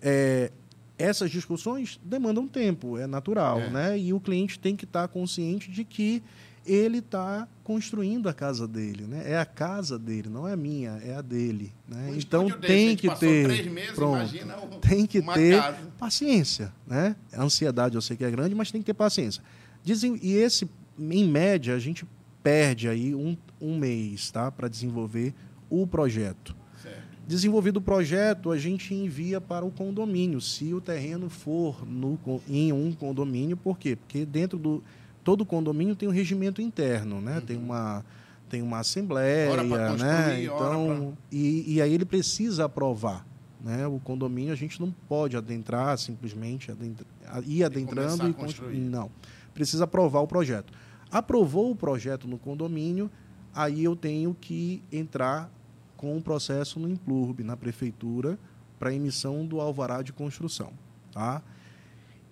é, 0.00 0.50
essas 0.98 1.30
discussões 1.30 2.00
demandam 2.02 2.46
tempo, 2.48 2.98
é 2.98 3.06
natural, 3.06 3.60
É. 3.60 3.70
né? 3.70 3.98
E 3.98 4.12
o 4.12 4.20
cliente 4.20 4.58
tem 4.58 4.74
que 4.74 4.84
estar 4.84 5.06
consciente 5.08 5.70
de 5.70 5.84
que 5.84 6.22
ele 6.66 6.98
está 6.98 7.48
construindo 7.64 8.28
a 8.28 8.34
casa 8.34 8.66
dele, 8.68 9.04
né? 9.04 9.22
É 9.24 9.38
a 9.38 9.46
casa 9.46 9.98
dele, 9.98 10.28
não 10.28 10.46
é 10.46 10.52
a 10.52 10.56
minha, 10.56 11.00
é 11.04 11.14
a 11.14 11.22
dele, 11.22 11.72
né? 11.88 12.10
Um 12.10 12.16
então 12.16 12.50
tem 12.50 12.94
que 12.96 13.08
ter, 13.16 13.70
meses, 13.70 13.92
pronto, 13.94 14.16
imagina 14.16 14.54
tem 14.80 15.06
que 15.06 15.22
ter 15.22 15.60
casa. 15.60 15.78
paciência, 15.98 16.72
né? 16.86 17.16
A 17.32 17.42
ansiedade 17.42 17.94
eu 17.94 18.02
sei 18.02 18.16
que 18.16 18.24
é 18.24 18.30
grande, 18.30 18.54
mas 18.54 18.70
tem 18.70 18.82
que 18.82 18.86
ter 18.86 18.94
paciência. 18.94 19.42
Dizem, 19.84 20.18
e 20.22 20.32
esse, 20.34 20.68
em 20.98 21.28
média, 21.28 21.74
a 21.74 21.78
gente 21.78 22.06
perde 22.42 22.88
aí 22.88 23.14
um, 23.14 23.36
um 23.60 23.78
mês, 23.78 24.30
tá? 24.30 24.50
Para 24.50 24.68
desenvolver 24.68 25.34
o 25.68 25.86
projeto. 25.86 26.56
Certo. 26.82 27.02
Desenvolvido 27.26 27.76
o 27.76 27.82
projeto, 27.82 28.50
a 28.50 28.58
gente 28.58 28.94
envia 28.94 29.40
para 29.40 29.64
o 29.64 29.70
condomínio, 29.70 30.40
se 30.40 30.72
o 30.72 30.80
terreno 30.80 31.28
for 31.28 31.86
no, 31.86 32.18
em 32.48 32.72
um 32.72 32.92
condomínio, 32.92 33.56
por 33.56 33.78
quê? 33.78 33.96
Porque 33.96 34.24
dentro 34.24 34.58
do 34.58 34.82
todo 35.22 35.44
condomínio 35.44 35.94
tem 35.94 36.08
um 36.08 36.12
regimento 36.12 36.62
interno, 36.62 37.20
né? 37.20 37.36
Uhum. 37.36 37.40
Tem 37.42 37.56
uma 37.56 38.04
tem 38.48 38.62
uma 38.62 38.78
assembleia, 38.78 39.62
né? 39.98 40.42
Então, 40.42 41.14
pra... 41.14 41.38
e, 41.38 41.74
e 41.74 41.82
aí 41.82 41.92
ele 41.92 42.06
precisa 42.06 42.64
aprovar, 42.64 43.26
né? 43.62 43.86
O 43.86 44.00
condomínio 44.00 44.54
a 44.54 44.56
gente 44.56 44.80
não 44.80 44.90
pode 45.06 45.36
adentrar 45.36 45.98
simplesmente 45.98 46.70
adentra, 46.70 47.06
ir 47.44 47.62
adentrando 47.62 48.26
e, 48.26 48.30
e 48.30 48.32
construir. 48.32 48.78
Não, 48.78 49.10
precisa 49.52 49.84
aprovar 49.84 50.20
o 50.20 50.26
projeto. 50.26 50.72
Aprovou 51.10 51.70
o 51.70 51.76
projeto 51.76 52.28
no 52.28 52.38
condomínio, 52.38 53.10
aí 53.54 53.84
eu 53.84 53.96
tenho 53.96 54.36
que 54.38 54.82
entrar 54.92 55.50
com 55.96 56.16
um 56.16 56.20
processo 56.20 56.78
no 56.78 56.88
Implurb, 56.88 57.42
na 57.42 57.56
prefeitura, 57.56 58.38
para 58.78 58.94
emissão 58.94 59.44
do 59.44 59.60
alvará 59.60 60.02
de 60.02 60.12
construção. 60.12 60.72
Tá? 61.12 61.42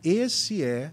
Esse 0.05 0.63
é 0.63 0.93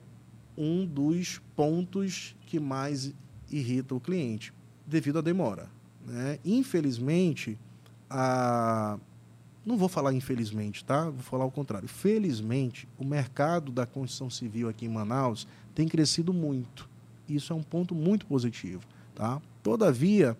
um 0.57 0.85
dos 0.85 1.39
pontos 1.55 2.35
que 2.45 2.59
mais 2.59 3.13
irrita 3.51 3.93
o 3.93 3.99
cliente, 3.99 4.53
devido 4.87 5.19
à 5.19 5.21
demora. 5.21 5.69
Né? 6.05 6.39
Infelizmente, 6.43 7.57
a... 8.09 8.97
não 9.65 9.77
vou 9.77 9.87
falar 9.87 10.13
infelizmente, 10.13 10.83
tá? 10.83 11.09
Vou 11.09 11.21
falar 11.21 11.45
o 11.45 11.51
contrário. 11.51 11.87
Felizmente, 11.87 12.87
o 12.97 13.05
mercado 13.05 13.71
da 13.71 13.85
construção 13.85 14.29
civil 14.29 14.67
aqui 14.69 14.85
em 14.85 14.89
Manaus 14.89 15.47
tem 15.75 15.87
crescido 15.87 16.33
muito. 16.33 16.89
Isso 17.27 17.53
é 17.53 17.55
um 17.55 17.63
ponto 17.63 17.95
muito 17.95 18.25
positivo, 18.25 18.83
tá? 19.15 19.41
Todavia, 19.61 20.37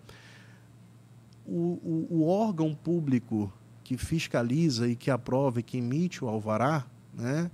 o, 1.45 1.79
o, 1.83 2.07
o, 2.09 2.27
órgão 2.27 2.73
público 2.73 3.51
que 3.83 3.97
fiscaliza 3.97 4.87
e 4.87 4.95
que 4.95 5.11
aprova 5.11 5.59
e 5.59 5.63
que 5.63 5.77
emite 5.77 6.23
o 6.23 6.27
alvará, 6.27 6.85
né, 7.13 7.49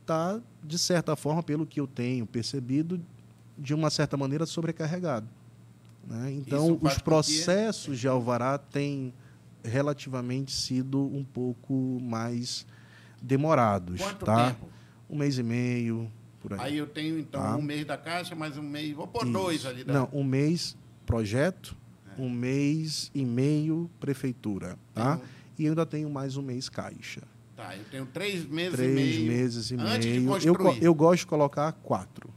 está, 0.00 0.40
de 0.62 0.78
certa 0.78 1.16
forma, 1.16 1.42
pelo 1.42 1.66
que 1.66 1.80
eu 1.80 1.86
tenho 1.86 2.26
percebido, 2.26 3.00
de 3.56 3.72
uma 3.72 3.90
certa 3.90 4.16
maneira 4.16 4.44
sobrecarregado. 4.46 5.28
Né? 6.06 6.32
Então, 6.32 6.78
os 6.82 6.98
processos 6.98 7.98
de 7.98 8.08
alvará 8.08 8.58
têm 8.58 9.14
relativamente 9.62 10.52
sido 10.52 11.00
um 11.00 11.24
pouco 11.24 11.98
mais 12.02 12.66
demorados. 13.22 14.00
Quanto 14.00 14.26
tá? 14.26 14.48
tempo? 14.48 14.68
Um 15.08 15.16
mês 15.16 15.38
e 15.38 15.42
meio, 15.42 16.10
por 16.44 16.52
aí. 16.52 16.60
Aí 16.60 16.76
eu 16.76 16.86
tenho, 16.86 17.18
então, 17.18 17.40
tá? 17.40 17.56
um 17.56 17.62
mês 17.62 17.86
da 17.86 17.96
caixa, 17.96 18.34
mais 18.34 18.58
um 18.58 18.62
mês. 18.62 18.94
Vou 18.94 19.06
pôr 19.06 19.24
Isso. 19.24 19.32
dois 19.32 19.64
ali. 19.64 19.82
Da... 19.82 19.94
Não, 19.94 20.08
um 20.12 20.22
mês 20.22 20.76
projeto, 21.06 21.74
um 22.18 22.28
mês 22.28 23.10
e 23.14 23.24
meio 23.24 23.90
prefeitura, 23.98 24.78
tá? 24.92 25.16
Tenho... 25.16 25.28
E 25.58 25.68
ainda 25.68 25.86
tenho 25.86 26.10
mais 26.10 26.36
um 26.36 26.42
mês 26.42 26.68
caixa. 26.68 27.22
Tá, 27.56 27.74
eu 27.76 27.84
tenho 27.84 28.04
três 28.06 28.44
meses 28.46 28.74
três 28.74 28.90
e 28.90 28.94
meio. 28.94 29.14
Três 29.14 29.28
meses 29.28 29.70
e 29.70 29.74
antes 29.76 30.06
meio. 30.06 30.20
De 30.20 30.26
construir. 30.26 30.76
Eu, 30.78 30.82
eu 30.82 30.94
gosto 30.94 31.20
de 31.20 31.26
colocar 31.26 31.72
quatro, 31.72 32.28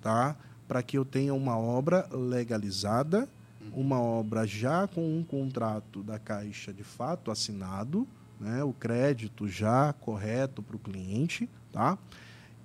tá? 0.00 0.36
Para 0.66 0.82
que 0.82 0.96
eu 0.96 1.04
tenha 1.04 1.34
uma 1.34 1.58
obra 1.58 2.08
legalizada, 2.10 3.28
uhum. 3.60 3.80
uma 3.80 4.00
obra 4.00 4.46
já 4.46 4.88
com 4.88 5.18
um 5.18 5.22
contrato 5.22 6.02
da 6.02 6.18
Caixa 6.18 6.72
de 6.72 6.84
fato 6.84 7.30
assinado, 7.30 8.06
né? 8.40 8.64
o 8.64 8.72
crédito 8.72 9.48
já 9.48 9.92
correto 9.92 10.62
para 10.62 10.76
o 10.76 10.78
cliente, 10.78 11.48
tá? 11.72 11.98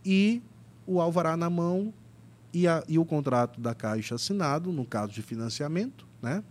E 0.05 0.41
o 0.85 1.01
alvará 1.01 1.35
na 1.35 1.49
mão 1.49 1.93
e, 2.53 2.67
a, 2.67 2.83
e 2.87 2.97
o 2.97 3.05
contrato 3.05 3.59
da 3.59 3.73
Caixa 3.73 4.15
assinado, 4.15 4.71
no 4.71 4.85
caso 4.85 5.11
de 5.11 5.21
financiamento, 5.21 6.07
né? 6.21 6.43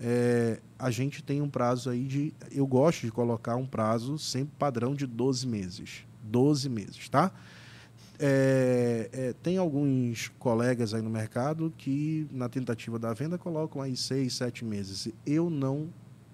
é, 0.00 0.60
a 0.78 0.90
gente 0.90 1.22
tem 1.22 1.42
um 1.42 1.50
prazo 1.50 1.90
aí 1.90 2.04
de. 2.04 2.32
Eu 2.52 2.66
gosto 2.66 3.02
de 3.02 3.12
colocar 3.12 3.56
um 3.56 3.66
prazo 3.66 4.18
sempre 4.18 4.54
padrão 4.58 4.94
de 4.94 5.06
12 5.06 5.46
meses. 5.46 6.04
12 6.22 6.68
meses, 6.68 7.08
tá? 7.08 7.32
É, 8.20 9.08
é, 9.12 9.32
tem 9.42 9.58
alguns 9.58 10.28
colegas 10.38 10.92
aí 10.92 11.00
no 11.00 11.10
mercado 11.10 11.72
que, 11.76 12.28
na 12.30 12.48
tentativa 12.48 12.98
da 12.98 13.12
venda, 13.12 13.38
colocam 13.38 13.80
aí 13.80 13.96
seis, 13.96 14.34
sete 14.34 14.64
meses. 14.64 15.08
Eu 15.26 15.48
não, 15.48 15.88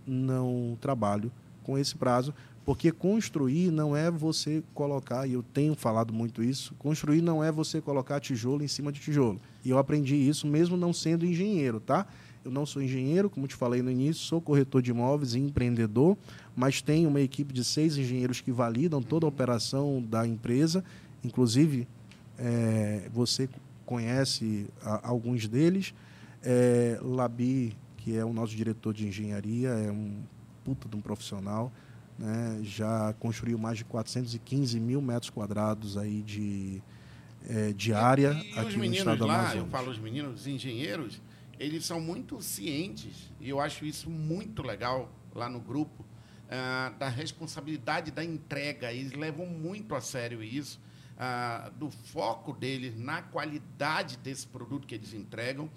não 0.06 0.76
trabalho 0.80 1.30
com 1.62 1.78
esse 1.78 1.94
prazo, 1.94 2.34
porque 2.64 2.90
construir 2.90 3.70
não 3.70 3.94
é 3.94 4.10
você 4.10 4.62
colocar, 4.72 5.26
e 5.26 5.34
eu 5.34 5.42
tenho 5.42 5.74
falado 5.74 6.12
muito 6.12 6.42
isso, 6.42 6.74
construir 6.78 7.20
não 7.20 7.44
é 7.44 7.52
você 7.52 7.80
colocar 7.80 8.20
tijolo 8.20 8.64
em 8.64 8.68
cima 8.68 8.90
de 8.90 9.00
tijolo. 9.00 9.40
E 9.64 9.70
eu 9.70 9.78
aprendi 9.78 10.16
isso 10.16 10.46
mesmo 10.46 10.76
não 10.76 10.92
sendo 10.92 11.26
engenheiro, 11.26 11.78
tá? 11.78 12.06
Eu 12.44 12.50
não 12.50 12.66
sou 12.66 12.82
engenheiro, 12.82 13.30
como 13.30 13.46
te 13.46 13.54
falei 13.54 13.80
no 13.80 13.90
início, 13.90 14.22
sou 14.22 14.40
corretor 14.40 14.82
de 14.82 14.90
imóveis 14.90 15.34
e 15.34 15.38
empreendedor, 15.38 16.16
mas 16.54 16.82
tenho 16.82 17.08
uma 17.08 17.20
equipe 17.20 17.54
de 17.54 17.64
seis 17.64 17.96
engenheiros 17.96 18.40
que 18.40 18.52
validam 18.52 19.02
toda 19.02 19.26
a 19.26 19.28
operação 19.28 20.02
da 20.02 20.26
empresa. 20.26 20.84
Inclusive, 21.22 21.88
é, 22.38 23.08
você 23.12 23.48
conhece 23.86 24.66
a, 24.82 25.08
alguns 25.08 25.48
deles. 25.48 25.94
É, 26.42 26.98
Labi, 27.02 27.74
que 27.96 28.14
é 28.14 28.24
o 28.24 28.32
nosso 28.32 28.54
diretor 28.54 28.92
de 28.92 29.06
engenharia, 29.06 29.70
é 29.70 29.90
um 29.90 30.16
puta 30.62 30.86
de 30.86 30.96
um 30.96 31.00
profissional. 31.00 31.72
Né? 32.18 32.60
Já 32.62 33.12
construiu 33.14 33.58
mais 33.58 33.78
de 33.78 33.84
415 33.84 34.78
mil 34.78 35.02
metros 35.02 35.30
quadrados 35.30 35.96
aí 35.96 36.22
de, 36.22 36.82
é, 37.48 37.72
de 37.72 37.92
área 37.92 38.32
e, 38.32 38.54
e 38.54 38.58
aqui 38.58 38.76
no 38.76 38.84
estado 38.84 39.18
do 39.18 39.24
Amazonas. 39.24 39.56
Eu 39.56 39.66
falo 39.66 39.90
os 39.90 39.98
meninos, 39.98 40.40
os 40.40 40.46
engenheiros, 40.46 41.20
eles 41.58 41.84
são 41.84 42.00
muito 42.00 42.40
cientes, 42.40 43.32
e 43.40 43.48
eu 43.48 43.60
acho 43.60 43.84
isso 43.84 44.08
muito 44.10 44.62
legal 44.62 45.10
lá 45.34 45.48
no 45.48 45.60
grupo, 45.60 46.02
uh, 46.02 46.96
da 46.98 47.08
responsabilidade 47.08 48.10
da 48.10 48.24
entrega. 48.24 48.92
Eles 48.92 49.12
levam 49.12 49.46
muito 49.46 49.94
a 49.94 50.00
sério 50.00 50.42
isso, 50.42 50.80
uh, 51.16 51.70
do 51.72 51.90
foco 51.90 52.52
deles 52.52 52.98
na 52.98 53.22
qualidade 53.22 54.16
desse 54.18 54.46
produto 54.46 54.86
que 54.86 54.94
eles 54.94 55.12
entregam. 55.12 55.68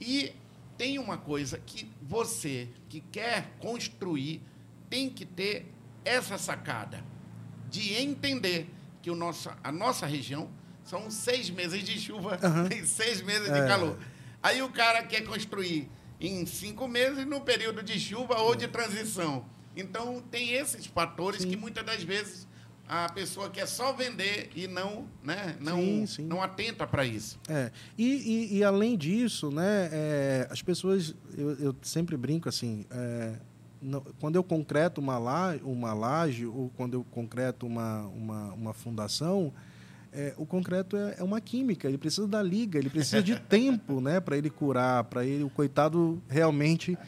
E 0.00 0.32
tem 0.76 0.98
uma 0.98 1.18
coisa 1.18 1.58
que 1.58 1.90
você 2.02 2.68
que 2.88 3.00
quer 3.00 3.56
construir 3.60 4.42
tem 4.90 5.08
que 5.08 5.24
ter 5.24 5.72
essa 6.04 6.36
sacada 6.36 7.02
de 7.70 7.94
entender 7.94 8.68
que 9.00 9.10
o 9.10 9.14
nosso, 9.14 9.50
a 9.62 9.72
nossa 9.72 10.04
região 10.04 10.50
são 10.84 11.10
seis 11.10 11.48
meses 11.48 11.82
de 11.84 11.98
chuva 11.98 12.38
uhum. 12.42 12.66
e 12.76 12.84
seis 12.84 13.22
meses 13.22 13.48
é. 13.48 13.62
de 13.62 13.68
calor. 13.68 13.96
Aí 14.42 14.60
o 14.60 14.70
cara 14.70 15.02
quer 15.04 15.22
construir 15.22 15.88
em 16.20 16.44
cinco 16.44 16.88
meses 16.88 17.24
no 17.24 17.40
período 17.40 17.82
de 17.82 17.98
chuva 17.98 18.38
ou 18.40 18.54
de 18.54 18.68
transição. 18.68 19.44
Então, 19.76 20.22
tem 20.30 20.52
esses 20.52 20.84
fatores 20.84 21.42
sim. 21.42 21.48
que 21.48 21.56
muitas 21.56 21.84
das 21.84 22.02
vezes 22.02 22.48
a 22.90 23.08
pessoa 23.08 23.48
quer 23.48 23.66
só 23.66 23.92
vender 23.92 24.50
e 24.54 24.66
não, 24.66 25.06
né, 25.22 25.56
não, 25.60 25.76
sim, 25.78 26.06
sim. 26.06 26.24
não 26.24 26.42
atenta 26.42 26.84
para 26.88 27.06
isso. 27.06 27.38
É. 27.48 27.70
E, 27.96 28.04
e, 28.04 28.58
e, 28.58 28.64
além 28.64 28.98
disso, 28.98 29.48
né, 29.48 29.88
é, 29.92 30.48
as 30.50 30.60
pessoas, 30.60 31.14
eu, 31.38 31.50
eu, 31.60 31.76
sempre 31.82 32.16
brinco 32.16 32.48
assim, 32.48 32.84
é, 32.90 33.36
não, 33.82 34.02
quando 34.20 34.36
eu 34.36 34.44
concreto 34.44 35.00
uma, 35.00 35.18
la, 35.18 35.56
uma 35.62 35.92
laje 35.92 36.46
ou 36.46 36.70
quando 36.76 36.94
eu 36.94 37.04
concreto 37.10 37.66
uma, 37.66 38.02
uma, 38.08 38.52
uma 38.52 38.72
fundação, 38.72 39.52
é, 40.12 40.34
o 40.36 40.44
concreto 40.44 40.96
é, 40.96 41.16
é, 41.18 41.22
uma 41.22 41.40
química, 41.40 41.86
ele 41.86 41.96
precisa 41.96 42.26
da 42.26 42.42
liga, 42.42 42.78
ele 42.78 42.90
precisa 42.90 43.22
de 43.22 43.38
tempo 43.48 44.00
né, 44.00 44.18
para 44.20 44.36
ele 44.36 44.50
curar, 44.50 45.04
para 45.04 45.24
ele, 45.24 45.44
o 45.44 45.50
coitado 45.50 46.20
realmente 46.28 46.98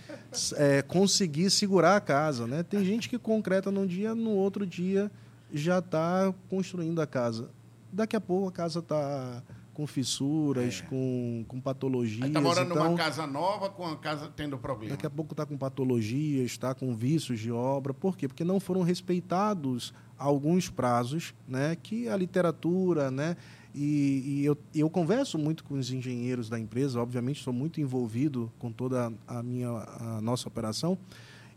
é, 0.57 0.83
conseguir 0.83 1.51
segurar 1.51 1.97
a 1.97 2.01
casa. 2.01 2.47
Né? 2.47 2.63
Tem 2.63 2.85
gente 2.85 3.09
que 3.09 3.19
concreta 3.19 3.71
num 3.71 3.87
dia, 3.87 4.15
no 4.15 4.31
outro 4.31 4.67
dia 4.67 5.11
já 5.53 5.81
está 5.81 6.33
construindo 6.49 7.01
a 7.01 7.07
casa. 7.07 7.51
Daqui 7.93 8.17
a 8.17 8.21
pouco 8.21 8.49
a 8.49 8.53
casa 8.53 8.79
está 8.79 9.43
com 9.73 9.87
fissuras, 9.87 10.83
é. 10.85 10.89
com, 10.89 11.45
com 11.49 11.61
patologias. 11.61 12.29
Está 12.29 12.41
morando 12.41 12.73
então, 12.73 12.85
numa 12.85 12.97
casa 12.97 13.27
nova 13.27 13.71
com 13.71 13.87
a 13.87 13.97
casa 13.97 14.31
tendo 14.35 14.59
problema. 14.59 14.95
Daqui 14.95 15.07
a 15.07 15.11
pouco 15.11 15.33
está 15.33 15.47
com 15.47 15.57
patologias, 15.57 16.47
está 16.47 16.75
com 16.75 16.95
vícios 16.95 17.41
de 17.41 17.51
obra. 17.51 17.95
Por 17.95 18.17
quê? 18.17 18.29
Porque 18.29 18.45
não 18.45 18.61
foram 18.61 18.83
respeitados 18.83 19.93
alguns 20.19 20.69
prazos 20.69 21.35
né, 21.49 21.77
que 21.83 22.09
a 22.09 22.17
literatura, 22.17 23.11
né, 23.11 23.37
e, 23.75 24.23
e 24.27 24.45
eu, 24.45 24.57
eu, 24.75 24.89
converso 24.91 25.39
muito 25.39 25.65
com 25.65 25.75
os 25.75 25.91
engenheiros 25.91 26.49
da 26.49 26.59
empresa, 26.61 27.01
obviamente 27.01 27.43
sou 27.43 27.53
muito 27.53 27.81
envolvido 27.81 28.53
com 28.59 28.71
toda 28.71 29.13
a 29.27 29.43
minha 29.43 29.69
a 29.69 30.21
nossa 30.21 30.47
operação, 30.47 30.99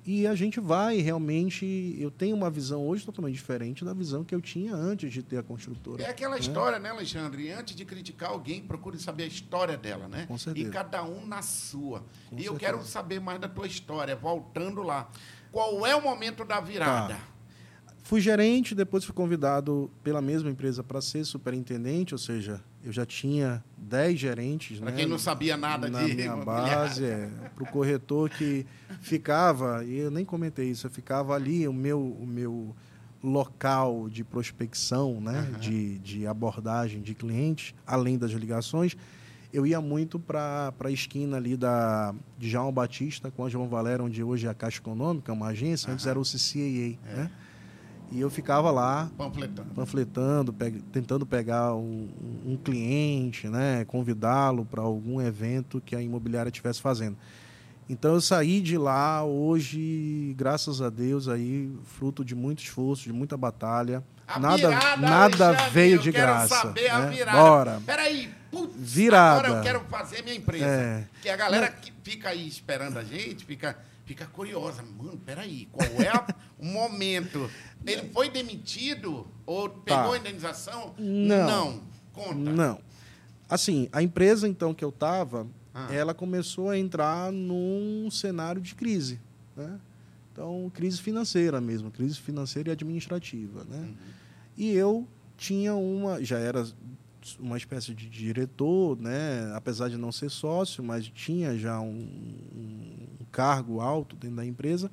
e 0.05 0.27
a 0.27 0.35
gente 0.35 0.59
vai 0.59 0.97
realmente. 0.97 1.95
Eu 1.97 2.11
tenho 2.11 2.35
uma 2.35 2.49
visão 2.49 2.87
hoje 2.87 3.03
totalmente 3.03 3.33
diferente 3.33 3.83
da 3.83 3.93
visão 3.93 4.23
que 4.23 4.35
eu 4.35 4.41
tinha 4.41 4.75
antes 4.75 5.11
de 5.11 5.23
ter 5.23 5.39
a 5.39 5.43
construtora. 5.43 6.03
É 6.03 6.09
aquela 6.09 6.35
né? 6.35 6.41
história, 6.41 6.77
né, 6.77 6.89
Alexandre? 6.89 7.51
Antes 7.51 7.75
de 7.75 7.83
criticar 7.83 8.29
alguém, 8.29 8.61
procure 8.61 8.99
saber 8.99 9.23
a 9.23 9.27
história 9.27 9.75
dela, 9.75 10.07
né? 10.07 10.25
Com 10.27 10.37
certeza. 10.37 10.67
E 10.67 10.71
cada 10.71 11.03
um 11.03 11.25
na 11.25 11.41
sua. 11.41 11.99
Com 12.29 12.35
e 12.35 12.43
certeza. 12.43 12.49
eu 12.49 12.55
quero 12.55 12.83
saber 12.83 13.19
mais 13.19 13.39
da 13.39 13.49
tua 13.49 13.65
história, 13.65 14.15
voltando 14.15 14.83
lá. 14.83 15.09
Qual 15.51 15.85
é 15.87 15.95
o 15.95 16.01
momento 16.01 16.45
da 16.45 16.59
virada? 16.59 17.15
Tá. 17.15 17.27
Fui 18.03 18.21
gerente, 18.21 18.75
depois 18.75 19.03
fui 19.03 19.15
convidado 19.15 19.89
pela 20.03 20.21
mesma 20.21 20.51
empresa 20.51 20.83
para 20.83 21.01
ser 21.01 21.25
superintendente, 21.25 22.13
ou 22.13 22.19
seja, 22.19 22.63
eu 22.85 22.91
já 22.91 23.05
tinha 23.05 23.63
10 23.77 24.19
gerentes. 24.19 24.79
Para 24.79 24.91
né, 24.91 24.97
quem 24.97 25.07
não 25.07 25.17
sabia 25.17 25.57
nada 25.57 25.89
na 25.89 26.03
de 26.05 26.13
minha 26.13 26.35
base, 26.35 27.03
é, 27.03 27.29
para 27.55 27.63
o 27.63 27.67
corretor 27.67 28.29
que 28.29 28.63
ficava, 29.01 29.83
e 29.83 29.97
eu 29.97 30.11
nem 30.11 30.23
comentei 30.23 30.69
isso, 30.69 30.85
eu 30.85 30.91
ficava 30.91 31.33
ali, 31.33 31.67
o 31.67 31.73
meu, 31.73 31.99
o 31.99 32.25
meu 32.27 32.75
local 33.23 34.07
de 34.07 34.23
prospecção, 34.23 35.19
né, 35.19 35.39
Aham. 35.49 35.59
de, 35.59 35.97
de 35.99 36.27
abordagem 36.27 37.01
de 37.01 37.15
clientes, 37.15 37.73
além 37.87 38.19
das 38.19 38.31
ligações, 38.31 38.95
eu 39.51 39.65
ia 39.65 39.81
muito 39.81 40.19
para 40.19 40.71
a 40.79 40.91
esquina 40.91 41.37
ali 41.37 41.57
da, 41.57 42.13
de 42.37 42.49
João 42.49 42.71
Batista 42.71 43.31
com 43.31 43.45
a 43.45 43.49
João 43.49 43.67
Valério, 43.67 44.05
onde 44.05 44.21
hoje 44.21 44.45
é 44.45 44.49
a 44.49 44.53
Caixa 44.53 44.79
Econômica, 44.79 45.33
uma 45.33 45.47
agência, 45.47 45.91
antes 45.91 46.05
Aham. 46.05 46.11
era 46.11 46.19
o 46.19 46.23
CCAA, 46.23 46.99
É. 47.09 47.15
né? 47.15 47.31
E 48.15 48.21
eu 48.21 48.29
ficava 48.29 48.71
lá 48.71 49.09
Panfletando. 49.17 49.73
panfletando, 49.75 50.53
pe- 50.53 50.81
tentando 50.93 51.25
pegar 51.25 51.75
um, 51.75 52.07
um 52.45 52.55
cliente, 52.55 53.49
né, 53.49 53.83
convidá-lo 53.85 54.63
para 54.63 54.81
algum 54.81 55.19
evento 55.21 55.81
que 55.85 55.95
a 55.97 56.01
imobiliária 56.01 56.47
estivesse 56.49 56.81
fazendo. 56.81 57.17
Então 57.89 58.13
eu 58.13 58.21
saí 58.21 58.61
de 58.61 58.77
lá 58.77 59.23
hoje, 59.23 60.33
graças 60.37 60.81
a 60.81 60.89
Deus, 60.89 61.27
aí 61.27 61.69
fruto 61.83 62.23
de 62.23 62.33
muito 62.33 62.63
esforço, 62.63 63.03
de 63.03 63.11
muita 63.13 63.35
batalha. 63.35 64.01
A 64.27 64.39
nada 64.39 64.69
virada, 64.69 64.97
nada 65.01 65.47
Alexandre, 65.49 65.71
veio 65.71 65.95
eu 65.97 66.01
de 66.01 66.11
quero 66.11 66.25
graça. 66.25 66.55
saber 66.55 66.89
a 66.89 66.99
né? 67.01 67.09
virada. 67.11 67.37
Bora. 67.37 67.81
Peraí, 67.85 68.29
putz, 68.49 68.73
Virada. 68.77 69.39
agora 69.47 69.59
eu 69.59 69.61
quero 69.63 69.79
fazer 69.89 70.23
minha 70.23 70.35
empresa. 70.35 70.65
É. 70.65 71.03
Que 71.21 71.29
a 71.29 71.35
galera 71.35 71.69
que 71.69 71.91
fica 72.01 72.29
aí 72.29 72.47
esperando 72.47 72.97
a 72.97 73.03
gente, 73.03 73.45
fica, 73.45 73.77
fica 74.05 74.25
curiosa. 74.27 74.83
Mano, 74.83 75.17
peraí, 75.25 75.67
qual 75.71 75.87
é 76.01 76.07
a- 76.09 76.27
o 76.59 76.65
momento? 76.65 77.49
Ele 77.85 78.09
foi 78.09 78.29
demitido 78.29 79.27
ou 79.45 79.69
pegou 79.69 80.13
a 80.13 80.17
indenização? 80.17 80.89
Tá. 80.91 80.95
Não. 80.99 81.47
Não. 81.47 81.81
Conta. 82.13 82.35
Não. 82.51 82.79
Assim, 83.49 83.89
a 83.91 84.01
empresa 84.01 84.47
então 84.47 84.73
que 84.73 84.83
eu 84.83 84.89
estava, 84.89 85.45
Ah. 85.73 85.87
ela 85.93 86.13
começou 86.13 86.69
a 86.69 86.77
entrar 86.77 87.31
num 87.31 88.09
cenário 88.09 88.61
de 88.61 88.73
crise, 88.73 89.19
né? 89.55 89.79
Então, 90.31 90.69
crise 90.73 91.01
financeira 91.01 91.61
mesmo, 91.61 91.91
crise 91.91 92.19
financeira 92.19 92.69
e 92.69 92.71
administrativa, 92.71 93.63
né? 93.65 93.77
Uhum. 93.77 93.95
E 94.57 94.71
eu 94.71 95.07
tinha 95.37 95.73
uma, 95.75 96.21
já 96.23 96.37
era 96.39 96.65
uma 97.39 97.57
espécie 97.57 97.93
de 97.93 98.09
diretor, 98.09 98.99
né? 98.99 99.51
Apesar 99.55 99.89
de 99.89 99.97
não 99.97 100.11
ser 100.11 100.29
sócio, 100.29 100.83
mas 100.83 101.07
tinha 101.07 101.57
já 101.57 101.79
um, 101.79 102.07
um 102.55 103.25
cargo 103.31 103.79
alto 103.79 104.15
dentro 104.15 104.37
da 104.37 104.45
empresa. 104.45 104.89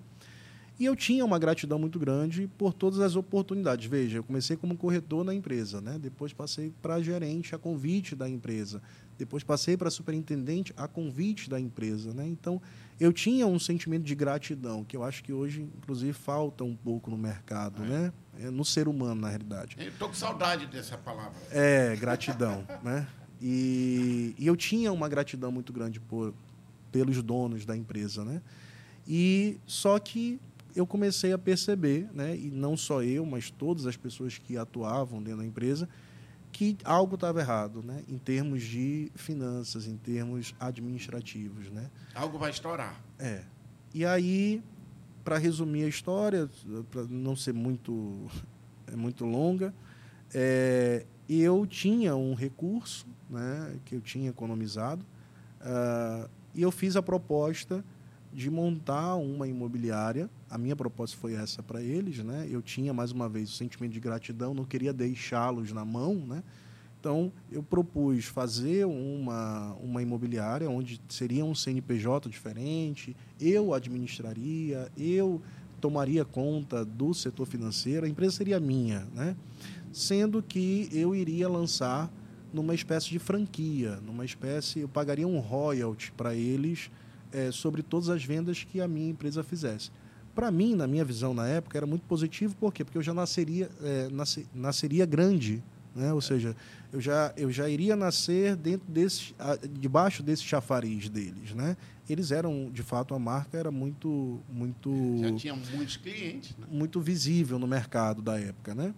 E 0.81 0.85
eu 0.85 0.97
tinha 0.97 1.25
uma 1.25 1.39
gratidão 1.39 1.79
muito 1.79 1.99
grande 1.99 2.51
por 2.59 2.73
todas 2.73 2.99
as 2.99 3.15
oportunidades. 3.15 3.87
Veja, 3.87 4.19
eu 4.19 4.25
comecei 4.25 4.57
como 4.57 4.77
corretor 4.77 5.23
na 5.23 5.33
empresa, 5.35 5.81
né? 5.81 5.99
depois 5.99 6.33
passei 6.33 6.73
para 6.83 7.01
gerente 7.01 7.55
a 7.55 7.59
convite 7.59 8.17
da 8.17 8.29
empresa, 8.29 8.83
depois 9.17 9.45
passei 9.45 9.77
para 9.77 9.91
superintendente 9.91 10.73
a 10.77 10.89
convite 10.89 11.49
da 11.49 11.61
empresa. 11.61 12.13
Né? 12.13 12.27
Então, 12.27 12.61
eu 12.99 13.13
tinha 13.13 13.47
um 13.47 13.61
sentimento 13.61 14.03
de 14.03 14.15
gratidão, 14.15 14.83
que 14.83 14.97
eu 14.97 15.05
acho 15.05 15.23
que 15.23 15.33
hoje, 15.33 15.63
inclusive, 15.63 16.13
falta 16.15 16.65
um 16.65 16.75
pouco 16.75 17.11
no 17.11 17.19
mercado, 17.19 17.85
É. 17.85 17.87
né? 17.87 18.13
É, 18.39 18.51
no 18.51 18.65
ser 18.65 18.89
humano, 18.89 19.21
na 19.21 19.29
realidade. 19.29 19.77
Eu 19.79 19.93
tô 19.99 20.09
com 20.09 20.15
saudade 20.15 20.67
dessa 20.67 20.97
palavra. 20.97 21.39
É, 21.51 21.95
gratidão, 21.97 22.67
né? 22.83 23.07
E, 23.41 24.35
e 24.39 24.47
eu 24.47 24.57
tinha 24.57 24.93
uma 24.93 25.09
gratidão 25.09 25.51
muito 25.51 25.73
grande 25.73 26.01
por, 26.01 26.33
pelos 26.91 27.23
donos 27.23 27.67
da 27.67 27.77
empresa, 27.77 28.25
né? 28.25 28.41
E 29.07 29.59
só 29.67 29.99
que 29.99 30.41
eu 30.75 30.87
comecei 30.87 31.33
a 31.33 31.39
perceber, 31.39 32.09
né? 32.13 32.37
E 32.37 32.51
não 32.51 32.77
só 32.77 33.03
eu, 33.03 33.27
mas 33.27 33.51
todas 33.51 33.87
as 33.87 33.97
pessoas 33.97 34.39
que 34.39 34.57
atuavam 34.57 35.23
dentro 35.23 35.41
da 35.41 35.47
empresa, 35.47 35.89
que 36.53 36.77
algo 36.85 37.15
estava 37.17 37.41
errado, 37.41 37.83
né? 37.83 38.05
Em 38.09 38.19
termos 38.19 38.63
de 38.63 39.11
finanças, 39.15 39.87
em 39.87 39.97
termos 39.97 40.55
administrativos, 40.61 41.71
né? 41.71 41.91
Algo 42.15 42.39
vai 42.39 42.51
estourar. 42.51 43.01
É. 43.19 43.43
E 43.95 44.07
aí, 44.07 44.63
para 45.25 45.39
resumir 45.39 45.85
a 45.85 45.89
história, 45.89 46.49
para 46.91 47.05
não 47.05 47.37
ser 47.37 47.53
muito, 47.53 48.27
é 48.87 48.97
muito 48.97 49.25
longa, 49.25 49.75
é, 50.35 51.07
eu 51.29 51.67
tinha 51.67 52.17
um 52.17 52.35
recurso 52.35 53.07
né, 53.31 53.77
que 53.85 53.95
eu 53.95 54.01
tinha 54.01 54.31
economizado 54.31 55.05
ah, 55.61 56.29
e 56.55 56.63
eu 56.63 56.71
fiz 56.71 56.97
a 56.97 57.03
proposta 57.03 57.85
de 58.33 58.51
montar 58.51 59.17
uma 59.17 59.47
imobiliária. 59.47 60.29
A 60.51 60.59
minha 60.59 60.75
proposta 60.75 61.17
foi 61.17 61.35
essa 61.35 61.63
para 61.63 61.83
eles. 61.83 62.19
Né? 62.19 62.47
Eu 62.51 62.63
tinha, 62.63 62.93
mais 62.93 63.13
uma 63.13 63.29
vez, 63.29 63.51
o 63.51 63.53
sentimento 63.53 63.93
de 63.93 64.01
gratidão, 64.01 64.55
não 64.55 64.65
queria 64.65 64.93
deixá-los 64.93 65.73
na 65.73 65.85
mão. 65.85 66.15
Né? 66.15 66.43
Então, 67.03 67.33
eu 67.51 67.65
propus 67.65 68.27
fazer 68.27 68.87
uma, 68.87 69.75
uma 69.83 70.01
imobiliária 70.01 70.71
onde 70.71 71.01
seria 71.09 71.45
um 71.45 71.53
CNPJ 71.53 72.31
diferente, 72.31 73.17
eu 73.41 73.75
administraria, 73.75 74.89
eu 74.97 75.43
tomaria 75.81 76.25
conta 76.25 76.85
do 76.85 77.13
setor 77.13 77.45
financeiro, 77.45 78.07
a 78.07 78.09
empresa 78.09 78.37
seria 78.37 78.61
minha, 78.61 79.01
né? 79.13 79.35
sendo 79.93 80.41
que 80.41 80.89
eu 80.93 81.13
iria 81.13 81.49
lançar 81.49 82.09
numa 82.55 82.73
espécie 82.73 83.09
de 83.09 83.19
franquia, 83.19 83.97
numa 84.07 84.25
espécie, 84.25 84.79
eu 84.79 84.89
pagaria 84.89 85.27
um 85.27 85.41
royalty 85.41 86.13
para 86.13 86.37
eles 86.37 86.89
eh, 87.33 87.51
sobre 87.51 87.83
todas 87.83 88.11
as 88.11 88.25
vendas 88.25 88.63
que 88.63 88.81
a 88.81 88.87
minha 88.87 89.11
empresa 89.11 89.43
fizesse. 89.43 89.91
Para 90.37 90.53
mim, 90.53 90.77
na 90.77 90.87
minha 90.87 91.05
visão 91.05 91.35
na 91.35 91.49
época, 91.49 91.77
era 91.77 91.85
muito 91.85 92.03
positivo, 92.03 92.55
por 92.55 92.73
quê? 92.73 92.85
Porque 92.85 92.97
eu 92.97 93.03
já 93.03 93.13
nasceria, 93.13 93.69
nasce- 94.13 94.47
nasceria 94.55 95.05
grande, 95.05 95.61
né? 95.95 96.13
ou 96.13 96.21
seja, 96.21 96.57
eu 96.93 97.01
já, 97.01 97.33
eu 97.37 97.51
já 97.51 97.69
iria 97.69 97.97
nascer 97.97 98.57
dentro 98.57 98.91
desse, 98.91 99.35
debaixo 99.79 100.23
desse 100.23 100.43
chafariz 100.43 101.09
deles. 101.09 101.55
Né? 101.55 101.77
Eles 102.09 102.31
eram, 102.31 102.71
de 102.71 102.83
fato, 102.83 103.15
a 103.15 103.19
marca 103.19 103.57
era 103.57 103.71
muito, 103.71 104.41
muito 104.49 105.19
Já 105.21 105.33
tinha 105.35 105.55
muitos 105.55 105.97
clientes, 105.97 106.57
né? 106.59 106.67
muito 106.71 107.01
visível 107.01 107.59
no 107.59 107.67
mercado 107.67 108.21
da 108.21 108.39
época, 108.39 108.75
né? 108.75 108.95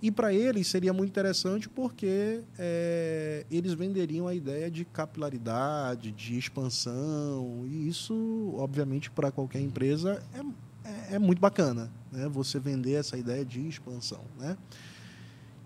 E 0.00 0.12
para 0.12 0.32
eles 0.32 0.68
seria 0.68 0.92
muito 0.92 1.10
interessante 1.10 1.68
porque 1.68 2.40
é, 2.56 3.44
eles 3.50 3.72
venderiam 3.72 4.28
a 4.28 4.34
ideia 4.34 4.70
de 4.70 4.84
capilaridade, 4.84 6.12
de 6.12 6.38
expansão, 6.38 7.64
e 7.66 7.88
isso, 7.88 8.54
obviamente, 8.56 9.10
para 9.10 9.32
qualquer 9.32 9.60
empresa 9.60 10.22
é, 10.32 10.88
é, 10.88 11.14
é 11.16 11.18
muito 11.18 11.40
bacana, 11.40 11.90
né? 12.12 12.28
Você 12.28 12.60
vender 12.60 12.92
essa 12.92 13.18
ideia 13.18 13.44
de 13.44 13.66
expansão, 13.66 14.24
né? 14.38 14.56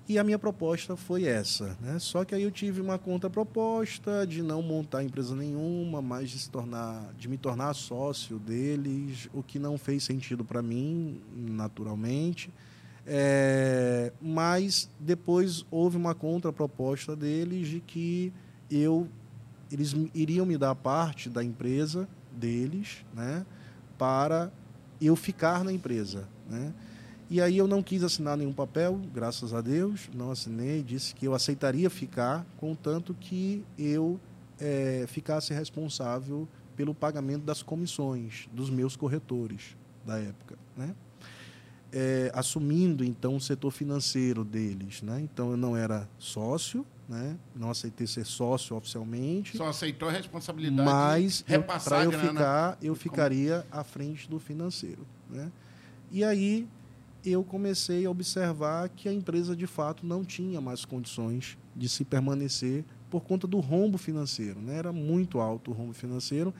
E 0.08 0.18
a 0.18 0.24
minha 0.24 0.38
proposta 0.38 0.96
foi 0.96 1.24
essa, 1.24 1.76
né? 1.80 1.98
Só 1.98 2.24
que 2.24 2.34
aí 2.34 2.42
eu 2.42 2.50
tive 2.50 2.80
uma 2.80 2.98
contraproposta 2.98 4.26
de 4.26 4.42
não 4.42 4.60
montar 4.60 5.04
empresa 5.04 5.34
nenhuma, 5.34 6.02
mas 6.02 6.28
de 6.30 6.40
se 6.40 6.50
tornar, 6.50 7.12
de 7.16 7.28
me 7.28 7.38
tornar 7.38 7.72
sócio 7.72 8.38
deles, 8.38 9.28
o 9.32 9.42
que 9.42 9.58
não 9.60 9.78
fez 9.78 10.02
sentido 10.02 10.44
para 10.44 10.60
mim, 10.60 11.20
naturalmente. 11.34 12.52
É, 13.06 14.12
mas 14.20 14.88
depois 14.98 15.64
houve 15.70 15.96
uma 15.96 16.14
contraproposta 16.14 17.16
deles 17.16 17.68
de 17.68 17.80
que 17.80 18.32
eu 18.70 19.08
eles 19.70 19.94
iriam 20.14 20.44
me 20.44 20.58
dar 20.58 20.74
parte 20.74 21.30
da 21.30 21.42
empresa 21.42 22.06
deles, 22.30 23.04
né, 23.14 23.46
para 23.96 24.52
eu 25.00 25.16
ficar 25.16 25.64
na 25.64 25.72
empresa, 25.72 26.28
né? 26.48 26.74
E 27.32 27.40
aí 27.40 27.56
eu 27.56 27.66
não 27.66 27.82
quis 27.82 28.02
assinar 28.02 28.36
nenhum 28.36 28.52
papel, 28.52 29.00
graças 29.10 29.54
a 29.54 29.62
Deus, 29.62 30.10
não 30.12 30.30
assinei, 30.30 30.82
disse 30.82 31.14
que 31.14 31.26
eu 31.26 31.32
aceitaria 31.32 31.88
ficar, 31.88 32.44
contanto 32.58 33.16
que 33.18 33.64
eu 33.78 34.20
eh, 34.60 35.06
ficasse 35.08 35.54
responsável 35.54 36.46
pelo 36.76 36.94
pagamento 36.94 37.42
das 37.42 37.62
comissões 37.62 38.50
dos 38.52 38.68
meus 38.68 38.96
corretores 38.96 39.74
da 40.04 40.18
época, 40.18 40.58
né? 40.76 40.94
Eh, 41.90 42.30
assumindo 42.34 43.02
então 43.02 43.36
o 43.36 43.40
setor 43.40 43.70
financeiro 43.70 44.44
deles, 44.44 45.00
né? 45.00 45.18
Então 45.22 45.52
eu 45.52 45.56
não 45.56 45.74
era 45.74 46.06
sócio, 46.18 46.84
né? 47.08 47.38
Não 47.56 47.70
aceitei 47.70 48.06
ser 48.06 48.26
sócio 48.26 48.76
oficialmente, 48.76 49.56
Só 49.56 49.68
aceitou 49.68 50.10
a 50.10 50.12
responsabilidade 50.12 50.86
mas 50.86 51.42
para 51.82 52.04
eu 52.04 52.12
ficar, 52.12 52.76
eu 52.82 52.94
ficaria 52.94 53.66
à 53.72 53.82
frente 53.82 54.28
do 54.28 54.38
financeiro, 54.38 55.06
né? 55.30 55.50
E 56.10 56.22
aí 56.22 56.68
eu 57.24 57.44
comecei 57.44 58.04
a 58.04 58.10
observar 58.10 58.88
que 58.88 59.08
a 59.08 59.12
empresa 59.12 59.54
de 59.54 59.66
fato 59.66 60.04
não 60.04 60.24
tinha 60.24 60.60
mais 60.60 60.84
condições 60.84 61.56
de 61.74 61.88
se 61.88 62.04
permanecer 62.04 62.84
por 63.10 63.22
conta 63.22 63.46
do 63.46 63.60
rombo 63.60 63.98
financeiro, 63.98 64.60
né? 64.60 64.76
Era 64.76 64.92
muito 64.92 65.38
alto 65.38 65.70
o 65.70 65.74
rombo 65.74 65.92
financeiro. 65.92 66.52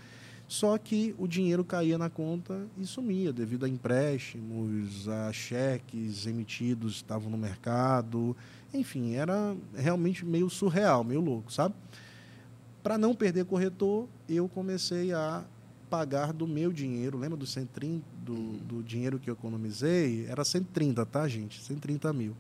Só 0.47 0.77
que 0.77 1.15
o 1.19 1.27
dinheiro 1.27 1.65
caía 1.65 1.97
na 1.97 2.11
conta 2.11 2.67
e 2.77 2.85
sumia 2.85 3.33
devido 3.33 3.65
a 3.65 3.69
empréstimos, 3.69 5.09
a 5.09 5.33
cheques 5.33 6.27
emitidos 6.27 6.97
estavam 6.97 7.31
no 7.31 7.39
mercado. 7.39 8.37
Enfim, 8.75 9.15
era 9.15 9.57
realmente 9.75 10.27
meio 10.27 10.51
surreal, 10.51 11.03
meio 11.05 11.23
louco, 11.23 11.51
sabe? 11.51 11.75
Para 12.83 12.99
não 12.99 13.15
perder 13.15 13.47
corretor, 13.47 14.07
eu 14.29 14.47
comecei 14.49 15.13
a 15.13 15.43
pagar 15.93 16.33
do 16.33 16.47
meu 16.47 16.73
dinheiro. 16.73 17.19
Lembra 17.19 17.37
do 17.37 17.47
130, 17.47 18.03
do, 18.17 18.35
do 18.57 18.83
dinheiro 18.83 19.19
que 19.19 19.29
eu 19.29 19.35
economizei? 19.35 20.25
Era 20.27 20.43
130, 20.43 21.05
tá, 21.05 21.29
gente? 21.29 21.63
130 21.63 22.11
mil. 22.15 22.35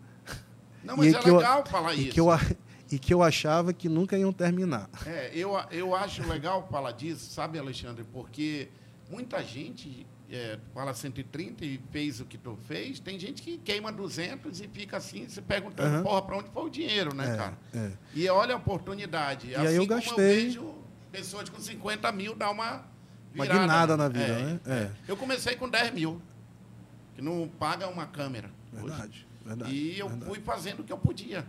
Não, 0.82 0.94
E 0.96 0.96
mas 0.96 1.06
aí 1.08 1.14
é 1.14 1.22
que 1.22 1.28
eu- 1.28 1.36
legal 1.36 1.66
falar 1.66 1.94
E 1.94 2.04
isso. 2.04 2.14
que 2.14 2.20
eu, 2.20 2.28
e 2.90 2.98
que 2.98 3.12
eu 3.12 3.22
achava 3.22 3.74
que 3.74 3.90
nunca 3.90 4.16
iam 4.16 4.32
terminar. 4.32 4.88
É, 5.06 5.30
eu, 5.34 5.52
eu 5.70 5.94
acho 5.94 6.26
legal 6.26 6.66
falar 6.70 6.92
disso, 6.92 7.30
sabe, 7.30 7.58
Alexandre? 7.58 8.04
Porque 8.10 8.70
muita 9.10 9.42
gente 9.42 10.06
é, 10.30 10.58
fala 10.72 10.94
130 10.94 11.62
e 11.66 11.78
fez 11.90 12.20
o 12.20 12.24
que 12.24 12.38
tu 12.38 12.56
fez, 12.66 13.00
tem 13.00 13.18
gente 13.18 13.42
que 13.42 13.58
queima 13.58 13.92
200 13.92 14.62
e 14.62 14.68
fica 14.68 14.96
assim, 14.96 15.28
se 15.28 15.42
perguntando, 15.42 15.98
uhum. 15.98 16.02
porra, 16.04 16.22
para 16.22 16.38
onde 16.38 16.48
foi 16.48 16.62
o 16.62 16.70
dinheiro, 16.70 17.14
né, 17.14 17.34
é, 17.34 17.36
cara? 17.36 17.58
É. 17.74 17.90
E 18.14 18.26
olha 18.30 18.54
a 18.54 18.56
oportunidade. 18.56 19.48
E 19.48 19.54
assim 19.54 19.66
aí 19.66 19.76
eu 19.76 19.86
gastei. 19.86 20.14
Eu 20.14 20.16
vejo 20.16 20.74
pessoas 21.10 21.50
com 21.50 21.60
50 21.60 22.10
mil 22.12 22.34
dar 22.34 22.50
uma 22.50 22.90
virada. 23.32 23.52
Uma 23.54 23.60
guinada 23.62 23.96
na 23.96 24.08
vida, 24.08 24.24
é, 24.24 24.42
né? 24.44 24.60
É. 24.66 24.90
Eu 25.08 25.16
comecei 25.16 25.56
com 25.56 25.68
10 25.68 25.92
mil, 25.92 26.20
que 27.14 27.22
não 27.22 27.48
paga 27.58 27.88
uma 27.88 28.06
câmera. 28.06 28.50
Verdade, 28.72 29.02
hoje. 29.08 29.26
verdade. 29.44 29.74
E 29.74 29.98
eu 29.98 30.08
verdade. 30.08 30.30
fui 30.30 30.40
fazendo 30.40 30.80
o 30.80 30.84
que 30.84 30.92
eu 30.92 30.98
podia. 30.98 31.46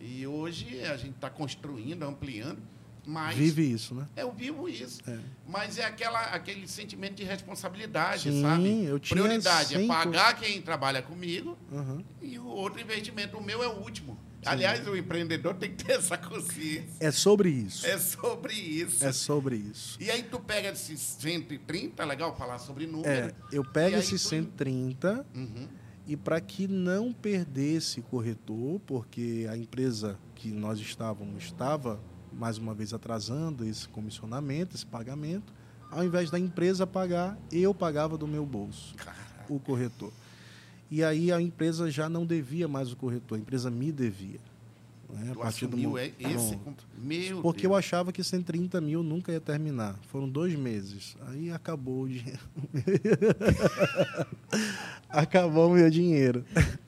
E 0.00 0.26
hoje 0.26 0.80
a 0.82 0.96
gente 0.96 1.14
está 1.16 1.28
construindo, 1.30 2.02
ampliando. 2.04 2.58
Mas 3.06 3.34
Vive 3.36 3.62
isso, 3.72 3.94
né? 3.94 4.06
Eu 4.14 4.30
vivo 4.30 4.68
isso. 4.68 5.00
É. 5.08 5.18
Mas 5.48 5.78
é 5.78 5.84
aquela, 5.84 6.20
aquele 6.26 6.68
sentimento 6.68 7.14
de 7.14 7.24
responsabilidade, 7.24 8.30
Sim, 8.30 8.42
sabe? 8.42 8.84
eu 8.84 8.98
tinha 8.98 9.20
Prioridade 9.22 9.74
é 9.74 9.78
100%. 9.78 9.86
pagar 9.88 10.36
quem 10.36 10.60
trabalha 10.60 11.00
comigo 11.02 11.56
Uhum. 11.72 12.04
e 12.20 12.38
o 12.38 12.46
outro 12.46 12.80
investimento, 12.80 13.36
o 13.38 13.42
meu 13.42 13.62
é 13.62 13.66
o 13.68 13.78
último. 13.80 14.18
Aliás, 14.46 14.86
o 14.88 14.96
empreendedor 14.96 15.54
tem 15.54 15.70
que 15.74 15.84
ter 15.84 15.92
essa 15.92 16.16
consciência. 16.16 16.96
É 16.98 17.10
sobre 17.10 17.50
isso. 17.50 17.86
É 17.86 17.98
sobre 17.98 18.54
isso. 18.54 19.04
É 19.04 19.12
sobre 19.12 19.56
isso. 19.56 19.96
E 20.00 20.10
aí 20.10 20.22
tu 20.22 20.40
pega 20.40 20.68
esses 20.70 20.98
130, 21.20 22.02
é 22.02 22.06
legal 22.06 22.34
falar 22.36 22.58
sobre 22.58 22.86
número. 22.86 23.08
É, 23.08 23.32
eu 23.52 23.64
pego 23.64 23.96
esses 23.96 24.22
tu- 24.22 24.28
130 24.30 25.26
Uhum. 25.34 25.68
e 26.06 26.16
para 26.16 26.40
que 26.40 26.66
não 26.66 27.12
perdesse 27.12 28.00
corretor, 28.02 28.80
porque 28.86 29.46
a 29.50 29.56
empresa 29.56 30.18
que 30.34 30.48
nós 30.50 30.78
estávamos 30.80 31.44
estava 31.44 32.00
mais 32.32 32.56
uma 32.56 32.72
vez 32.74 32.94
atrasando 32.94 33.66
esse 33.66 33.88
comissionamento, 33.88 34.74
esse 34.76 34.86
pagamento, 34.86 35.52
ao 35.90 36.02
invés 36.04 36.30
da 36.30 36.38
empresa 36.38 36.86
pagar, 36.86 37.36
eu 37.52 37.74
pagava 37.74 38.16
do 38.16 38.26
meu 38.26 38.46
bolso 38.46 38.94
o 39.48 39.58
corretor. 39.58 40.12
E 40.90 41.04
aí 41.04 41.30
a 41.32 41.40
empresa 41.40 41.90
já 41.90 42.08
não 42.08 42.26
devia 42.26 42.66
mais 42.66 42.90
o 42.92 42.96
corretor, 42.96 43.38
a 43.38 43.40
empresa 43.40 43.70
me 43.70 43.92
devia. 43.92 44.40
né, 45.12 45.32
a 45.32 45.38
partir 45.38 45.66
do 45.66 45.76
mo- 45.76 45.98
é- 45.98 46.12
esse. 46.20 46.56
Pronto. 46.56 46.84
Meu 46.98 47.42
Porque 47.42 47.66
eu 47.66 47.70
Deus. 47.70 47.78
achava 47.80 48.12
que 48.12 48.22
130 48.22 48.80
mil 48.80 49.02
nunca 49.02 49.32
ia 49.32 49.40
terminar. 49.40 49.96
Foram 50.10 50.28
dois 50.28 50.54
meses. 50.54 51.16
Aí 51.28 51.50
acabou 51.50 52.02
o 52.04 52.08
dinheiro. 52.08 52.38
acabou 55.08 55.70
o 55.70 55.74
meu 55.74 55.90
dinheiro. 55.90 56.44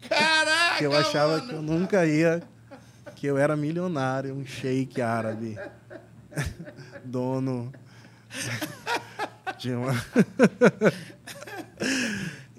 Caraca! 0.08 0.78
Que 0.78 0.84
eu 0.86 0.92
achava 0.92 1.38
mano! 1.38 1.48
que 1.48 1.54
eu 1.54 1.62
nunca 1.62 2.06
ia. 2.06 2.42
Que 3.16 3.26
eu 3.26 3.36
era 3.38 3.56
milionário, 3.56 4.34
um 4.34 4.44
sheik 4.46 5.00
árabe. 5.00 5.56
Dono 7.04 7.72
de 9.58 9.72
uma. 9.72 9.92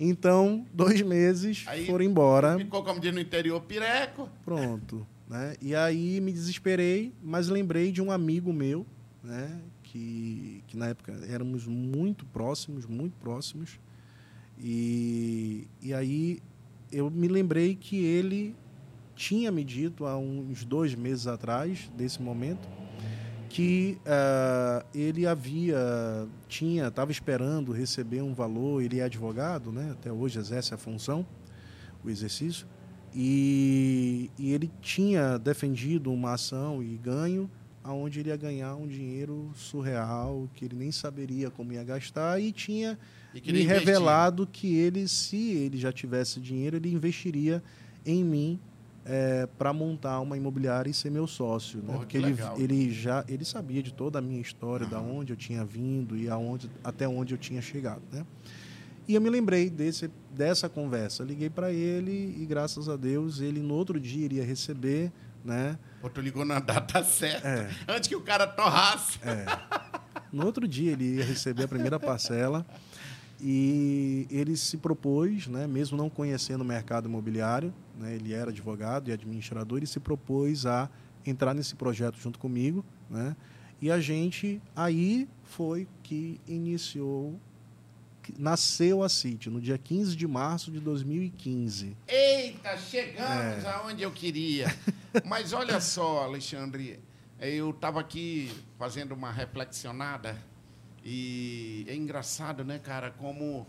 Então, 0.10 0.66
dois 0.74 1.02
meses 1.02 1.64
Aí 1.68 1.86
foram 1.86 2.04
embora. 2.04 2.58
Ficou, 2.58 2.84
como 2.84 3.00
diz 3.00 3.14
no 3.14 3.20
interior, 3.20 3.62
pireco. 3.62 4.30
Pronto. 4.44 5.06
Né? 5.30 5.56
E 5.62 5.76
aí 5.76 6.20
me 6.22 6.32
desesperei, 6.32 7.14
mas 7.24 7.48
lembrei 7.48 7.92
de 7.92 8.02
um 8.02 8.12
amigo 8.12 8.52
meu, 8.52 8.86
né? 9.24 9.62
que, 9.84 10.64
que 10.68 10.76
na 10.76 10.88
época 10.88 11.14
éramos 11.30 11.68
muito 11.68 12.26
próximos, 12.26 12.86
muito 12.86 13.16
próximos. 13.18 13.80
E, 14.60 15.68
e 15.82 15.94
aí 15.94 16.40
eu 16.92 17.10
me 17.10 17.28
lembrei 17.28 17.76
que 17.76 18.04
ele 18.04 18.56
tinha 19.16 19.52
me 19.52 19.64
dito 19.64 20.06
há 20.06 20.18
uns 20.18 20.66
dois 20.66 20.96
meses 20.96 21.28
atrás, 21.28 21.92
desse 21.96 22.22
momento, 22.22 22.68
que 23.54 24.00
ah, 24.04 24.84
ele 24.96 25.28
havia, 25.28 25.78
tinha, 26.48 26.88
estava 26.88 27.12
esperando 27.12 27.72
receber 27.72 28.24
um 28.24 28.34
valor, 28.34 28.82
ele 28.82 29.00
é 29.00 29.04
advogado, 29.04 29.72
né? 29.72 29.92
até 29.92 30.12
hoje 30.12 30.40
exerce 30.40 30.74
a 30.74 30.78
função, 30.78 31.24
o 32.04 32.10
exercício, 32.10 32.66
e, 33.14 34.32
e 34.40 34.54
ele 34.54 34.72
tinha 34.82 35.38
defendido 35.38 36.12
uma 36.12 36.34
ação 36.34 36.82
e 36.82 36.98
ganho, 36.98 37.48
aonde 37.84 38.22
ele 38.22 38.30
ia 38.30 38.38
ganhar 38.38 38.74
um 38.74 38.88
dinheiro 38.88 39.52
surreal, 39.54 40.50
que 40.56 40.66
ele 40.66 40.76
nem 40.76 40.92
saberia 40.92 41.52
como 41.52 41.74
ia 41.74 41.84
gastar, 41.84 42.42
e 42.42 42.52
tinha 42.52 42.98
E 43.36 43.54
me 43.54 43.62
revelado 43.62 44.48
que 44.48 44.76
ele, 44.76 45.08
se 45.08 45.52
ele 45.52 45.78
já 45.78 45.92
tivesse 45.92 46.40
dinheiro, 46.40 46.78
ele 46.78 46.92
investiria 46.92 47.62
em 48.04 48.24
mim 48.24 48.60
para 49.58 49.74
montar 49.74 50.20
uma 50.22 50.38
imobiliária 50.38 50.90
e 50.90 50.94
ser 50.94 51.10
meu 51.10 51.28
sócio, 51.28 51.80
né? 51.80 51.88
Porra, 51.88 51.98
Porque 52.00 52.18
que 52.18 52.24
ele, 52.26 52.34
legal. 52.34 52.56
ele 52.60 52.92
já 52.92 53.26
ele 53.28 53.44
sabia 53.44 53.84
de 53.84 53.94
toda 53.94 54.20
a 54.20 54.22
minha 54.22 54.40
história, 54.40 54.86
da 54.86 55.00
onde 55.00 55.34
eu 55.34 55.38
tinha 55.38 55.66
vindo 55.66 56.16
e 56.16 56.30
aonde, 56.30 56.70
até 56.84 57.08
onde 57.08 57.34
eu 57.34 57.38
tinha 57.38 57.62
chegado, 57.62 58.02
né? 58.12 58.26
E 59.08 59.16
eu 59.16 59.22
me 59.22 59.30
lembrei 59.30 59.70
desse, 59.70 60.10
dessa 60.32 60.70
conversa. 60.70 61.24
Liguei 61.24 61.50
para 61.50 61.74
ele 61.74 62.36
e 62.42 62.46
graças 62.46 62.88
a 62.88 62.96
Deus 62.96 63.42
ele 63.42 63.60
no 63.60 63.74
outro 63.74 64.00
dia 64.00 64.24
iria 64.24 64.46
receber, 64.46 65.12
né? 65.44 65.78
Pô, 66.02 66.10
tu 66.10 66.22
ligou 66.22 66.46
na 66.46 66.60
data 66.60 67.04
certa. 67.06 67.46
É. 67.46 67.70
Antes 67.88 68.08
que 68.08 68.16
o 68.16 68.22
cara 68.22 68.48
torrasse. 68.48 69.20
No 70.32 70.46
outro 70.46 70.66
dia 70.68 70.94
ele 70.94 71.18
ia 71.18 71.26
receber 71.26 71.64
a 71.64 71.68
primeira 71.68 72.00
parcela 72.00 72.66
e 73.46 74.26
ele 74.32 74.56
se 74.56 74.78
propôs, 74.78 75.48
né, 75.48 75.68
mesmo 75.68 75.98
não 75.98 76.10
conhecendo 76.10 76.62
o 76.62 76.66
mercado 76.66 77.10
imobiliário, 77.10 77.74
né, 78.00 78.16
ele 78.16 78.34
era 78.34 78.50
advogado 78.52 79.10
e 79.10 79.12
administrador, 79.14 79.80
ele 79.80 79.86
se 79.86 80.00
propôs 80.00 80.66
a 80.66 80.90
entrar 81.26 81.54
nesse 81.54 81.76
projeto 81.76 82.18
junto 82.18 82.40
comigo, 82.40 82.86
né, 83.10 83.36
e 83.82 83.92
a 83.92 84.00
gente 84.00 84.62
aí 84.74 85.28
foi 85.44 85.86
que 86.02 86.40
iniciou, 86.48 87.38
que 88.22 88.34
nasceu 88.40 89.04
a 89.04 89.10
City 89.10 89.50
no 89.50 89.60
dia 89.60 89.78
15 89.78 90.16
de 90.16 90.26
março 90.26 90.72
de 90.72 90.80
2015. 90.80 91.98
Eita, 92.08 92.78
chegamos 92.78 93.66
É. 93.66 93.70
aonde 93.76 94.02
eu 94.04 94.12
queria. 94.12 94.74
Mas 95.28 95.52
olha 95.52 95.82
só, 95.82 96.24
Alexandre, 96.24 96.98
eu 97.42 97.72
estava 97.72 98.00
aqui 98.00 98.50
fazendo 98.80 99.12
uma 99.12 99.30
reflexionada 99.34 100.38
e 101.04 101.86
é 101.88 101.96
engraçado, 101.96 102.64
né, 102.64 102.80
cara, 102.80 103.12
como 103.12 103.68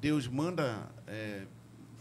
Deus 0.00 0.26
manda 0.28 0.88
é, 1.06 1.44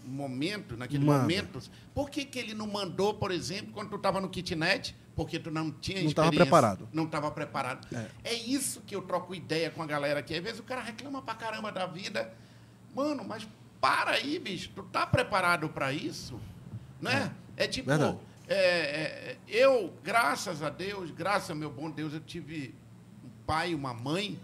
momento, 0.05 0.75
naquele 0.75 1.05
Manda. 1.05 1.21
momentos. 1.21 1.71
Por 1.93 2.09
que, 2.09 2.25
que 2.25 2.37
ele 2.37 2.53
não 2.53 2.67
mandou, 2.67 3.13
por 3.13 3.31
exemplo, 3.31 3.71
quando 3.73 3.89
tu 3.89 3.95
estava 3.95 4.19
no 4.19 4.29
kitnet? 4.29 4.95
Porque 5.15 5.39
tu 5.39 5.51
não 5.51 5.71
tinha 5.71 6.01
Não 6.01 6.11
tava 6.11 6.27
experiência, 6.27 6.45
preparado. 6.45 6.89
Não 6.91 7.05
estava 7.05 7.31
preparado. 7.31 7.87
É. 7.95 8.31
É 8.31 8.33
isso 8.33 8.81
que 8.81 8.95
eu 8.95 9.01
troco 9.03 9.33
ideia 9.35 9.69
com 9.69 9.81
a 9.81 9.85
galera 9.85 10.19
aqui. 10.19 10.35
Às 10.35 10.43
vezes 10.43 10.59
o 10.59 10.63
cara 10.63 10.81
reclama 10.81 11.21
pra 11.21 11.35
caramba 11.35 11.71
da 11.71 11.85
vida. 11.85 12.33
Mano, 12.95 13.23
mas 13.23 13.47
para 13.79 14.11
aí, 14.11 14.39
bicho. 14.39 14.71
Tu 14.75 14.81
tá 14.83 15.05
preparado 15.05 15.69
para 15.69 15.93
isso? 15.93 16.39
Né? 16.99 17.31
É, 17.55 17.67
tipo, 17.67 17.89
Verdade. 17.89 18.17
é, 18.47 18.57
é, 18.57 19.37
eu, 19.47 19.93
graças 20.03 20.63
a 20.63 20.69
Deus, 20.69 21.11
graças 21.11 21.51
ao 21.51 21.55
meu 21.55 21.69
bom 21.69 21.91
Deus, 21.91 22.13
eu 22.13 22.19
tive 22.19 22.73
um 23.23 23.29
pai 23.45 23.75
uma 23.75 23.93
mãe 23.93 24.39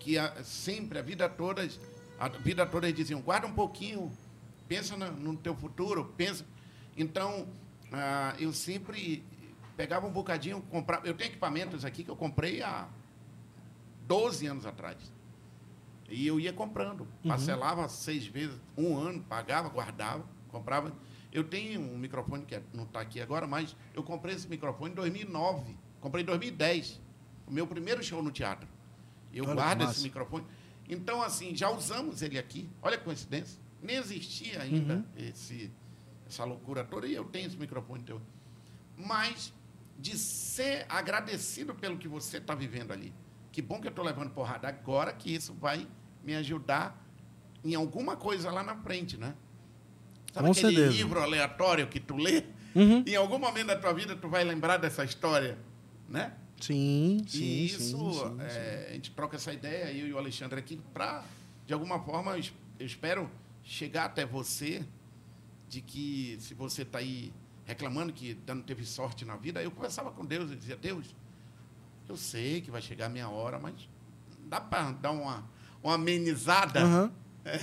que 0.00 0.18
a- 0.18 0.42
sempre, 0.42 0.98
a 0.98 1.02
vida 1.02 1.28
toda, 1.28 1.68
a 2.18 2.28
vida 2.28 2.66
toda 2.66 2.88
eles 2.88 2.96
diziam, 2.98 3.20
guarda 3.20 3.46
um 3.46 3.52
pouquinho, 3.52 4.10
pensa 4.66 4.96
no, 4.96 5.10
no 5.12 5.36
teu 5.36 5.54
futuro, 5.54 6.12
pensa. 6.16 6.44
Então, 6.96 7.46
ah, 7.92 8.34
eu 8.38 8.52
sempre 8.52 9.22
pegava 9.76 10.06
um 10.06 10.10
bocadinho, 10.10 10.60
comprava. 10.62 11.06
Eu 11.06 11.14
tenho 11.14 11.30
equipamentos 11.30 11.84
aqui 11.84 12.02
que 12.02 12.10
eu 12.10 12.16
comprei 12.16 12.62
há 12.62 12.88
12 14.06 14.46
anos 14.46 14.66
atrás. 14.66 14.96
E 16.08 16.26
eu 16.26 16.40
ia 16.40 16.52
comprando. 16.52 17.06
Parcelava 17.28 17.88
seis 17.88 18.26
vezes, 18.26 18.58
um 18.76 18.96
ano, 18.98 19.22
pagava, 19.22 19.68
guardava, 19.68 20.24
comprava. 20.48 20.92
Eu 21.32 21.44
tenho 21.44 21.80
um 21.80 21.96
microfone 21.96 22.44
que 22.44 22.56
é- 22.56 22.62
não 22.74 22.82
está 22.82 23.00
aqui 23.00 23.20
agora, 23.20 23.46
mas 23.46 23.76
eu 23.94 24.02
comprei 24.02 24.34
esse 24.34 24.48
microfone 24.48 24.90
em 24.90 24.94
2009. 24.96 25.76
Comprei 26.00 26.22
em 26.24 26.26
2010. 26.26 27.00
O 27.46 27.52
meu 27.52 27.66
primeiro 27.66 28.02
show 28.02 28.20
no 28.22 28.32
teatro. 28.32 28.66
Eu 29.32 29.44
Olha 29.44 29.54
guardo 29.54 29.84
esse 29.84 30.02
microfone. 30.02 30.44
Então, 30.88 31.22
assim, 31.22 31.54
já 31.54 31.70
usamos 31.70 32.20
ele 32.22 32.38
aqui. 32.38 32.68
Olha 32.82 32.98
que 32.98 33.04
coincidência. 33.04 33.60
Nem 33.82 33.96
existia 33.96 34.60
ainda 34.62 34.94
Uhum. 34.96 35.04
esse, 35.16 35.72
essa 36.26 36.44
loucura 36.44 36.84
toda 36.84 37.06
e 37.06 37.14
eu 37.14 37.24
tenho 37.24 37.46
esse 37.46 37.56
microfone 37.56 38.02
teu. 38.02 38.20
Mas 38.96 39.52
de 39.98 40.16
ser 40.18 40.86
agradecido 40.88 41.74
pelo 41.74 41.96
que 41.98 42.08
você 42.08 42.38
está 42.38 42.54
vivendo 42.54 42.92
ali. 42.92 43.12
Que 43.52 43.60
bom 43.62 43.80
que 43.80 43.86
eu 43.86 43.90
estou 43.90 44.04
levando 44.04 44.30
porrada 44.30 44.68
agora, 44.68 45.12
que 45.12 45.34
isso 45.34 45.54
vai 45.54 45.86
me 46.24 46.34
ajudar 46.34 47.02
em 47.64 47.74
alguma 47.74 48.16
coisa 48.16 48.50
lá 48.50 48.62
na 48.62 48.76
frente, 48.76 49.16
né? 49.16 49.34
Sabe 50.32 50.46
Com 50.46 50.52
aquele 50.52 50.74
certeza. 50.76 50.92
livro 50.92 51.20
aleatório 51.20 51.86
que 51.88 51.98
tu 52.00 52.16
lê? 52.16 52.44
Uhum. 52.74 53.02
Em 53.06 53.16
algum 53.16 53.38
momento 53.38 53.66
da 53.68 53.76
tua 53.76 53.92
vida 53.92 54.14
tu 54.16 54.28
vai 54.28 54.44
lembrar 54.44 54.76
dessa 54.76 55.04
história, 55.04 55.58
né? 56.08 56.32
Sim, 56.60 57.22
sim, 57.26 57.38
e 57.44 57.66
isso, 57.66 57.78
sim, 57.80 58.12
sim, 58.12 58.28
sim. 58.28 58.40
é, 58.40 58.88
a 58.90 58.92
gente 58.94 59.10
troca 59.12 59.36
essa 59.36 59.52
ideia, 59.52 59.92
eu 59.92 60.06
e 60.08 60.12
o 60.12 60.18
Alexandre 60.18 60.58
aqui, 60.58 60.78
para, 60.92 61.24
de 61.66 61.72
alguma 61.72 61.98
forma, 62.00 62.32
eu 62.32 62.38
es- 62.40 62.52
eu 62.78 62.86
espero 62.86 63.30
chegar 63.64 64.04
até 64.06 64.24
você 64.26 64.84
de 65.68 65.80
que 65.80 66.36
se 66.40 66.54
você 66.54 66.82
está 66.82 66.98
aí 66.98 67.32
reclamando 67.64 68.12
que 68.12 68.36
não 68.46 68.60
teve 68.62 68.84
sorte 68.84 69.24
na 69.24 69.36
vida, 69.36 69.62
eu 69.62 69.70
conversava 69.70 70.10
com 70.10 70.24
Deus 70.24 70.50
e 70.50 70.56
dizia, 70.56 70.76
Deus, 70.76 71.06
eu 72.08 72.16
sei 72.16 72.60
que 72.60 72.70
vai 72.70 72.82
chegar 72.82 73.06
a 73.06 73.08
minha 73.08 73.28
hora, 73.28 73.58
mas 73.58 73.74
dá 74.48 74.60
para 74.60 74.90
dar 74.92 75.12
uma, 75.12 75.44
uma 75.82 75.94
amenizada? 75.94 76.80
Aham. 76.82 77.12
É, 77.42 77.56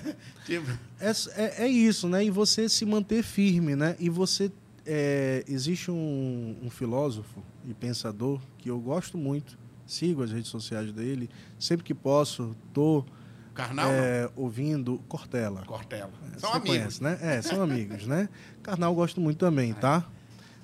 tipo, 0.44 0.66
É, 1.00 1.12
é, 1.36 1.66
é 1.66 1.68
isso, 1.68 2.10
né? 2.10 2.26
E 2.26 2.32
você 2.32 2.68
se 2.68 2.84
manter 2.84 3.22
firme, 3.22 3.76
né? 3.76 3.96
E 4.00 4.10
você. 4.10 4.52
É, 4.88 5.44
existe 5.48 5.92
um, 5.92 6.58
um 6.64 6.70
filósofo 6.70 7.44
e 7.66 7.74
pensador 7.74 8.40
que 8.58 8.70
eu 8.70 8.80
gosto 8.80 9.18
muito, 9.18 9.60
sigo 9.86 10.24
as 10.24 10.32
redes 10.32 10.50
sociais 10.50 10.92
dele, 10.94 11.30
sempre 11.60 11.84
que 11.84 11.94
posso, 11.94 12.56
tô 12.74 13.06
Karnal, 13.54 13.90
é, 13.92 14.30
ouvindo 14.36 15.00
Cortella. 15.10 15.64
Cortella. 15.66 16.12
É, 16.34 16.40
São 16.40 16.52
amigos. 16.54 16.70
conhece, 16.70 17.04
né? 17.04 17.20
É, 17.22 17.42
são 17.42 17.62
amigos, 17.62 18.08
né? 18.08 18.30
Karnal 18.64 18.92
eu 18.92 18.96
gosto 18.96 19.20
muito 19.20 19.38
também, 19.38 19.74
tá? 19.74 20.06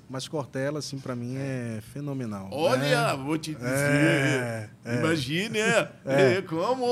Mas 0.10 0.28
Cortella, 0.28 0.80
assim, 0.80 1.00
pra 1.00 1.16
mim 1.16 1.36
é 1.38 1.80
fenomenal. 1.92 2.48
Olha, 2.52 3.18
né? 3.18 3.24
vou 3.24 3.38
te 3.38 3.56
dizer. 3.56 3.68
É, 3.68 4.70
é. 4.86 5.00
Imagine, 5.00 5.58
é. 5.60 5.92
É. 6.06 6.42
como? 6.44 6.86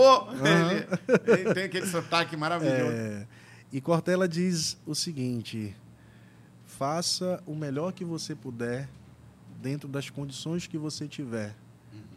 Ele, 0.43 0.87
ele 1.27 1.53
tem 1.53 1.63
aquele 1.65 1.85
sotaque 1.85 2.35
maravilhoso. 2.35 2.91
É, 2.91 3.27
e 3.71 3.79
Cortella 3.79 4.27
diz 4.27 4.77
o 4.85 4.95
seguinte: 4.95 5.75
faça 6.81 7.43
o 7.45 7.53
melhor 7.53 7.93
que 7.93 8.03
você 8.03 8.33
puder 8.33 8.89
dentro 9.61 9.87
das 9.87 10.09
condições 10.09 10.65
que 10.65 10.79
você 10.79 11.07
tiver. 11.07 11.55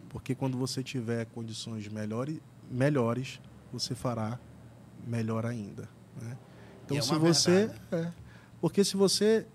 Porque 0.09 0.35
quando 0.35 0.57
você 0.57 0.83
tiver 0.83 1.27
condições 1.27 1.87
melhores, 1.87 2.41
melhores 2.71 3.43
você 3.71 3.95
fará 3.95 4.41
melhor 5.07 5.45
ainda. 5.45 5.87
né? 6.19 6.39
Então, 6.83 6.97
é 6.97 7.03
se 7.03 7.15
você. 7.15 7.71
é, 7.93 8.11
porque 8.59 8.83
se 8.83 8.97
você. 8.97 9.47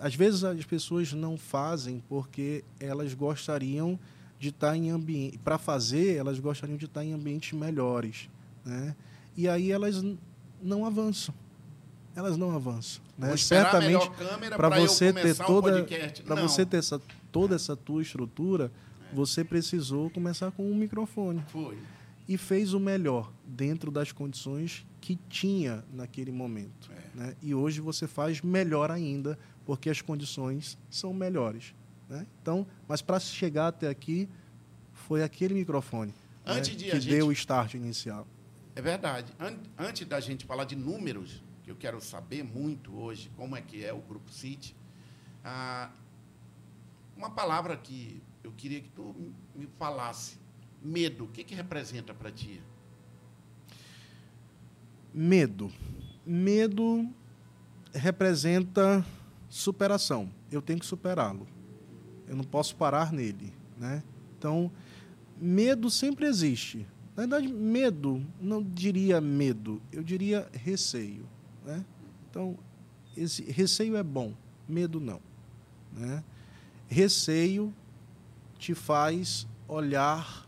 Às 0.00 0.16
vezes 0.16 0.42
as 0.42 0.64
pessoas 0.64 1.12
não 1.12 1.38
fazem 1.38 2.02
porque 2.08 2.64
elas 2.80 3.14
gostariam 3.14 3.96
de 4.36 4.48
estar 4.48 4.76
em 4.76 4.90
ambiente. 4.90 5.38
Para 5.38 5.58
fazer, 5.58 6.16
elas 6.16 6.40
gostariam 6.40 6.76
de 6.76 6.86
estar 6.86 7.04
em 7.04 7.12
ambientes 7.12 7.56
melhores. 7.56 8.28
Né? 8.64 8.96
E 9.36 9.48
aí 9.48 9.70
elas 9.70 10.02
não 10.60 10.84
avançam. 10.84 11.32
Elas 12.16 12.36
não 12.38 12.50
avançam. 12.56 13.02
Né? 13.18 13.36
Certamente, 13.36 14.10
para 14.56 14.68
você 14.70 15.12
ter 15.12 15.36
toda, 15.36 15.84
para 16.24 16.34
você 16.40 16.64
ter 16.66 16.78
essa, 16.78 17.00
toda 17.30 17.54
essa 17.54 17.76
tua 17.76 18.00
estrutura, 18.02 18.72
você 19.12 19.44
precisou 19.44 20.08
começar 20.10 20.50
com 20.50 20.68
um 20.68 20.74
microfone 20.74 21.44
Foi. 21.48 21.78
e 22.26 22.36
fez 22.38 22.72
o 22.72 22.80
melhor 22.80 23.30
dentro 23.46 23.90
das 23.90 24.12
condições 24.12 24.86
que 25.00 25.16
tinha 25.28 25.84
naquele 25.92 26.32
momento. 26.32 26.90
É. 26.90 27.18
Né? 27.18 27.36
E 27.42 27.54
hoje 27.54 27.80
você 27.80 28.06
faz 28.06 28.40
melhor 28.40 28.90
ainda, 28.90 29.38
porque 29.66 29.88
as 29.90 30.00
condições 30.00 30.76
são 30.90 31.12
melhores. 31.12 31.74
Né? 32.08 32.26
Então, 32.42 32.66
mas 32.88 33.02
para 33.02 33.20
chegar 33.20 33.68
até 33.68 33.88
aqui, 33.88 34.28
foi 34.92 35.22
aquele 35.22 35.54
microfone 35.54 36.12
né, 36.46 36.54
Antes 36.54 36.76
de 36.76 36.84
que 36.86 36.90
gente- 36.98 37.08
deu 37.08 37.26
o 37.28 37.32
start 37.32 37.74
inicial. 37.74 38.26
É 38.74 38.80
verdade. 38.82 39.32
An- 39.38 39.56
antes 39.78 40.06
da 40.06 40.18
gente 40.20 40.44
falar 40.44 40.64
de 40.64 40.76
números, 40.76 41.42
que 41.66 41.72
eu 41.72 41.74
quero 41.74 42.00
saber 42.00 42.44
muito 42.44 42.96
hoje 42.96 43.28
como 43.34 43.56
é 43.56 43.60
que 43.60 43.84
é 43.84 43.92
o 43.92 43.98
Grupo 43.98 44.30
City, 44.30 44.72
ah, 45.44 45.90
uma 47.16 47.28
palavra 47.28 47.76
que 47.76 48.22
eu 48.44 48.52
queria 48.52 48.80
que 48.80 48.88
tu 48.90 49.34
me 49.52 49.66
falasse. 49.76 50.38
Medo. 50.80 51.24
O 51.24 51.28
que, 51.28 51.42
que 51.42 51.56
representa 51.56 52.14
para 52.14 52.30
ti? 52.30 52.62
Medo. 55.12 55.72
Medo 56.24 57.12
representa 57.92 59.04
superação. 59.48 60.30
Eu 60.52 60.62
tenho 60.62 60.78
que 60.78 60.86
superá-lo. 60.86 61.48
Eu 62.28 62.36
não 62.36 62.44
posso 62.44 62.76
parar 62.76 63.12
nele, 63.12 63.52
né? 63.76 64.04
Então, 64.38 64.70
medo 65.36 65.90
sempre 65.90 66.26
existe. 66.26 66.86
Na 67.16 67.22
verdade, 67.22 67.48
medo, 67.48 68.24
não 68.40 68.62
diria 68.62 69.20
medo, 69.20 69.82
eu 69.90 70.04
diria 70.04 70.48
receio, 70.52 71.26
né? 71.66 71.84
Então, 72.30 72.56
esse 73.16 73.42
receio 73.42 73.96
é 73.96 74.02
bom, 74.02 74.32
medo 74.68 75.00
não, 75.00 75.20
né? 75.92 76.22
Receio 76.88 77.74
te 78.58 78.74
faz 78.74 79.46
olhar 79.66 80.46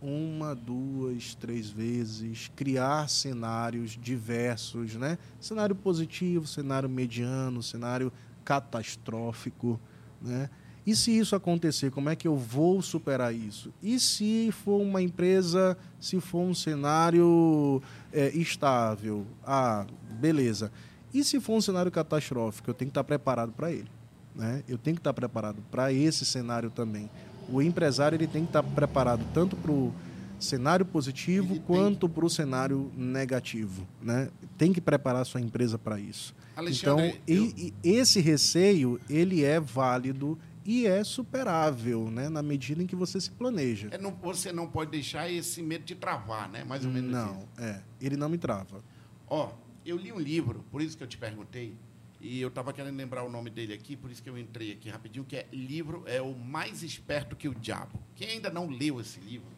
uma, 0.00 0.54
duas, 0.54 1.34
três 1.34 1.68
vezes, 1.68 2.50
criar 2.56 3.08
cenários 3.08 3.98
diversos, 4.00 4.94
né? 4.94 5.18
Cenário 5.40 5.74
positivo, 5.74 6.46
cenário 6.46 6.88
mediano, 6.88 7.62
cenário 7.62 8.12
catastrófico, 8.44 9.78
né? 10.22 10.48
E 10.86 10.94
se 10.94 11.10
isso 11.18 11.34
acontecer, 11.34 11.90
como 11.90 12.08
é 12.08 12.14
que 12.14 12.28
eu 12.28 12.36
vou 12.36 12.80
superar 12.80 13.34
isso? 13.34 13.74
E 13.82 13.98
se 13.98 14.52
for 14.52 14.80
uma 14.80 15.02
empresa, 15.02 15.76
se 15.98 16.20
for 16.20 16.42
um 16.42 16.54
cenário 16.54 17.82
é, 18.12 18.28
estável? 18.28 19.26
Ah, 19.44 19.84
beleza. 20.16 20.70
E 21.14 21.22
se 21.24 21.38
for 21.40 21.54
um 21.56 21.60
cenário 21.60 21.90
catastrófico, 21.90 22.68
eu 22.70 22.74
tenho 22.74 22.88
que 22.88 22.92
estar 22.92 23.04
preparado 23.04 23.52
para 23.52 23.70
ele. 23.70 23.88
Né? 24.34 24.62
Eu 24.68 24.76
tenho 24.76 24.96
que 24.96 25.00
estar 25.00 25.12
preparado 25.14 25.62
para 25.70 25.92
esse 25.92 26.24
cenário 26.26 26.70
também. 26.70 27.08
O 27.48 27.62
empresário 27.62 28.16
ele 28.16 28.26
tem 28.26 28.42
que 28.42 28.48
estar 28.50 28.62
preparado 28.62 29.24
tanto 29.32 29.56
para 29.56 29.70
o 29.70 29.94
cenário 30.38 30.84
positivo 30.84 31.54
Ele 31.54 31.60
quanto 31.66 32.06
para 32.08 32.26
o 32.26 32.28
cenário 32.28 32.90
negativo. 32.94 33.86
Né? 34.02 34.28
Tem 34.58 34.72
que 34.72 34.80
preparar 34.80 35.22
a 35.22 35.24
sua 35.24 35.40
empresa 35.40 35.78
para 35.78 35.98
isso. 35.98 36.34
Então, 36.52 36.98
Alexandre, 36.98 37.20
eu- 37.26 37.44
e, 37.56 37.72
e 37.82 37.90
esse 37.96 38.20
receio, 38.20 39.00
ele 39.08 39.42
é 39.44 39.58
válido 39.58 40.38
e 40.64 40.86
é 40.86 41.02
superável, 41.04 42.10
né? 42.10 42.28
Na 42.28 42.42
medida 42.42 42.82
em 42.82 42.86
que 42.86 42.96
você 42.96 43.20
se 43.20 43.30
planeja. 43.30 43.88
é, 43.92 43.96
não- 43.98 44.10
você 44.20 44.52
não 44.52 44.66
pode 44.66 44.90
deixar 44.90 45.30
esse 45.30 45.62
medo 45.62 45.84
de 45.84 45.94
travar, 45.94 46.48
né? 46.50 46.64
Mais 46.64 46.84
ou 46.84 46.90
menos. 46.90 47.10
Não, 47.10 47.44
é. 47.56 47.80
Ele 48.00 48.16
não 48.16 48.28
me 48.28 48.36
trava. 48.36 48.82
Ó, 49.28 49.50
eu 49.90 49.96
li 49.96 50.12
um 50.12 50.18
livro, 50.18 50.64
por 50.70 50.82
isso 50.82 50.96
que 50.96 51.02
eu 51.02 51.06
te 51.06 51.16
perguntei, 51.16 51.76
e 52.20 52.40
eu 52.40 52.48
estava 52.48 52.72
querendo 52.72 52.96
lembrar 52.96 53.22
o 53.22 53.30
nome 53.30 53.50
dele 53.50 53.72
aqui, 53.72 53.96
por 53.96 54.10
isso 54.10 54.22
que 54.22 54.28
eu 54.28 54.38
entrei 54.38 54.72
aqui 54.72 54.88
rapidinho, 54.88 55.24
que 55.24 55.36
é 55.36 55.46
livro 55.52 56.02
é 56.06 56.20
o 56.20 56.34
mais 56.34 56.82
esperto 56.82 57.36
que 57.36 57.48
o 57.48 57.54
diabo. 57.54 57.98
Quem 58.14 58.30
ainda 58.30 58.50
não 58.50 58.68
leu 58.68 59.00
esse 59.00 59.20
livro, 59.20 59.48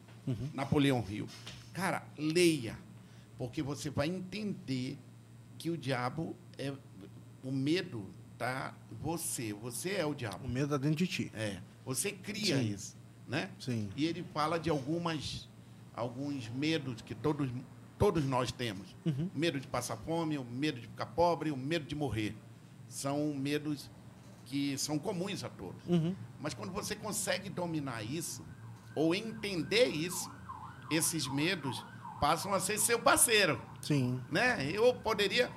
Napoleão 0.52 1.04
Hill, 1.08 1.26
cara, 1.72 2.06
leia, 2.18 2.78
porque 3.38 3.62
você 3.62 3.88
vai 3.88 4.08
entender 4.08 4.98
que 5.56 5.70
o 5.70 5.76
diabo 5.76 6.36
é 6.58 6.72
o 7.42 7.52
medo 7.52 8.04
tá 8.36 8.72
você, 9.02 9.52
você 9.52 9.92
é 9.94 10.06
o 10.06 10.14
diabo. 10.14 10.46
O 10.46 10.48
medo 10.48 10.66
está 10.66 10.76
dentro 10.76 10.96
de 10.96 11.06
ti. 11.06 11.30
É, 11.34 11.60
você 11.84 12.12
cria 12.12 12.56
Sim. 12.56 12.72
isso, 12.72 12.96
né? 13.26 13.50
Sim. 13.58 13.90
E 13.96 14.06
ele 14.06 14.22
fala 14.22 14.58
de 14.58 14.70
algumas, 14.70 15.48
alguns 15.94 16.48
medos 16.48 17.02
que 17.02 17.14
todos, 17.14 17.50
todos 17.98 18.24
nós 18.24 18.52
temos. 18.52 18.94
Uhum. 19.04 19.30
O 19.34 19.38
medo 19.38 19.60
de 19.60 19.66
passar 19.66 19.96
fome, 19.96 20.38
o 20.38 20.44
medo 20.44 20.80
de 20.80 20.86
ficar 20.86 21.06
pobre, 21.06 21.50
o 21.50 21.56
medo 21.56 21.84
de 21.84 21.94
morrer. 21.94 22.36
São 22.88 23.34
medos 23.34 23.90
que 24.46 24.78
são 24.78 24.98
comuns 24.98 25.44
a 25.44 25.48
todos. 25.48 25.84
Uhum. 25.86 26.14
Mas 26.40 26.54
quando 26.54 26.72
você 26.72 26.94
consegue 26.94 27.50
dominar 27.50 28.02
isso, 28.02 28.44
ou 28.94 29.14
entender 29.14 29.88
isso, 29.88 30.30
esses 30.90 31.26
medos 31.28 31.84
passam 32.20 32.54
a 32.54 32.60
ser 32.60 32.78
seu 32.78 32.98
parceiro. 32.98 33.60
Sim. 33.80 34.20
Né? 34.30 34.70
Eu 34.72 34.94
poderia 34.94 35.50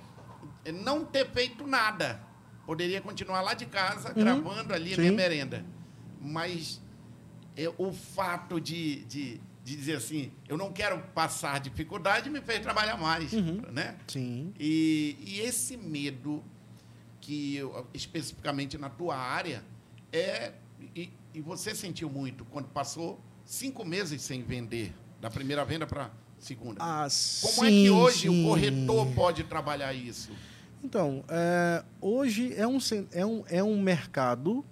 não 0.84 1.06
ter 1.06 1.30
feito 1.32 1.66
nada. 1.66 2.22
Poderia 2.66 3.02
continuar 3.02 3.42
lá 3.42 3.54
de 3.54 3.66
casa, 3.66 4.14
gravando 4.14 4.74
ali 4.74 4.94
a 4.94 4.98
minha 4.98 5.10
Sim. 5.10 5.16
merenda. 5.16 5.66
Mas 6.22 6.82
é, 7.56 7.72
o 7.78 7.92
fato 7.92 8.62
de, 8.62 9.04
de, 9.06 9.42
de 9.64 9.76
dizer 9.76 9.98
assim, 9.98 10.32
eu 10.48 10.58
não 10.58 10.72
quero 10.72 11.00
passar 11.14 11.60
dificuldade, 11.60 12.30
me 12.30 12.42
fez 12.42 12.60
trabalhar 12.62 12.98
mais. 12.98 13.32
Uhum. 13.34 13.62
Né? 13.72 13.96
Sim. 14.08 14.54
E, 14.60 15.16
e 15.26 15.40
esse 15.42 15.78
medo, 15.78 16.44
que 17.20 17.56
eu- 17.58 17.86
especificamente 17.94 18.78
na 18.78 18.90
tua 18.90 19.16
área, 19.16 19.64
é. 20.12 20.54
E, 20.96 21.12
e 21.34 21.42
você 21.42 21.76
sentiu 21.76 22.10
muito 22.10 22.44
quando 22.46 22.68
passou 22.70 23.20
cinco 23.46 23.86
meses 23.86 24.22
sem 24.24 24.42
vender, 24.42 24.94
da 25.22 25.30
primeira 25.30 25.64
venda 25.64 25.86
para 25.86 26.10
segunda. 26.40 26.78
Ah, 26.82 27.08
Como 27.56 27.68
é 27.68 27.70
que 27.70 27.90
hoje 27.92 28.22
sim. 28.22 28.44
o 28.44 28.48
corretor 28.48 29.08
pode 29.14 29.44
trabalhar 29.44 29.94
isso? 29.94 30.32
Então, 30.84 31.24
é, 31.30 31.84
hoje 32.02 32.52
é 32.56 32.66
um, 32.68 32.80
é, 33.12 33.24
um, 33.26 33.44
é 33.48 33.64
um 33.64 33.80
mercado, 33.80 34.66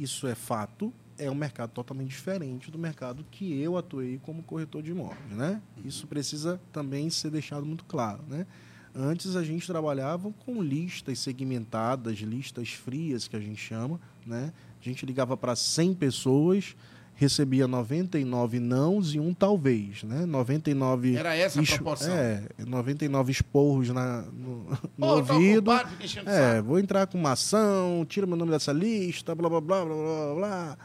isso 0.00 0.26
é 0.26 0.34
fato, 0.34 0.90
é 1.24 1.30
um 1.30 1.34
mercado 1.34 1.70
totalmente 1.70 2.08
diferente 2.08 2.70
do 2.70 2.78
mercado 2.78 3.24
que 3.30 3.60
eu 3.60 3.76
atuei 3.76 4.18
como 4.22 4.42
corretor 4.42 4.82
de 4.82 4.90
imóveis, 4.90 5.30
né? 5.30 5.60
Isso 5.84 6.06
precisa 6.06 6.60
também 6.72 7.08
ser 7.10 7.30
deixado 7.30 7.64
muito 7.64 7.84
claro, 7.84 8.22
né? 8.28 8.46
Antes 8.94 9.36
a 9.36 9.42
gente 9.42 9.66
trabalhava 9.66 10.30
com 10.44 10.62
listas 10.62 11.18
segmentadas, 11.18 12.18
listas 12.18 12.70
frias 12.70 13.26
que 13.26 13.34
a 13.34 13.40
gente 13.40 13.60
chama, 13.60 13.98
né? 14.26 14.52
A 14.80 14.84
gente 14.84 15.06
ligava 15.06 15.34
para 15.34 15.56
100 15.56 15.94
pessoas, 15.94 16.76
recebia 17.14 17.66
99 17.66 18.60
nãos 18.60 19.14
e 19.14 19.20
um 19.20 19.32
talvez, 19.32 20.02
né? 20.02 20.26
99 20.26 21.16
Era 21.16 21.34
essa 21.34 21.60
a 21.60 21.64
proporção. 21.64 22.12
É, 22.12 22.46
99 22.58 23.32
esporros 23.32 23.88
na, 23.88 24.22
no, 24.22 24.66
no 24.98 25.06
Ô, 25.06 25.16
ouvido. 25.16 25.70
ocupado, 25.70 25.90
É, 26.26 26.60
vou 26.60 26.78
entrar 26.78 27.06
com 27.06 27.16
uma 27.16 27.32
ação, 27.32 28.04
tira 28.06 28.26
meu 28.26 28.36
nome 28.36 28.50
dessa 28.50 28.72
lista, 28.72 29.34
blá 29.34 29.48
blá 29.48 29.60
blá 29.60 29.84
blá 29.84 29.94
blá 29.94 30.34
blá. 30.34 30.78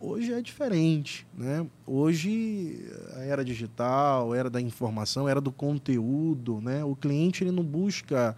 Hoje 0.00 0.32
é 0.32 0.40
diferente, 0.40 1.26
né? 1.34 1.66
Hoje 1.84 2.88
a 3.16 3.20
era 3.20 3.44
digital, 3.44 4.32
a 4.32 4.36
era 4.36 4.48
da 4.48 4.60
informação, 4.60 5.26
a 5.26 5.30
era 5.30 5.40
do 5.40 5.50
conteúdo, 5.50 6.60
né? 6.60 6.84
O 6.84 6.94
cliente 6.94 7.42
ele 7.42 7.50
não 7.50 7.64
busca 7.64 8.36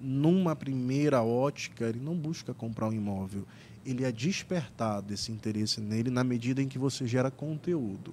numa 0.00 0.56
primeira 0.56 1.22
ótica, 1.22 1.84
ele 1.84 2.00
não 2.00 2.16
busca 2.16 2.52
comprar 2.52 2.88
um 2.88 2.92
imóvel. 2.92 3.44
Ele 3.84 4.04
é 4.04 4.10
despertado 4.10 5.14
esse 5.14 5.30
interesse 5.30 5.80
nele 5.80 6.10
na 6.10 6.24
medida 6.24 6.60
em 6.60 6.66
que 6.66 6.78
você 6.78 7.06
gera 7.06 7.30
conteúdo. 7.30 8.12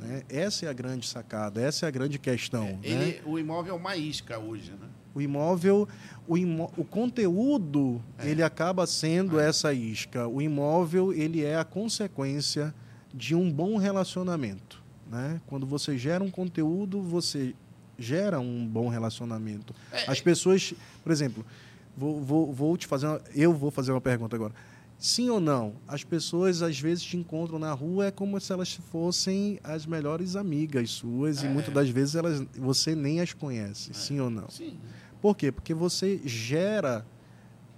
Né? 0.00 0.22
Essa 0.30 0.66
é 0.66 0.68
a 0.68 0.72
grande 0.72 1.06
sacada, 1.06 1.60
essa 1.60 1.84
é 1.84 1.88
a 1.88 1.90
grande 1.90 2.18
questão. 2.18 2.64
né? 2.64 2.78
Ele, 2.82 3.20
o 3.26 3.38
imóvel 3.38 3.74
é 3.74 3.76
uma 3.76 3.96
isca 3.96 4.38
hoje, 4.38 4.70
né? 4.72 4.88
O 5.18 5.20
imóvel, 5.20 5.88
o, 6.28 6.38
imó 6.38 6.68
o 6.76 6.84
conteúdo, 6.84 8.00
ele 8.22 8.40
acaba 8.40 8.86
sendo 8.86 9.40
essa 9.40 9.72
isca. 9.74 10.28
O 10.28 10.40
imóvel, 10.40 11.12
ele 11.12 11.42
é 11.42 11.56
a 11.56 11.64
consequência 11.64 12.72
de 13.12 13.34
um 13.34 13.50
bom 13.50 13.76
relacionamento. 13.78 14.80
Né? 15.10 15.40
Quando 15.48 15.66
você 15.66 15.98
gera 15.98 16.22
um 16.22 16.30
conteúdo, 16.30 17.02
você 17.02 17.52
gera 17.98 18.38
um 18.38 18.64
bom 18.64 18.86
relacionamento. 18.88 19.74
É, 19.90 20.08
As 20.08 20.20
pessoas, 20.20 20.72
por 21.02 21.10
exemplo, 21.10 21.44
vou, 21.96 22.20
vou, 22.22 22.52
vou 22.52 22.76
te 22.76 22.86
fazer 22.86 23.08
uma, 23.08 23.20
eu 23.34 23.52
vou 23.52 23.72
fazer 23.72 23.90
uma 23.90 24.00
pergunta 24.00 24.36
agora. 24.36 24.54
Sim 25.00 25.30
ou 25.30 25.40
não? 25.40 25.74
As 25.86 26.04
pessoas 26.04 26.60
às 26.62 26.78
vezes 26.78 27.02
te 27.04 27.16
encontram 27.16 27.58
na 27.58 27.72
rua 27.72 28.06
é 28.06 28.10
como 28.12 28.40
se 28.40 28.52
elas 28.52 28.74
fossem 28.74 29.58
as 29.64 29.84
melhores 29.86 30.34
amigas 30.36 30.90
suas 30.90 31.42
e 31.42 31.46
É. 31.46 31.48
muitas 31.48 31.72
das 31.74 31.88
vezes 31.88 32.14
elas 32.16 32.40
você 32.56 32.94
nem 32.94 33.20
as 33.20 33.32
conhece. 33.32 33.92
Sim 33.94 34.20
ou 34.20 34.28
não? 34.30 34.48
Sim. 34.50 34.76
Por 35.20 35.36
quê? 35.36 35.50
Porque 35.50 35.74
você 35.74 36.20
gera, 36.24 37.04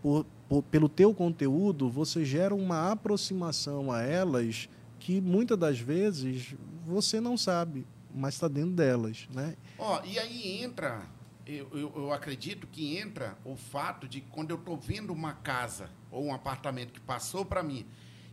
por- 0.03 0.26
por- 0.49 0.62
pelo 0.64 0.88
teu 0.88 1.14
conteúdo, 1.14 1.88
você 1.88 2.24
gera 2.24 2.55
uma 2.55 2.91
aproximação 2.93 3.91
a 3.91 4.03
elas 4.03 4.68
que 4.99 5.20
muitas 5.20 5.57
das 5.59 5.78
vezes 5.78 6.55
você 6.84 7.20
não 7.20 7.36
sabe, 7.36 7.86
mas 8.14 8.34
está 8.34 8.49
dentro 8.49 8.72
delas, 8.72 9.28
né? 9.34 9.57
Ó, 9.78 10.03
e 10.05 10.18
aí 10.18 10.62
entra, 10.62 11.03
eu, 11.47 11.68
eu, 11.72 11.93
eu 11.97 12.12
acredito 12.12 12.66
que 12.66 12.99
entra 12.99 13.38
o 13.45 13.57
fato 13.57 14.07
de 14.07 14.20
quando 14.20 14.51
eu 14.51 14.57
estou 14.59 14.76
vendo 14.76 15.12
uma 15.12 15.32
casa 15.32 15.88
ou 16.11 16.24
um 16.26 16.34
apartamento 16.34 16.93
que 16.93 17.01
passou 17.01 17.45
para 17.45 17.62
mim, 17.62 17.86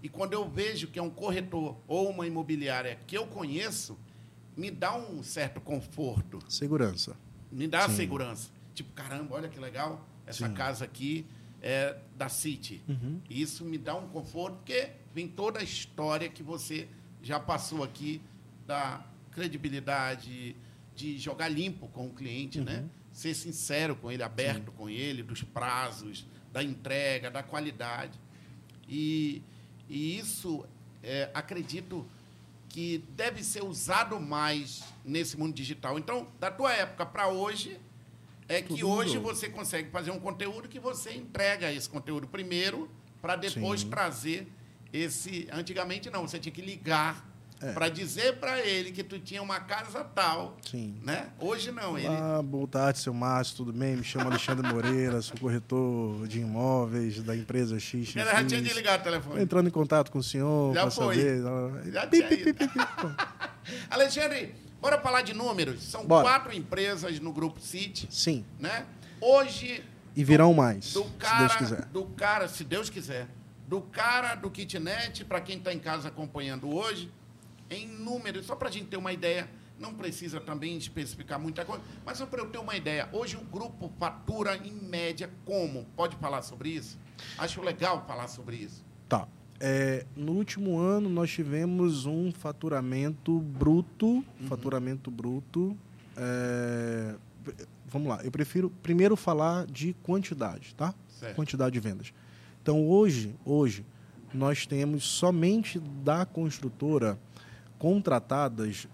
e 0.04 0.10
quando 0.10 0.34
eu 0.34 0.48
vejo 0.50 0.88
que 0.88 1.00
é 1.00 1.02
um 1.02 1.10
corretor 1.10 1.78
ou 1.88 2.10
uma 2.10 2.28
imobiliária 2.28 3.00
que 3.08 3.18
eu 3.18 3.26
conheço, 3.28 3.98
me 4.56 4.70
dá 4.70 4.96
um 4.98 5.24
certo 5.24 5.62
conforto, 5.62 6.40
Segurança. 6.50 7.16
me 7.52 7.68
dá 7.68 7.88
Sim. 7.88 7.96
segurança. 7.96 8.50
Tipo, 8.78 8.94
caramba, 8.94 9.34
olha 9.34 9.50
que 9.50 9.60
legal, 9.60 10.08
essa 10.24 10.48
Sim. 10.48 10.54
casa 10.54 10.86
aqui 10.86 11.26
é 11.64 11.98
da 12.16 12.30
City. 12.30 12.84
Uhum. 12.88 13.20
Isso 13.28 13.66
me 13.66 13.76
dá 13.76 13.96
um 13.96 14.08
conforto, 14.10 14.58
porque 14.58 14.92
vem 15.16 15.28
toda 15.28 15.60
a 15.60 15.64
história 15.64 16.30
que 16.30 16.44
você 16.44 16.88
já 17.20 17.40
passou 17.40 17.84
aqui 17.84 18.22
da 18.68 19.04
credibilidade, 19.32 20.56
de 20.96 21.18
jogar 21.18 21.48
limpo 21.50 21.88
com 21.88 22.06
o 22.06 22.14
cliente, 22.14 22.62
né? 22.62 22.86
Ser 23.12 23.34
sincero 23.34 23.96
com 23.96 24.12
ele, 24.12 24.22
aberto 24.22 24.72
com 24.72 24.88
ele, 24.88 25.24
dos 25.24 25.42
prazos, 25.42 26.28
da 26.54 26.64
entrega, 26.64 27.32
da 27.32 27.42
qualidade. 27.42 28.20
E, 28.88 29.42
e 29.90 30.20
isso, 30.20 30.64
é, 31.02 31.32
acredito 31.34 32.08
que 32.70 33.00
deve 33.16 33.44
ser 33.44 33.64
usado 33.64 34.20
mais 34.20 34.84
nesse 35.04 35.36
mundo 35.36 35.56
digital. 35.56 35.98
Então, 35.98 36.28
da 36.40 36.52
tua 36.52 36.72
época 36.74 37.08
para 37.08 37.28
hoje, 37.28 37.80
é 38.50 38.62
que 38.62 38.70
Tudo 38.70 38.90
hoje 38.90 39.18
você 39.18 39.50
consegue 39.50 39.90
fazer 39.90 40.12
um 40.12 40.20
conteúdo 40.20 40.68
que 40.68 40.80
você 40.80 41.14
entrega 41.14 41.72
esse 41.72 41.90
conteúdo 41.90 42.28
primeiro 42.28 42.90
para 43.22 43.36
depois 43.36 43.82
Sim. 43.82 43.90
trazer 43.90 44.48
esse. 44.94 45.48
Antigamente 45.52 46.10
não, 46.10 46.28
você 46.28 46.40
tinha 46.40 46.54
que 46.54 46.62
ligar 46.62 47.26
É. 47.60 47.72
para 47.74 47.90
dizer 47.90 48.38
para 48.38 48.62
ele 48.62 48.92
que 48.92 49.04
tu 49.04 49.18
tinha 49.20 49.42
uma 49.42 49.60
casa 49.60 50.04
tal, 50.04 50.56
Sim. 50.70 50.96
né? 51.04 51.30
Hoje 51.40 51.72
não, 51.72 51.98
ele 51.98 52.08
Olá, 52.08 52.40
boa 52.44 52.68
tarde, 52.68 53.00
seu 53.00 53.12
Márcio, 53.16 53.58
tudo 53.58 53.74
bem? 53.74 53.96
Me 53.98 54.04
chamo 54.04 54.30
Alexandre 54.30 54.66
Moreira, 54.72 55.20
sou 55.24 55.36
corretor 55.40 56.28
de 56.28 56.40
imóveis 56.40 57.22
da 57.24 57.36
empresa 57.36 57.80
X. 57.80 58.16
ele 58.16 58.24
já 58.26 58.46
tinha 58.46 58.62
desligado 58.62 59.02
o 59.02 59.04
telefone. 59.04 59.42
Entrando 59.42 59.68
em 59.68 59.72
contato 59.72 60.12
com 60.12 60.20
o 60.20 60.24
senhor 60.24 60.72
Já 60.76 60.90
foi. 60.92 61.16
saber. 61.16 61.92
Já 61.92 62.06
Pi, 62.08 62.18
tinha 62.18 62.28
pi, 62.30 62.54
pi, 62.54 62.70
Alexandre, 63.90 64.54
bora 64.82 65.00
falar 65.00 65.22
de 65.22 65.34
números. 65.34 65.84
São 65.84 66.06
Bora. 66.06 66.24
quatro 66.24 66.54
empresas 66.54 67.20
no 67.20 67.32
grupo 67.34 67.60
City, 67.60 68.08
Sim, 68.10 68.46
né? 68.60 68.86
Hoje 69.20 69.84
e 70.16 70.24
virão 70.24 70.54
mais, 70.54 70.94
do 70.94 71.04
se 71.04 71.10
cara, 71.12 71.40
Deus 71.40 71.56
quiser. 71.56 71.86
do 71.86 72.06
cara, 72.06 72.48
se 72.48 72.64
Deus 72.64 72.90
quiser, 72.90 73.28
do 73.68 73.82
cara 73.82 74.36
do 74.36 74.50
kitnet, 74.50 75.24
para 75.26 75.40
quem 75.42 75.58
está 75.58 75.74
em 75.74 75.80
casa 75.80 76.08
acompanhando 76.08 76.74
hoje, 76.74 77.12
em 77.70 77.88
números, 77.88 78.46
só 78.46 78.56
para 78.56 78.70
a 78.70 78.72
gente 78.72 78.88
ter 78.88 78.98
uma 78.98 79.12
ideia, 79.14 79.50
não 79.78 79.94
precisa 79.94 80.40
também 80.40 80.76
especificar 80.78 81.40
muita 81.40 81.64
coisa, 81.66 81.84
mas 82.06 82.18
só 82.18 82.26
para 82.26 82.42
eu 82.42 82.50
ter 82.50 82.58
uma 82.58 82.76
ideia, 82.76 83.08
hoje 83.12 83.38
o 83.38 83.42
grupo 83.42 83.92
fatura 84.00 84.58
em 84.58 84.72
média 84.72 85.30
como? 85.46 85.86
Pode 85.96 86.16
falar 86.16 86.42
sobre 86.42 86.70
isso? 86.70 86.98
Acho 87.38 87.62
legal 87.62 88.04
falar 88.08 88.28
sobre 88.28 88.56
isso. 88.56 88.84
Tá. 89.08 89.28
É, 89.60 90.06
no 90.16 90.34
último 90.34 90.78
ano 90.78 91.10
nós 91.10 91.32
tivemos 91.32 92.06
um 92.06 92.32
faturamento 92.32 93.40
bruto, 93.40 94.24
faturamento 94.48 95.10
bruto. 95.10 95.76
é, 96.16 97.16
vamos 97.88 98.08
lá, 98.10 98.20
eu 98.24 98.30
prefiro 98.32 98.70
primeiro 98.84 99.16
falar 99.16 99.66
de 99.66 99.94
quantidade, 100.04 100.76
tá? 100.76 100.94
Certo. 101.10 101.36
Quantidade 101.36 101.74
de 101.74 101.80
vendas. 101.80 102.14
Então 102.62 102.88
hoje, 102.88 103.34
hoje 103.44 103.84
nós 104.34 104.68
temos 104.68 105.04
somente 105.06 105.80
da 105.80 106.26
construtora 106.26 107.18
contratadas 107.80 108.88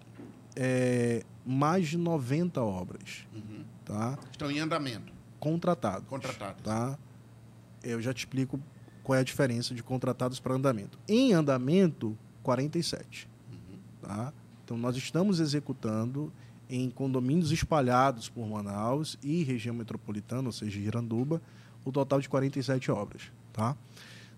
é, 0.55 1.23
mais 1.45 1.87
de 1.89 1.97
90 1.97 2.61
obras, 2.61 3.25
Uhum. 3.33 3.63
tá? 3.83 4.17
Estão 4.31 4.49
em 4.51 4.59
andamento, 4.59 5.11
Contratadas. 5.39 6.07
contratados. 6.07 6.61
tá? 6.63 6.97
Eu 7.83 8.01
já 8.01 8.13
te 8.13 8.19
explico 8.19 8.59
qual 9.03 9.17
é 9.17 9.19
a 9.19 9.23
diferença 9.23 9.75
de 9.75 9.83
contratados 9.83 10.39
para 10.39 10.55
andamento. 10.55 10.97
Em 11.07 11.33
andamento, 11.33 12.17
47. 12.41 13.29
Tá? 14.01 14.33
Então, 14.63 14.77
nós 14.77 14.95
estamos 14.95 15.39
executando 15.39 16.31
em 16.69 16.89
condomínios 16.89 17.51
espalhados 17.51 18.29
por 18.29 18.47
Manaus 18.47 19.17
e 19.21 19.43
região 19.43 19.75
metropolitana, 19.75 20.47
ou 20.47 20.51
seja, 20.51 20.79
Iranduba, 20.79 21.41
o 21.83 21.91
total 21.91 22.21
de 22.21 22.29
47 22.29 22.89
obras. 22.91 23.23
Tá? 23.51 23.75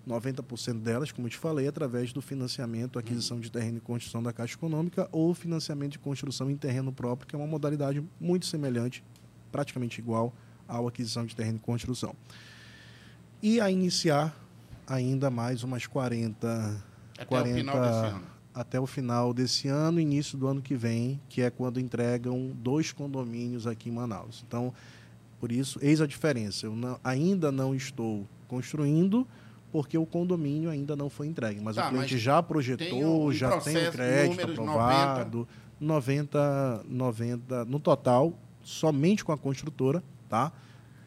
90% 0.07 0.81
delas, 0.81 1.11
como 1.11 1.27
eu 1.27 1.31
te 1.31 1.37
falei, 1.37 1.67
através 1.67 2.13
do 2.13 2.21
financiamento, 2.21 2.99
aquisição 2.99 3.39
de 3.39 3.51
terreno 3.51 3.77
e 3.77 3.81
construção 3.81 4.21
da 4.21 4.31
Caixa 4.31 4.53
Econômica 4.53 5.09
ou 5.11 5.33
financiamento 5.33 5.93
de 5.93 5.99
construção 5.99 6.49
em 6.49 6.55
terreno 6.55 6.91
próprio, 6.91 7.27
que 7.27 7.35
é 7.35 7.39
uma 7.39 7.47
modalidade 7.47 8.03
muito 8.19 8.45
semelhante, 8.45 9.03
praticamente 9.51 9.99
igual 9.99 10.33
ao 10.67 10.87
aquisição 10.87 11.25
de 11.25 11.35
terreno 11.35 11.57
e 11.57 11.61
construção. 11.61 12.15
E 13.41 13.59
a 13.59 13.69
iniciar 13.69 14.35
ainda 14.87 15.29
mais 15.29 15.63
umas 15.63 15.85
40, 15.87 16.83
Até 17.13 17.25
40 17.25 17.53
o 17.53 17.57
final 17.59 17.81
desse 17.81 18.05
ano. 18.15 18.21
até 18.53 18.79
o 18.79 18.85
final 18.87 19.33
desse 19.33 19.67
ano, 19.67 19.99
início 19.99 20.37
do 20.37 20.47
ano 20.47 20.61
que 20.61 20.75
vem, 20.75 21.19
que 21.29 21.41
é 21.41 21.49
quando 21.49 21.79
entregam 21.79 22.51
dois 22.55 22.91
condomínios 22.91 23.65
aqui 23.67 23.89
em 23.89 23.91
Manaus. 23.93 24.43
Então, 24.47 24.73
por 25.39 25.51
isso, 25.51 25.79
eis 25.81 25.99
a 26.01 26.07
diferença. 26.07 26.65
Eu 26.65 26.75
não- 26.75 26.99
ainda 27.03 27.51
não 27.51 27.75
estou 27.75 28.25
construindo, 28.47 29.27
porque 29.71 29.97
o 29.97 30.05
condomínio 30.05 30.69
ainda 30.69 30.95
não 30.95 31.09
foi 31.09 31.27
entregue. 31.27 31.59
Mas 31.61 31.75
Tá, 31.75 31.87
o 31.87 31.89
cliente 31.89 32.13
mas 32.13 32.21
já 32.21 32.41
tem 32.41 32.47
projetou, 32.47 33.27
um 33.27 33.31
já 33.33 33.49
tem 33.59 33.59
processo, 33.73 33.89
o 33.89 33.91
crédito 33.91 34.51
aprovado. 34.51 35.47
90, 35.77 36.83
90, 36.87 37.65
no 37.65 37.79
total, 37.79 38.33
somente 38.63 39.25
com 39.25 39.31
a 39.33 39.37
construtora, 39.37 40.01
tá? 40.29 40.51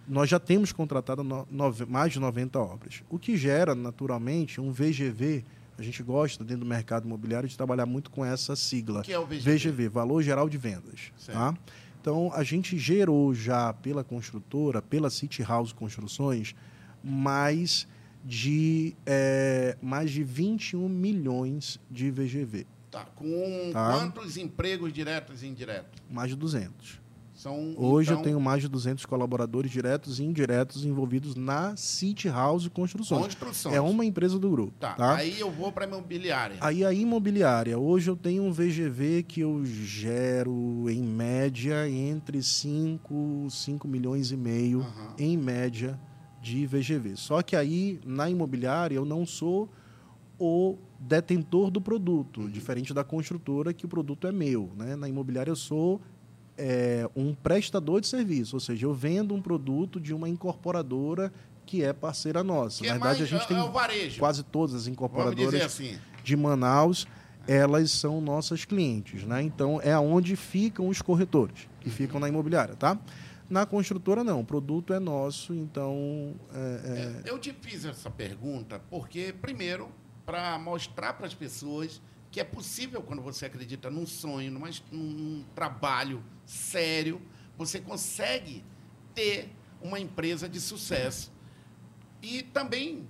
Nós 0.08 0.28
já 0.30 0.38
temos 0.40 0.72
contratado 0.72 1.22
no- 1.22 1.46
nove- 1.50 1.84
mais 1.84 2.12
de 2.12 2.18
90 2.20 2.58
obras. 2.58 3.02
O 3.10 3.18
que 3.18 3.36
gera, 3.36 3.74
naturalmente, 3.74 4.60
um 4.60 4.72
VGV. 4.72 5.44
A 5.78 5.82
gente 5.82 6.02
gosta, 6.02 6.42
dentro 6.42 6.64
do 6.64 6.66
mercado 6.68 7.04
imobiliário, 7.06 7.48
de 7.48 7.56
trabalhar 7.56 7.86
muito 7.86 8.10
com 8.10 8.24
essa 8.24 8.56
sigla. 8.56 9.00
O 9.00 9.02
que 9.04 9.12
é 9.12 9.18
o 9.18 9.26
VGV? 9.26 9.52
VGV, 9.52 9.88
Valor 9.88 10.22
Geral 10.22 10.48
de 10.48 10.58
Vendas. 10.58 11.12
Certo. 11.16 11.36
Tá? 11.38 11.54
Então, 12.00 12.32
a 12.34 12.42
gente 12.42 12.76
gerou 12.78 13.34
já 13.34 13.72
pela 13.72 14.02
construtora, 14.02 14.80
pela 14.82 15.10
City 15.10 15.42
House 15.42 15.72
Construções, 15.72 16.54
mais 17.04 17.86
de, 18.24 18.96
eh, 19.06 19.76
mais 19.80 20.10
de 20.10 20.24
21 20.24 20.88
milhões 20.88 21.78
de 21.90 22.10
VGV. 22.10 22.66
Tá. 22.90 23.04
Com 23.14 23.70
Tá. 23.72 23.92
quantos 23.98 24.36
empregos 24.36 24.92
diretos 24.92 25.42
e 25.42 25.46
indiretos? 25.46 26.02
Mais 26.10 26.30
de 26.30 26.36
200. 26.36 27.00
São, 27.38 27.72
Hoje 27.76 28.10
então, 28.10 28.18
eu 28.20 28.24
tenho 28.24 28.40
mais 28.40 28.60
de 28.62 28.68
200 28.68 29.06
colaboradores 29.06 29.70
diretos 29.70 30.18
e 30.18 30.24
indiretos 30.24 30.84
envolvidos 30.84 31.36
na 31.36 31.76
City 31.76 32.28
House 32.28 32.66
Construções. 32.66 33.26
construções. 33.26 33.76
É 33.76 33.80
uma 33.80 34.04
empresa 34.04 34.36
do 34.40 34.50
grupo. 34.50 34.72
Tá. 34.80 34.94
Tá? 34.94 35.14
Aí 35.14 35.38
eu 35.38 35.48
vou 35.48 35.70
para 35.70 35.84
a 35.84 35.88
imobiliária. 35.88 36.56
Aí 36.60 36.84
a 36.84 36.92
imobiliária, 36.92 37.78
hoje 37.78 38.10
eu 38.10 38.16
tenho 38.16 38.42
um 38.42 38.50
VGV 38.52 39.22
que 39.22 39.40
eu 39.42 39.64
gero 39.64 40.90
em 40.90 41.00
média 41.00 41.88
entre 41.88 42.42
5, 42.42 43.46
5 43.48 43.86
milhões 43.86 44.32
e 44.32 44.36
meio, 44.36 44.80
Aham. 44.80 45.14
em 45.16 45.36
média, 45.36 45.96
de 46.42 46.66
VGV. 46.66 47.14
Só 47.14 47.40
que 47.40 47.54
aí, 47.54 48.00
na 48.04 48.28
imobiliária, 48.28 48.96
eu 48.96 49.04
não 49.04 49.24
sou 49.24 49.68
o 50.40 50.76
detentor 50.98 51.70
do 51.70 51.80
produto, 51.80 52.40
Uhum. 52.40 52.48
diferente 52.50 52.92
da 52.92 53.04
construtora, 53.04 53.72
que 53.72 53.84
o 53.86 53.88
produto 53.88 54.26
é 54.26 54.32
meu. 54.32 54.72
Né? 54.76 54.96
Na 54.96 55.08
imobiliária, 55.08 55.52
eu 55.52 55.56
sou 55.56 56.00
é, 56.58 57.08
um 57.14 57.32
prestador 57.34 58.00
de 58.00 58.08
serviço, 58.08 58.56
ou 58.56 58.60
seja, 58.60 58.84
eu 58.84 58.92
vendo 58.92 59.32
um 59.34 59.40
produto 59.40 60.00
de 60.00 60.12
uma 60.12 60.28
incorporadora 60.28 61.32
que 61.64 61.84
é 61.84 61.92
parceira 61.92 62.42
nossa. 62.42 62.80
Que 62.80 62.88
Na 62.88 62.94
é 62.94 62.98
verdade, 62.98 63.20
mais, 63.20 63.32
a 63.32 63.36
gente 63.36 63.44
é, 63.44 63.46
tem 63.46 64.16
é 64.16 64.18
quase 64.18 64.42
todas 64.42 64.74
as 64.74 64.86
incorporadoras 64.86 65.62
assim. 65.62 65.98
de 66.24 66.36
Manaus, 66.36 67.06
elas 67.46 67.90
são 67.92 68.20
nossas 68.20 68.64
clientes, 68.64 69.22
né? 69.24 69.42
Então 69.42 69.80
é 69.82 69.96
onde 69.98 70.34
ficam 70.34 70.88
os 70.88 71.00
corretores, 71.00 71.68
que 71.80 71.90
ficam 71.90 72.18
na 72.18 72.28
imobiliária, 72.28 72.74
tá? 72.74 72.98
Na 73.48 73.64
construtora 73.64 74.22
não, 74.22 74.40
o 74.40 74.44
produto 74.44 74.92
é 74.92 74.98
nosso, 74.98 75.54
então 75.54 76.34
é, 76.52 77.22
É, 77.24 77.30
Eu 77.30 77.38
te 77.38 77.52
fiz 77.52 77.84
essa 77.84 78.10
pergunta 78.10 78.80
porque, 78.90 79.34
primeiro, 79.40 79.88
para 80.26 80.58
mostrar 80.58 81.14
para 81.14 81.26
as 81.26 81.32
pessoas 81.34 82.02
que 82.30 82.40
é 82.40 82.44
possível, 82.44 83.02
quando 83.02 83.22
você 83.22 83.46
acredita 83.46 83.90
num 83.90 84.06
sonho, 84.06 84.52
num 84.92 85.44
trabalho 85.54 86.22
sério, 86.44 87.22
você 87.56 87.80
consegue 87.80 88.64
ter 89.14 89.50
uma 89.80 89.98
empresa 89.98 90.48
de 90.48 90.60
sucesso. 90.60 91.32
E 92.20 92.42
também 92.42 93.08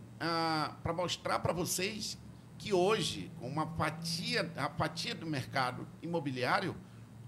para 0.83 0.93
mostrar 0.93 1.39
para 1.41 1.53
vocês 1.53 2.19
que 2.59 2.73
hoje, 2.73 3.31
com 3.39 3.49
uma 3.49 3.67
fatia, 3.67 4.51
a 4.57 4.69
fatia 4.69 5.15
do 5.15 5.27
mercado 5.27 5.87
imobiliário, 6.03 6.77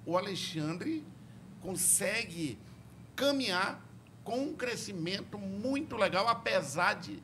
o 0.05 0.17
Alexandre 0.17 1.07
consegue 1.61 2.59
caminhar 3.15 3.85
com 4.25 4.41
um 4.41 4.55
crescimento 4.55 5.39
muito 5.39 5.97
legal, 5.97 6.27
apesar 6.27 6.95
de, 6.95 7.23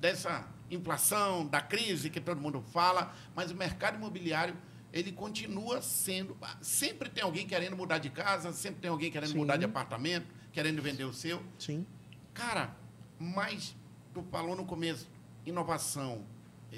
dessa 0.00 0.48
inflação, 0.74 1.46
da 1.46 1.60
crise 1.60 2.10
que 2.10 2.20
todo 2.20 2.40
mundo 2.40 2.62
fala, 2.72 3.14
mas 3.34 3.50
o 3.50 3.54
mercado 3.54 3.96
imobiliário 3.96 4.56
ele 4.92 5.12
continua 5.12 5.80
sendo. 5.80 6.36
Sempre 6.60 7.08
tem 7.08 7.22
alguém 7.22 7.46
querendo 7.46 7.76
mudar 7.76 7.98
de 7.98 8.10
casa, 8.10 8.52
sempre 8.52 8.80
tem 8.80 8.90
alguém 8.90 9.10
querendo 9.10 9.32
Sim. 9.32 9.38
mudar 9.38 9.56
de 9.56 9.64
apartamento, 9.64 10.26
querendo 10.52 10.82
vender 10.82 11.04
o 11.04 11.12
seu. 11.12 11.42
sim. 11.58 11.86
Cara, 12.34 12.74
mas 13.18 13.76
tu 14.14 14.22
falou 14.30 14.56
no 14.56 14.64
começo, 14.64 15.06
inovação, 15.44 16.24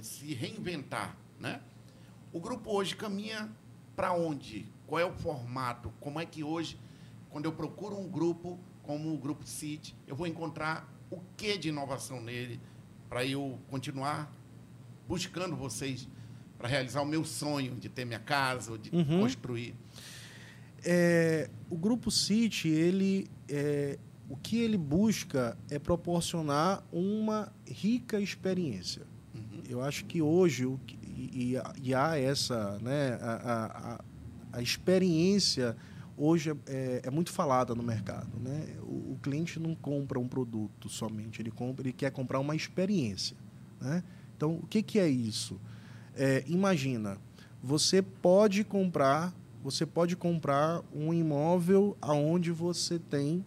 se 0.03 0.35
reinventar, 0.35 1.17
né? 1.39 1.61
O 2.33 2.41
grupo 2.41 2.73
hoje 2.73 2.97
caminha 2.97 3.49
para 3.95 4.13
onde? 4.13 4.67
Qual 4.85 5.01
é 5.01 5.05
o 5.05 5.13
formato? 5.13 5.93
Como 6.01 6.19
é 6.19 6.27
que 6.27 6.43
hoje, 6.43 6.77
quando 7.31 7.45
eu 7.45 7.53
procuro 7.53 7.97
um 7.97 8.09
grupo 8.09 8.59
como 8.83 9.15
o 9.15 9.17
Grupo 9.17 9.47
City, 9.47 9.97
eu 10.09 10.17
vou 10.17 10.27
encontrar 10.27 10.93
o 11.09 11.21
que 11.37 11.57
de 11.57 11.69
inovação 11.69 12.21
nele 12.21 12.61
para 13.09 13.25
eu 13.25 13.59
continuar 13.71 14.33
buscando 15.09 15.55
vocês 15.57 16.09
para 16.59 16.69
realizar 16.69 17.03
o 17.03 17.07
meu 17.07 17.25
sonho 17.25 17.75
de 17.77 17.89
ter 17.89 18.05
minha 18.05 18.19
casa, 18.19 18.79
de 18.79 18.91
Uhum. 18.95 19.21
construir? 19.21 19.75
É, 20.85 21.49
o 21.71 21.77
grupo 21.77 22.11
City, 22.11 22.69
ele, 22.69 23.27
é, 23.49 23.99
o 24.29 24.37
que 24.37 24.59
ele 24.59 24.77
busca 24.77 25.57
é 25.71 25.79
proporcionar 25.79 26.83
uma 26.93 27.53
rica 27.67 28.21
experiência. 28.21 29.03
Eu 29.69 29.83
acho 29.83 30.05
que 30.05 30.21
hoje 30.21 30.67
e, 31.03 31.55
e- 31.55 31.63
e 31.83 31.95
há 31.95 32.19
essa, 32.19 32.79
né, 32.81 33.19
a- 33.21 33.99
a- 34.53 34.59
a 34.59 34.63
experiência 34.63 35.77
hoje 36.17 36.51
é- 36.51 36.57
é, 36.67 37.01
é 37.05 37.11
muito 37.11 37.31
falada 37.33 37.75
no 37.75 37.83
mercado, 37.83 38.39
né? 38.41 38.67
O, 38.83 39.13
o 39.15 39.19
cliente 39.23 39.59
não 39.59 39.75
compra 39.75 40.19
um 40.19 40.29
produto 40.29 40.89
somente, 40.89 41.41
ele 41.43 41.51
compra, 41.51 41.83
ele 41.87 41.93
quer 41.93 42.11
comprar 42.11 42.39
uma 42.41 42.55
experiência, 42.55 43.37
né? 43.81 44.03
Então, 44.37 44.57
o 44.57 44.67
que, 44.67 44.83
que 44.83 44.99
é 44.99 45.09
isso? 45.09 45.61
É, 46.17 46.45
imagina, 46.47 47.19
você 47.63 48.01
pode 48.03 48.63
comprar, 48.65 49.33
você 49.63 49.85
pode 49.87 50.17
comprar 50.17 50.83
um 50.95 51.13
imóvel 51.15 51.97
aonde 52.01 52.51
você 52.53 52.99
tem, 52.99 53.45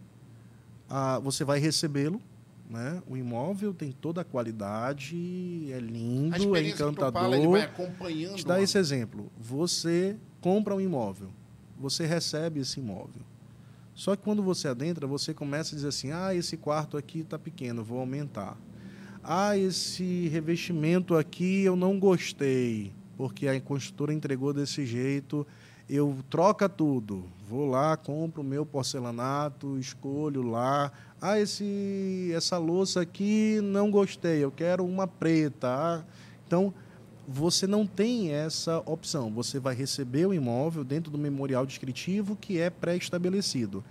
a, 0.89 1.19
você 1.19 1.43
vai 1.43 1.59
recebê-lo, 1.59 2.21
né? 2.69 3.01
O 3.07 3.15
imóvel 3.15 3.73
tem 3.73 3.91
toda 3.91 4.21
a 4.21 4.23
qualidade, 4.25 5.71
é 5.71 5.79
lindo, 5.79 6.35
é 6.57 6.61
encantador. 6.69 7.13
fala, 7.13 7.37
ele 7.37 7.47
vai 7.47 7.61
acompanhando. 7.61 8.35
Te 8.35 8.45
dar 8.45 8.55
a- 8.55 8.61
esse 8.61 8.77
exemplo. 8.77 9.31
Você 9.39 10.17
compra 10.41 10.75
um 10.75 10.81
imóvel, 10.81 11.29
você 11.79 12.05
recebe 12.05 12.59
esse 12.59 12.79
imóvel. 12.79 13.21
Só 13.93 14.15
que 14.15 14.23
quando 14.23 14.43
você 14.43 14.67
adentra, 14.67 15.07
você 15.07 15.33
começa 15.33 15.73
a 15.73 15.75
dizer 15.75 15.87
assim: 15.87 16.11
ah, 16.11 16.33
esse 16.33 16.55
quarto 16.55 16.97
aqui 16.97 17.19
está 17.19 17.39
pequeno, 17.39 17.83
vou 17.83 17.99
aumentar. 17.99 18.57
Ah, 19.23 19.57
esse 19.57 20.27
revestimento 20.29 21.15
aqui 21.15 21.63
eu 21.63 21.75
não 21.75 21.99
gostei, 21.99 22.93
porque 23.17 23.47
a 23.47 23.59
construtora 23.59 24.13
entregou 24.13 24.53
desse 24.53 24.85
jeito. 24.85 25.45
Eu 25.89 26.17
troca 26.29 26.67
tudo. 26.69 27.25
Vou 27.49 27.69
lá, 27.69 27.95
compro 27.95 28.41
o 28.41 28.45
meu 28.45 28.65
porcelanato, 28.65 29.79
escolho 29.79 30.41
lá. 30.41 30.91
Ah, 31.21 31.39
esse, 31.39 32.31
essa 32.35 32.57
louça 32.57 33.01
aqui 33.01 33.59
não 33.63 33.89
gostei, 33.89 34.43
eu 34.43 34.51
quero 34.51 34.85
uma 34.85 35.07
preta. 35.07 35.67
Ah, 35.69 36.03
então, 36.45 36.73
você 37.27 37.67
não 37.67 37.85
tem 37.85 38.31
essa 38.31 38.79
opção. 38.85 39.29
Você 39.33 39.59
vai 39.59 39.75
receber 39.75 40.25
o 40.25 40.33
imóvel 40.33 40.83
dentro 40.83 41.11
do 41.11 41.17
memorial 41.17 41.65
descritivo 41.65 42.35
que 42.35 42.57
é 42.59 42.69
pré-estabelecido. 42.69 43.83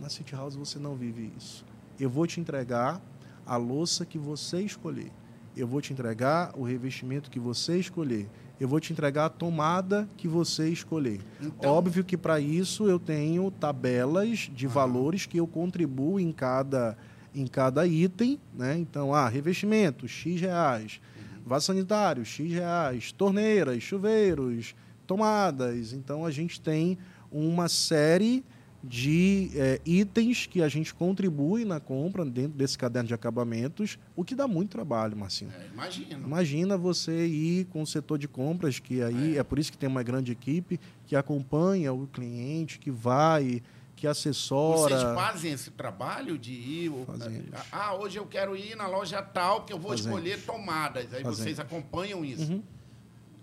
Na 0.00 0.08
City 0.08 0.34
House 0.34 0.54
você 0.54 0.78
não 0.78 0.94
vive 0.94 1.32
isso. 1.36 1.64
Eu 1.98 2.08
vou 2.08 2.26
te 2.26 2.38
entregar 2.38 3.00
a 3.44 3.56
louça 3.56 4.04
que 4.06 4.18
você 4.18 4.60
escolher. 4.60 5.10
Eu 5.56 5.66
vou 5.66 5.80
te 5.80 5.92
entregar 5.92 6.52
o 6.56 6.62
revestimento 6.62 7.30
que 7.30 7.40
você 7.40 7.78
escolher. 7.78 8.28
Eu 8.60 8.68
vou 8.68 8.78
te 8.78 8.92
entregar 8.92 9.26
a 9.26 9.30
tomada 9.30 10.08
que 10.16 10.28
você 10.28 10.68
escolher. 10.68 11.20
Então- 11.40 11.70
Óbvio 11.72 12.04
que 12.04 12.16
para 12.16 12.38
isso 12.38 12.88
eu 12.88 12.98
tenho 12.98 13.50
tabelas 13.50 14.50
de 14.54 14.66
Aham. 14.66 14.74
valores 14.74 15.26
que 15.26 15.38
eu 15.38 15.46
contribuo 15.46 16.20
em 16.20 16.30
cada, 16.30 16.96
em 17.34 17.46
cada 17.46 17.86
item. 17.86 18.38
Né? 18.54 18.78
Então, 18.78 19.12
ah, 19.14 19.28
revestimento, 19.28 20.06
X 20.06 20.40
reais. 20.40 21.00
Vaso 21.46 21.66
sanitário, 21.66 22.24
X 22.24 22.50
reais. 22.50 23.12
Torneiras, 23.12 23.80
chuveiros, 23.80 24.74
tomadas. 25.06 25.92
Então, 25.92 26.26
a 26.26 26.30
gente 26.32 26.60
tem 26.60 26.98
uma 27.30 27.68
série 27.68 28.44
de 28.82 29.50
eh, 29.54 29.80
itens 29.84 30.46
que 30.46 30.62
a 30.62 30.68
gente 30.68 30.94
contribui 30.94 31.64
na 31.64 31.80
compra 31.80 32.24
dentro 32.24 32.56
desse 32.56 32.76
caderno 32.76 33.08
de 33.08 33.14
acabamentos, 33.14 33.98
o 34.14 34.24
que 34.24 34.34
dá 34.34 34.46
muito 34.46 34.70
trabalho, 34.70 35.16
Marcinho. 35.16 35.50
É, 35.58 35.66
imagino. 35.72 36.26
Imagina 36.26 36.76
você 36.76 37.26
ir 37.26 37.64
com 37.66 37.82
o 37.82 37.86
setor 37.86 38.18
de 38.18 38.28
compras, 38.28 38.78
que 38.78 39.02
aí 39.02 39.38
é. 39.38 39.42
por 39.42 39.58
isso 39.58 39.72
que 39.72 39.78
tem 39.78 39.88
uma 39.88 40.02
grande 40.02 40.30
equipe 40.32 40.78
que 41.06 41.16
acompanha 41.16 41.92
o 41.92 42.06
cliente, 42.06 42.78
que 42.78 42.90
vai, 42.90 43.62
que 43.96 44.06
assessora. 44.06 44.96
Vocês 44.98 45.14
fazem 45.14 45.52
esse 45.52 45.70
trabalho 45.70 46.38
de 46.38 46.52
ir. 46.52 46.92
Fazemos. 47.06 47.46
Ah, 47.72 47.94
hoje 47.94 48.18
eu 48.18 48.26
quero 48.26 48.54
ir 48.54 48.76
na 48.76 48.86
loja 48.86 49.22
tal, 49.22 49.64
que 49.64 49.72
eu 49.72 49.78
vou 49.78 49.90
Fazemos. 49.92 50.18
escolher 50.18 50.44
tomadas. 50.44 51.04
Aí 51.14 51.22
Fazemos. 51.22 51.38
vocês 51.38 51.58
acompanham 51.58 52.24
isso. 52.24 52.52
Uhum. 52.52 52.62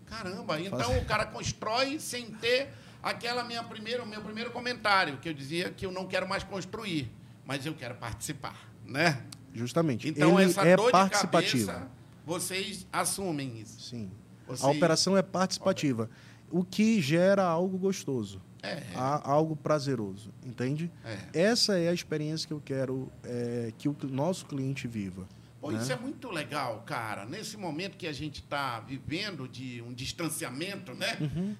Caramba, 0.05 0.59
então 0.61 0.77
Fazemos. 0.79 1.01
o 1.03 1.05
cara 1.05 1.25
constrói 1.25 1.99
sem 1.99 2.27
ter 2.31 2.69
aquela 3.01 3.43
minha 3.43 3.63
primeira, 3.63 4.03
o 4.03 4.07
meu 4.07 4.21
primeiro 4.21 4.51
comentário, 4.51 5.17
que 5.17 5.27
eu 5.27 5.33
dizia 5.33 5.69
que 5.71 5.85
eu 5.85 5.91
não 5.91 6.05
quero 6.05 6.27
mais 6.29 6.43
construir, 6.43 7.11
mas 7.45 7.65
eu 7.65 7.73
quero 7.73 7.95
participar, 7.95 8.69
né? 8.85 9.23
Justamente. 9.53 10.07
Então 10.07 10.39
Ele 10.39 10.51
essa 10.51 10.61
é 10.61 10.75
dor 10.75 10.85
de 10.87 10.91
participativo. 10.91 11.65
cabeça, 11.67 11.87
vocês 12.25 12.87
assumem 12.93 13.59
isso. 13.59 13.81
Sim. 13.89 14.11
Vocês- 14.47 14.63
A 14.63 14.69
operação 14.69 15.17
é 15.17 15.21
participativa, 15.23 16.09
o 16.51 16.63
que 16.63 17.01
gera 17.01 17.43
algo 17.43 17.77
gostoso, 17.77 18.39
É, 18.63 18.81
a- 18.95 19.29
algo 19.29 19.55
prazeroso, 19.55 20.33
entende? 20.45 20.89
é. 21.05 21.17
Essa 21.41 21.77
é 21.77 21.89
a 21.89 21.93
experiência 21.93 22.47
que 22.47 22.53
eu 22.53 22.61
quero 22.63 23.11
é, 23.23 23.73
que 23.77 23.89
o 23.89 23.95
nosso 24.03 24.45
cliente 24.45 24.87
viva. 24.87 25.27
Pô, 25.59 25.71
né? 25.71 25.81
isso 25.81 25.93
é 25.93 25.95
muito 25.95 26.29
legal, 26.29 26.83
cara. 26.85 27.25
Nesse 27.25 27.55
momento 27.55 27.95
que 27.97 28.05
a 28.05 28.11
gente 28.11 28.41
está 28.41 28.81
vivendo 28.81 29.47
de 29.47 29.81
um 29.81 29.93
distanciamento, 29.93 30.93
né? 30.93 31.17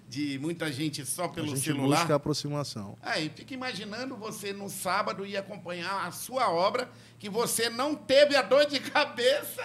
De 0.09 0.37
muita 0.39 0.69
gente 0.71 1.05
só 1.05 1.23
Uhum. 1.23 1.29
a 1.29 1.33
pelo 1.33 1.47
gente 1.47 1.61
celular. 1.61 1.97
busca 1.99 2.11
a 2.13 2.15
aproximação. 2.17 2.97
Aí, 3.01 3.31
fica 3.33 3.53
imaginando 3.53 4.17
você 4.17 4.51
no 4.51 4.69
sábado 4.69 5.25
ir 5.25 5.37
acompanhar 5.37 6.05
a 6.05 6.11
sua 6.11 6.49
obra, 6.51 6.89
que 7.17 7.29
você 7.29 7.69
não 7.69 7.95
teve 7.95 8.35
a 8.35 8.41
dor 8.41 8.65
de 8.65 8.77
cabeça. 8.91 9.63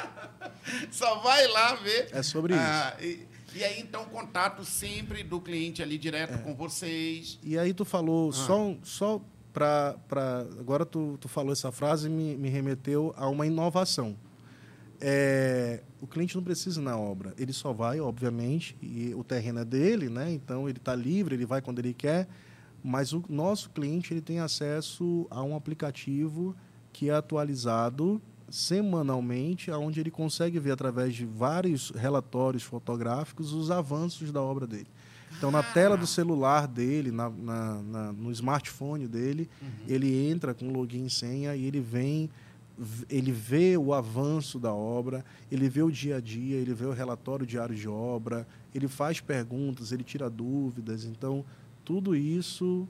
Só 0.92 1.16
vai 1.16 1.46
lá 1.48 1.74
ver. 1.74 2.08
É 2.12 2.22
sobre 2.22 2.54
Ah, 2.54 2.96
E, 3.00 3.26
e 3.58 3.64
aí, 3.64 3.80
então, 3.80 4.04
contato 4.06 4.64
sempre 4.64 5.22
do 5.22 5.40
cliente 5.40 5.82
ali 5.82 5.98
direto 5.98 6.34
É. 6.34 6.38
com 6.38 6.54
vocês. 6.54 7.38
E 7.42 7.58
aí 7.58 7.72
tu 7.74 7.84
falou, 7.84 8.30
Ah. 8.30 8.32
só, 8.32 8.74
só 8.82 9.20
para... 9.52 9.96
Agora 10.60 10.86
tu, 10.86 11.18
tu 11.20 11.28
falou 11.28 11.52
essa 11.52 11.72
frase 11.72 12.06
e 12.06 12.10
me, 12.10 12.36
me 12.36 12.48
remeteu 12.48 13.12
a 13.16 13.28
uma 13.28 13.46
inovação. 13.46 14.16
É, 15.00 15.82
o 16.00 16.06
cliente 16.06 16.34
não 16.36 16.42
precisa 16.42 16.80
ir 16.80 16.84
na 16.84 16.96
obra. 16.98 17.32
Ele 17.38 17.52
só 17.52 17.72
vai, 17.72 18.00
obviamente, 18.00 18.76
e 18.82 19.14
o 19.14 19.22
terreno 19.22 19.60
é 19.60 19.64
dele, 19.64 20.08
né? 20.08 20.32
então 20.32 20.68
ele 20.68 20.78
está 20.78 20.94
livre, 20.94 21.34
ele 21.36 21.46
vai 21.46 21.60
quando 21.62 21.78
ele 21.78 21.94
quer. 21.94 22.28
mas 22.82 23.12
o 23.12 23.24
nosso 23.28 23.70
cliente 23.70 24.12
ele 24.14 24.20
tem 24.20 24.38
acesso 24.38 25.26
a 25.30 25.42
um 25.42 25.56
aplicativo 25.56 26.54
que 26.92 27.10
é 27.10 27.14
atualizado 27.14 28.22
semanalmente, 28.50 29.70
onde 29.70 30.00
ele 30.00 30.10
consegue 30.10 30.58
ver 30.58 30.72
através 30.72 31.14
de 31.14 31.26
vários 31.26 31.90
relatórios 31.90 32.62
fotográficos 32.62 33.52
os 33.52 33.70
avanços 33.70 34.32
da 34.32 34.42
obra 34.42 34.66
dele. 34.66 34.88
Então, 35.36 35.50
na 35.50 35.62
tela 35.62 35.96
do 35.96 36.06
celular 36.06 36.66
dele, 36.66 37.10
na, 37.10 37.28
na, 37.28 37.82
na 37.82 38.12
no 38.12 38.32
smartphone 38.32 39.06
dele, 39.06 39.48
uhum. 39.60 39.68
ele 39.86 40.30
entra 40.30 40.54
com 40.54 40.72
login 40.72 41.06
e 41.06 41.10
senha 41.10 41.54
e 41.54 41.64
ele 41.64 41.80
vem, 41.80 42.30
ele 43.10 43.30
vê 43.30 43.76
o 43.76 43.92
avanço 43.92 44.58
da 44.58 44.72
obra, 44.72 45.24
ele 45.52 45.68
vê 45.68 45.82
o 45.82 45.90
dia 45.90 46.16
a 46.16 46.20
dia, 46.20 46.56
ele 46.56 46.72
vê 46.74 46.86
o 46.86 46.92
relatório 46.92 47.46
diário 47.46 47.74
de 47.74 47.88
obra, 47.88 48.46
ele 48.74 48.88
faz 48.88 49.20
perguntas, 49.20 49.92
ele 49.92 50.02
tira 50.02 50.30
dúvidas. 50.30 51.04
Então, 51.04 51.44
tudo 51.84 52.16
isso 52.16 52.88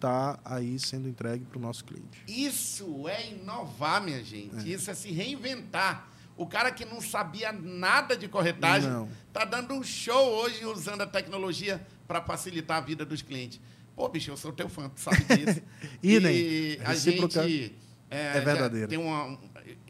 está 0.00 0.40
aí 0.44 0.78
sendo 0.78 1.06
entregue 1.08 1.44
para 1.44 1.58
o 1.58 1.60
nosso 1.60 1.84
cliente. 1.84 2.22
Isso 2.26 3.06
é 3.06 3.32
inovar, 3.32 4.02
minha 4.02 4.24
gente. 4.24 4.56
É. 4.66 4.72
Isso 4.72 4.90
é 4.90 4.94
se 4.94 5.12
reinventar. 5.12 6.08
O 6.36 6.46
cara 6.46 6.72
que 6.72 6.86
não 6.86 7.02
sabia 7.02 7.52
nada 7.52 8.16
de 8.16 8.26
corretagem 8.26 8.90
está 9.28 9.44
dando 9.44 9.74
um 9.74 9.82
show 9.82 10.42
hoje 10.42 10.64
usando 10.64 11.02
a 11.02 11.06
tecnologia 11.06 11.86
para 12.08 12.22
facilitar 12.22 12.78
a 12.78 12.80
vida 12.80 13.04
dos 13.04 13.20
clientes. 13.20 13.60
Pô, 13.94 14.08
bicho, 14.08 14.30
eu 14.30 14.36
sou 14.36 14.50
teu 14.50 14.68
fã, 14.68 14.88
tu 14.88 15.00
sabe 15.00 15.22
disso. 15.24 15.60
e 16.02 16.78
a 16.82 16.94
gente. 16.94 17.76
É, 18.10 18.38
é 18.38 18.40
verdadeiro. 18.40 18.88
Tem 18.88 18.98
uma, 18.98 19.38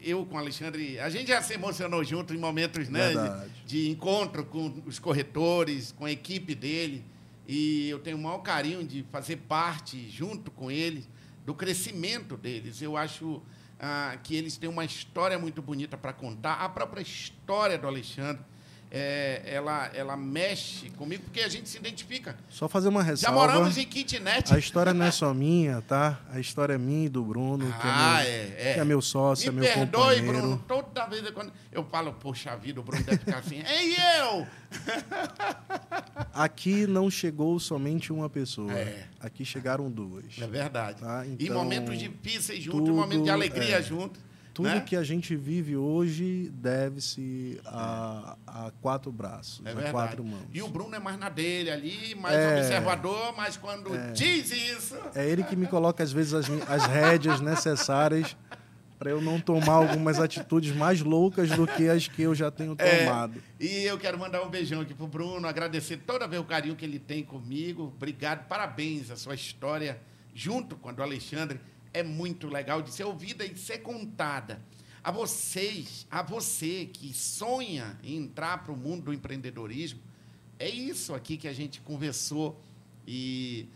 eu 0.02 0.26
com 0.26 0.34
o 0.34 0.38
Alexandre, 0.38 0.98
a 0.98 1.08
gente 1.08 1.28
já 1.28 1.40
se 1.40 1.54
emocionou 1.54 2.02
junto 2.02 2.34
em 2.34 2.38
momentos 2.38 2.88
né, 2.88 3.12
de, 3.64 3.84
de, 3.84 3.90
encontro 3.90 4.44
com 4.44 4.82
os 4.84 4.98
corretores, 4.98 5.92
com 5.92 6.04
a 6.04 6.10
equipe 6.10 6.54
dele. 6.54 7.04
E 7.52 7.88
eu 7.88 7.98
tenho 7.98 8.16
o 8.16 8.20
maior 8.20 8.38
carinho 8.38 8.84
de 8.84 9.04
fazer 9.10 9.34
parte, 9.34 10.08
junto 10.08 10.52
com 10.52 10.70
eles, 10.70 11.08
do 11.44 11.52
crescimento 11.52 12.36
deles. 12.36 12.80
Eu 12.80 12.96
acho 12.96 13.42
ah, 13.80 14.16
que 14.22 14.36
eles 14.36 14.56
têm 14.56 14.70
uma 14.70 14.84
história 14.84 15.36
muito 15.36 15.60
bonita 15.60 15.96
para 15.96 16.12
contar. 16.12 16.54
A 16.54 16.68
própria 16.68 17.02
história 17.02 17.76
do 17.76 17.88
Alexandre 17.88 18.40
é, 18.88 19.42
ela, 19.46 19.90
ela 19.94 20.16
mexe 20.16 20.90
comigo 20.90 21.22
porque 21.24 21.40
a 21.40 21.48
gente 21.48 21.68
se 21.68 21.76
identifica. 21.76 22.36
Só 22.48 22.68
fazer 22.68 22.88
uma 22.88 23.02
ressalva. 23.02 23.40
Já 23.40 23.46
moramos 23.46 23.78
em 23.78 23.84
kitnet. 23.84 24.52
A 24.52 24.58
história 24.58 24.92
não 24.92 25.06
é 25.06 25.10
só 25.10 25.32
minha, 25.34 25.80
tá? 25.82 26.20
A 26.32 26.38
história 26.38 26.74
é 26.74 26.78
minha 26.78 27.06
e 27.06 27.08
do 27.08 27.24
Bruno, 27.24 27.72
ah, 27.72 27.80
que, 27.80 27.86
é 27.86 27.92
meu, 27.92 28.00
é, 28.00 28.70
é. 28.70 28.74
que 28.74 28.80
é 28.80 28.84
meu 28.84 29.00
sócio, 29.00 29.52
Me 29.52 29.58
é 29.58 29.62
meu 29.62 29.74
perdoe, 29.74 30.16
companheiro. 30.16 30.38
Bruno. 30.38 30.64
Toda 31.00 31.06
vez 31.08 31.30
quando 31.30 31.52
eu 31.72 31.84
falo, 31.84 32.12
poxa 32.12 32.54
vida, 32.56 32.80
o 32.80 32.82
Bruno 32.82 33.02
deve 33.04 33.18
ficar 33.18 33.38
assim, 33.38 33.62
ei, 33.66 33.94
eu! 34.20 34.46
Aqui 36.34 36.86
não 36.86 37.10
chegou 37.10 37.58
somente 37.58 38.12
uma 38.12 38.28
pessoa. 38.28 38.72
É. 38.72 39.06
Aqui 39.18 39.44
chegaram 39.44 39.90
duas. 39.90 40.38
É 40.38 40.46
verdade. 40.46 41.00
Tá? 41.00 41.24
Então, 41.26 41.46
e 41.46 41.50
momentos 41.50 41.98
difíceis 41.98 42.62
juntos, 42.62 42.80
tudo, 42.80 42.92
momentos 42.92 43.24
de 43.24 43.30
alegria 43.30 43.78
é. 43.78 43.82
juntos. 43.82 44.20
Tudo 44.52 44.68
né? 44.68 44.80
que 44.80 44.96
a 44.96 45.02
gente 45.02 45.34
vive 45.36 45.76
hoje 45.76 46.50
deve-se 46.52 47.58
a, 47.64 48.36
a, 48.46 48.72
quatro 48.82 49.10
braços, 49.10 49.64
é 49.64 49.70
a 49.70 49.92
quatro 49.92 50.24
mãos. 50.24 50.44
E 50.52 50.60
o 50.60 50.68
Bruno 50.68 50.94
é 50.94 50.98
mais 50.98 51.18
na 51.18 51.28
dele 51.28 51.70
ali, 51.70 52.14
mais 52.16 52.34
é, 52.34 52.58
observador, 52.58 53.32
mas 53.36 53.56
quando 53.56 53.94
é, 53.94 54.10
diz 54.10 54.50
isso. 54.50 54.96
É 55.14 55.26
ele 55.26 55.44
que 55.44 55.54
me 55.54 55.66
coloca, 55.66 56.02
às 56.02 56.12
vezes, 56.12 56.34
as, 56.34 56.50
as 56.68 56.84
rédeas 56.84 57.40
necessárias 57.40 58.36
para 59.00 59.10
eu 59.10 59.22
não 59.22 59.40
tomar 59.40 59.72
algumas 59.72 60.20
atitudes 60.20 60.76
mais 60.76 61.00
loucas 61.00 61.48
do 61.52 61.66
que 61.66 61.88
as 61.88 62.06
que 62.06 62.20
eu 62.20 62.34
já 62.34 62.50
tenho 62.50 62.74
é, 62.76 62.98
tomado. 62.98 63.42
É, 63.58 63.64
e 63.64 63.84
eu 63.86 63.96
quero 63.96 64.18
mandar 64.18 64.42
um 64.42 64.50
beijão 64.50 64.82
aqui 64.82 64.92
pro 64.92 65.06
Bruno, 65.06 65.48
agradecer 65.48 65.96
toda 66.06 66.28
vez 66.28 66.42
o 66.42 66.44
carinho 66.44 66.76
que 66.76 66.84
ele 66.84 66.98
tem 66.98 67.24
comigo. 67.24 67.94
Obrigado, 67.96 68.46
parabéns 68.46 69.10
a 69.10 69.16
sua 69.16 69.34
história 69.34 69.98
junto 70.34 70.76
com 70.76 70.90
a 70.90 70.92
do 70.92 71.02
Alexandre 71.02 71.58
é 71.94 72.02
muito 72.02 72.46
legal 72.46 72.82
de 72.82 72.92
ser 72.92 73.04
ouvida 73.04 73.42
e 73.42 73.56
ser 73.56 73.78
contada. 73.78 74.60
A 75.02 75.10
vocês, 75.10 76.06
a 76.10 76.22
você 76.22 76.84
que 76.92 77.14
sonha 77.14 77.98
em 78.04 78.18
entrar 78.18 78.62
para 78.62 78.72
o 78.72 78.76
mundo 78.76 79.04
do 79.04 79.14
empreendedorismo, 79.14 80.00
é 80.58 80.68
isso 80.68 81.14
aqui 81.14 81.38
que 81.38 81.48
a 81.48 81.54
gente 81.54 81.80
conversou 81.80 82.60
e 83.08 83.66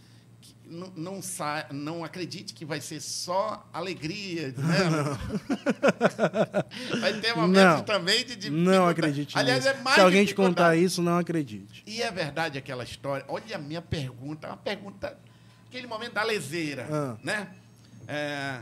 não, 0.67 0.93
não, 0.97 1.21
não 1.71 2.05
acredite 2.05 2.55
que 2.55 2.65
vai 2.65 2.81
ser 2.81 3.01
só 3.01 3.69
alegria, 3.73 4.55
né? 4.59 5.19
vai 7.01 7.13
ter 7.21 7.35
momentos 7.37 7.77
não, 7.79 7.83
também 7.83 8.25
de 8.25 8.51
Não 8.51 8.89
acredite 8.89 9.39
Aliás, 9.39 9.65
nisso. 9.65 9.77
é 9.77 9.81
mais 9.83 9.95
Se 9.95 10.01
alguém 10.01 10.25
te 10.25 10.35
contar 10.35 10.77
isso, 10.77 11.03
não 11.03 11.19
acredite. 11.19 11.83
E 11.87 12.03
é 12.03 12.11
verdade 12.11 12.59
aquela 12.59 12.85
história. 12.85 13.25
Olha 13.29 13.57
a 13.57 13.59
minha 13.59 13.83
pergunta, 13.83 14.49
uma 14.49 14.57
pergunta, 14.57 15.19
aquele 15.69 15.87
momento 15.87 16.15
da 16.15 16.23
leseira, 16.23 16.89
ah. 16.91 17.17
né? 17.23 17.49
É, 18.09 18.61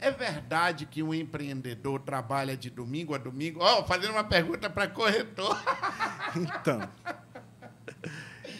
é 0.00 0.10
verdade 0.10 0.86
que 0.86 1.02
um 1.02 1.14
empreendedor 1.14 2.00
trabalha 2.00 2.56
de 2.56 2.70
domingo 2.70 3.14
a 3.14 3.18
domingo? 3.18 3.60
Ó, 3.62 3.80
oh, 3.80 3.84
fazendo 3.84 4.10
uma 4.12 4.24
pergunta 4.24 4.68
para 4.68 4.88
corretor. 4.88 5.56
Então. 6.36 6.80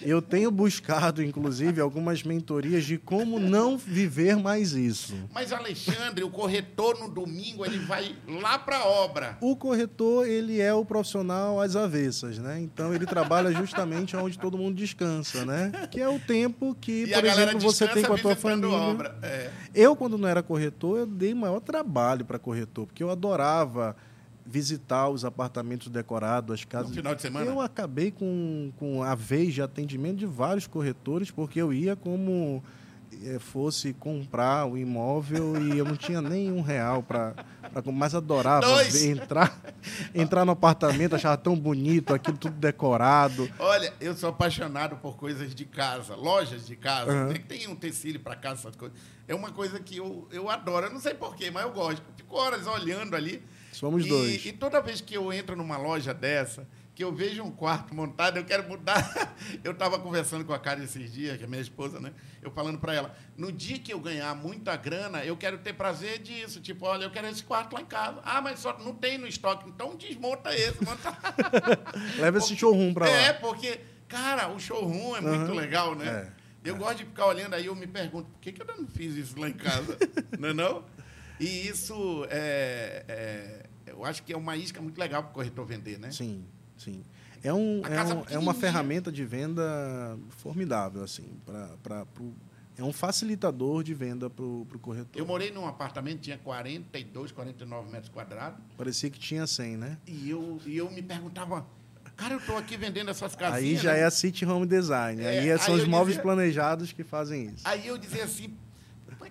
Eu 0.05 0.21
tenho 0.21 0.51
buscado, 0.51 1.23
inclusive, 1.23 1.81
algumas 1.81 2.23
mentorias 2.23 2.85
de 2.85 2.99
como 2.99 3.41
não 3.41 3.79
viver 3.79 4.37
mais 4.37 4.73
isso. 4.73 5.15
Mas, 5.33 5.53
Alexandre, 5.53 6.23
o 6.23 6.31
corretor 6.31 6.99
no 7.01 7.09
domingo 7.09 7.65
ele 7.65 7.79
vai 7.79 8.15
lá 8.29 8.59
para 8.59 8.79
a 8.79 8.87
obra. 8.87 9.39
O 9.41 9.57
corretor 9.57 10.27
ele 10.27 10.61
é 10.61 10.73
o 10.75 10.85
profissional 10.85 11.61
às 11.61 11.75
avessas, 11.77 12.39
né? 12.39 12.61
Então 12.61 12.95
ele 12.95 13.07
trabalha 13.07 13.53
justamente 13.53 14.17
onde 14.17 14.39
todo 14.39 14.59
mundo 14.59 14.77
descansa, 14.77 15.45
né? 15.45 15.73
Que 15.91 16.01
é 16.01 16.09
o 16.09 16.19
tempo 16.19 16.77
que, 16.81 17.05
e 17.05 17.13
por 17.13 17.25
exemplo, 17.25 17.61
você 17.61 17.89
tem 17.89 18.05
com 18.05 18.15
a 18.15 18.19
tua 18.19 18.37
família. 18.37 19.15
É. 19.23 19.51
Eu, 19.75 19.97
quando 19.97 20.19
não 20.19 20.29
era 20.29 20.43
corretor, 20.43 20.99
eu 20.99 21.07
dei 21.07 21.35
maior 21.35 21.61
trabalho 21.61 22.25
para 22.25 22.39
corretor, 22.39 22.87
porque 22.87 23.03
eu 23.03 23.11
adorava 23.11 23.97
visitar 24.47 25.09
os 25.09 25.24
apartamentos 25.24 25.88
decorados, 25.88 26.55
as 26.55 26.64
casas. 26.64 26.90
No 26.90 26.97
final 26.97 27.14
de 27.14 27.22
semana? 27.22 27.47
Eu 27.47 27.61
acabei 27.61 28.11
com, 28.11 28.72
com 28.76 29.03
a 29.03 29.14
vez 29.14 29.55
de 29.55 29.62
atendimento 29.62 30.18
de 30.18 30.26
vários 30.26 30.66
corretores, 30.66 31.30
porque 31.30 31.61
eu 31.61 31.72
ia 31.72 31.97
como 31.97 32.62
fosse 33.41 33.93
comprar 33.93 34.67
o 34.67 34.77
imóvel 34.77 35.61
e 35.61 35.79
eu 35.79 35.85
não 35.85 35.97
tinha 35.97 36.21
nem 36.21 36.51
um 36.51 36.61
real 36.61 37.03
para 37.03 37.35
mas 37.93 38.15
adorava 38.15 38.85
ver, 38.85 39.11
entrar 39.11 39.59
entrar 40.15 40.45
no 40.45 40.53
apartamento 40.53 41.15
achava 41.15 41.37
tão 41.37 41.57
bonito 41.57 42.15
aquilo 42.15 42.37
tudo 42.37 42.55
decorado. 42.55 43.51
Olha 43.59 43.93
eu 44.01 44.15
sou 44.15 44.31
apaixonado 44.31 44.97
por 44.97 45.17
coisas 45.17 45.55
de 45.55 45.65
casa 45.65 46.15
lojas 46.15 46.67
de 46.67 46.77
casa 46.77 47.12
uhum. 47.12 47.33
tem, 47.33 47.43
tem 47.43 47.69
um 47.69 47.75
tecido 47.75 48.21
para 48.21 48.37
casa 48.37 48.61
essas 48.61 48.77
coisas. 48.77 48.97
É 49.27 49.35
uma 49.35 49.51
coisa 49.51 49.81
que 49.81 49.97
eu, 49.97 50.29
eu 50.31 50.49
adoro 50.51 50.87
eu 50.87 50.93
não 50.93 51.01
sei 51.01 51.15
porquê 51.15 51.51
mas 51.51 51.65
eu 51.65 51.73
gosto. 51.73 52.03
Fico 52.17 52.37
horas 52.37 52.67
olhando 52.67 53.17
ali. 53.17 53.43
Somos 53.73 54.07
e, 54.07 54.09
dois. 54.09 54.47
E 54.47 54.53
toda 54.53 54.81
vez 54.81 55.01
que 55.01 55.15
eu 55.15 55.33
entro 55.33 55.57
numa 55.57 55.77
loja 55.77 56.15
dessa, 56.15 56.67
que 56.95 57.03
eu 57.03 57.12
vejo 57.12 57.42
um 57.42 57.51
quarto 57.51 57.95
montado, 57.95 58.36
eu 58.36 58.45
quero 58.45 58.68
mudar. 58.68 59.34
Eu 59.64 59.72
estava 59.72 59.99
conversando 59.99 60.45
com 60.45 60.53
a 60.53 60.59
Karen 60.59 60.84
esses 60.84 61.12
dias, 61.12 61.36
que 61.36 61.45
é 61.45 61.47
minha 61.47 61.61
esposa, 61.61 61.99
né? 61.99 62.12
Eu 62.40 62.51
falando 62.51 62.78
para 62.78 62.95
ela, 62.95 63.16
no 63.36 63.51
dia 63.51 63.78
que 63.78 63.92
eu 63.92 63.99
ganhar 63.99 64.34
muita 64.34 64.76
grana, 64.76 65.25
eu 65.25 65.37
quero 65.37 65.58
ter 65.58 65.72
prazer 65.72 66.18
disso. 66.18 66.61
Tipo, 66.61 66.87
olha, 66.87 67.04
eu 67.04 67.11
quero 67.11 67.26
esse 67.26 67.42
quarto 67.42 67.75
lá 67.75 67.80
em 67.80 67.87
casa. 67.87 68.21
Ah, 68.25 68.41
mas 68.41 68.61
só 68.61 68.79
não 68.79 68.95
tem 68.95 69.18
no 69.18 69.26
estoque, 69.26 69.68
então 69.68 69.96
desmonta 69.96 70.54
esse. 70.54 70.83
Monta... 70.84 71.16
Leva 72.18 72.38
esse 72.38 72.57
showroom 72.57 72.95
para 72.95 73.07
lá. 73.07 73.12
É, 73.12 73.33
porque, 73.33 73.80
cara, 74.08 74.49
o 74.49 74.61
showroom 74.61 75.16
é 75.16 75.21
uhum. 75.21 75.38
muito 75.38 75.53
legal, 75.53 75.95
né? 75.95 76.30
É. 76.30 76.45
Eu 76.64 76.76
é. 76.76 76.79
gosto 76.79 76.99
de 76.99 77.04
ficar 77.04 77.26
olhando 77.26 77.54
aí, 77.54 77.66
eu 77.66 77.75
me 77.75 77.87
pergunto, 77.87 78.30
por 78.30 78.41
que, 78.41 78.53
que 78.53 78.62
eu 78.62 78.66
não 78.66 78.87
fiz 78.87 79.14
isso 79.14 79.38
lá 79.38 79.49
em 79.49 79.54
casa? 79.54 79.99
não 80.38 80.49
é 80.50 80.54
não? 80.54 80.84
E 81.38 81.66
isso 81.68 82.26
é, 82.30 83.04
é, 83.08 83.66
eu 83.87 84.04
acho 84.04 84.22
que 84.22 84.33
é 84.33 84.37
uma 84.37 84.57
isca 84.57 84.80
muito 84.80 84.99
legal 84.99 85.22
para 85.22 85.30
o 85.30 85.34
corretor 85.34 85.66
vender, 85.66 85.99
né? 85.99 86.11
Sim, 86.11 86.46
sim. 86.85 87.03
É, 87.43 87.53
um, 87.53 87.83
é, 87.85 88.15
um, 88.15 88.25
é 88.31 88.39
uma 88.39 88.55
ferramenta 88.55 89.13
de 89.13 89.25
venda 89.25 90.19
formidável, 90.31 91.03
assim, 91.03 91.27
para 91.83 92.07
é 92.77 92.83
um 92.83 92.93
facilitador 92.93 93.85
de 93.85 93.95
venda 93.95 94.29
para 94.29 94.45
o 94.45 94.67
corretor. 94.81 95.21
Eu 95.21 95.27
morei 95.27 95.51
num 95.51 95.67
apartamento 95.67 96.21
tinha 96.21 96.39
42, 96.39 97.31
49 97.31 97.91
metros 97.91 98.11
quadrados. 98.11 98.59
Parecia 98.77 99.11
que 99.11 99.19
tinha 99.19 99.47
100, 99.47 99.77
né? 99.77 99.99
E 100.07 100.31
eu, 100.31 100.61
e 100.67 100.77
eu 100.77 100.91
me 100.91 101.03
perguntava, 101.03 101.67
cara, 102.17 102.35
eu 102.35 102.39
estou 102.39 102.57
aqui 102.57 102.77
vendendo 102.77 103.11
essas 103.11 103.37
casinhas. 103.37 103.63
Aí 103.63 103.77
já 103.77 103.93
né? 103.93 104.01
é 104.01 104.05
a 104.05 104.11
City 104.11 104.45
Home 104.45 104.67
Design. 104.67 105.23
É, 105.23 105.39
aí, 105.39 105.59
são 105.59 105.75
aí 105.75 105.83
os 105.83 105.87
móveis 105.87 106.17
dizia, 106.17 106.23
planejados 106.23 106.93
que 106.93 107.05
fazem 107.05 107.47
isso. 107.47 107.63
Aí 107.65 107.87
eu 107.87 107.97
dizia 107.97 108.25
assim, 108.25 108.57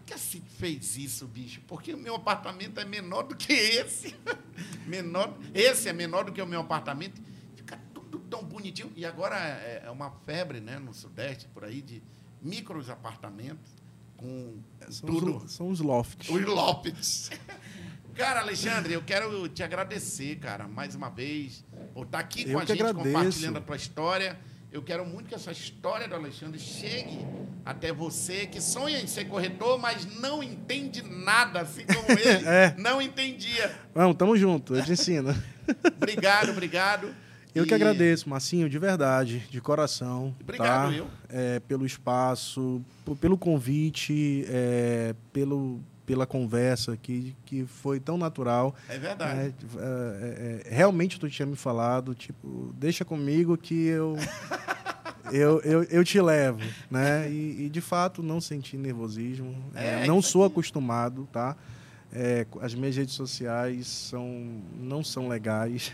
que 0.06 0.14
assim 0.14 0.42
fez 0.60 0.98
isso, 0.98 1.26
bicho? 1.28 1.62
Porque 1.68 1.94
o 1.94 1.98
meu 1.98 2.16
apartamento 2.16 2.80
é 2.80 2.86
menor 2.86 3.24
do 3.24 3.36
que 3.36 3.54
esse. 3.54 4.16
menor, 4.86 5.34
esse 5.54 5.90
é 5.90 5.94
menor 5.94 6.26
do 6.26 6.32
que 6.32 6.42
o 6.42 6.48
meu 6.48 6.62
apartamento. 6.62 7.22
Tudo 8.14 8.26
tão 8.30 8.44
bonitinho. 8.44 8.92
E 8.96 9.08
agora 9.08 9.36
é, 9.40 9.82
é 9.88 9.90
uma 9.90 10.12
febre 10.24 10.60
né, 10.62 10.78
no 10.78 10.94
Sudeste, 10.94 11.48
por 11.48 11.66
aí, 11.66 11.82
de 11.82 12.04
micros 12.40 12.88
apartamentos 12.88 13.72
com 14.16 14.60
são 14.88 15.10
tudo. 15.10 15.38
Os, 15.38 15.52
são 15.52 15.70
os 15.70 15.80
lofts. 15.80 16.30
Os 16.30 16.46
lofts. 16.46 17.32
Cara, 18.14 18.42
Alexandre, 18.42 18.94
eu 18.94 19.02
quero 19.02 19.50
te 19.50 19.64
agradecer, 19.64 20.36
cara, 20.36 20.68
mais 20.68 20.94
uma 20.94 21.10
vez, 21.10 21.66
por 21.96 22.06
estar 22.06 22.20
aqui 22.20 22.44
eu 22.44 22.54
com 22.54 22.60
a 22.60 22.66
gente, 22.66 22.74
agradeço. 22.74 23.04
compartilhando 23.16 23.58
a 23.58 23.62
tua 23.62 23.76
história. 23.76 24.40
Eu 24.72 24.84
quero 24.84 25.04
muito 25.04 25.28
que 25.30 25.34
essa 25.34 25.52
história 25.52 26.08
do 26.08 26.14
Alexandre 26.14 26.60
chegue 26.60 27.26
até 27.66 27.92
você 27.92 28.46
que 28.46 28.62
sonha 28.62 29.00
em 29.02 29.08
ser 29.08 29.26
corretor, 29.26 29.80
mas 29.80 30.06
não 30.20 30.44
entende 30.44 31.02
nada, 31.02 31.62
assim 31.62 31.86
como 31.88 32.06
ele 32.20 32.46
É. 32.48 32.76
não 32.78 33.02
entendia. 33.02 33.76
Vamos, 33.96 34.16
tamo 34.16 34.38
junto, 34.38 34.76
eu 34.76 34.86
te 34.86 34.92
ensino. 34.92 35.36
Obrigado, 35.98 36.52
obrigado. 36.52 37.23
Eu 37.56 37.64
E- 37.66 37.68
que 37.68 37.74
agradeço, 37.74 38.28
Marcinho, 38.30 38.68
de 38.70 38.80
verdade, 38.80 39.40
de 39.50 39.62
coração. 39.62 40.36
Obrigado, 40.42 40.90
tá? 40.92 40.98
eu. 40.98 41.08
É, 41.30 41.60
pelo 41.60 41.86
espaço, 41.86 42.82
pelo 43.22 43.38
convite, 43.38 44.46
é, 44.50 45.14
pelo, 45.32 45.80
pela 46.06 46.26
conversa 46.26 46.98
que, 46.98 47.36
que 47.46 47.66
foi 47.66 48.00
tão 48.00 48.18
natural. 48.18 48.76
É 48.90 48.98
verdade. 48.98 49.54
É, 49.78 49.82
é, 49.82 50.62
é, 50.72 50.76
realmente 50.76 51.20
tu 51.20 51.30
tinha 51.30 51.46
me 51.46 51.56
falado, 51.56 52.16
tipo, 52.16 52.74
deixa 52.78 53.06
comigo 53.06 53.56
que 53.58 53.86
eu, 53.86 54.16
eu, 55.32 55.60
eu, 55.62 55.84
eu 55.84 56.04
te 56.04 56.20
levo, 56.20 56.60
né? 56.90 57.30
E, 57.30 57.66
e, 57.66 57.70
de 57.70 57.82
fato 57.82 58.22
não 58.24 58.42
senti 58.42 58.76
nervosismo, 58.78 59.56
é, 59.76 60.04
É, 60.04 60.08
não 60.08 60.22
sou 60.22 60.44
acostumado, 60.44 61.28
tá? 61.32 61.56
É, 62.16 62.46
as 62.62 62.76
minhas 62.76 62.96
redes 62.96 63.16
sociais 63.16 63.88
são, 63.88 64.62
não 64.80 65.04
são 65.04 65.28
legais. 65.28 65.92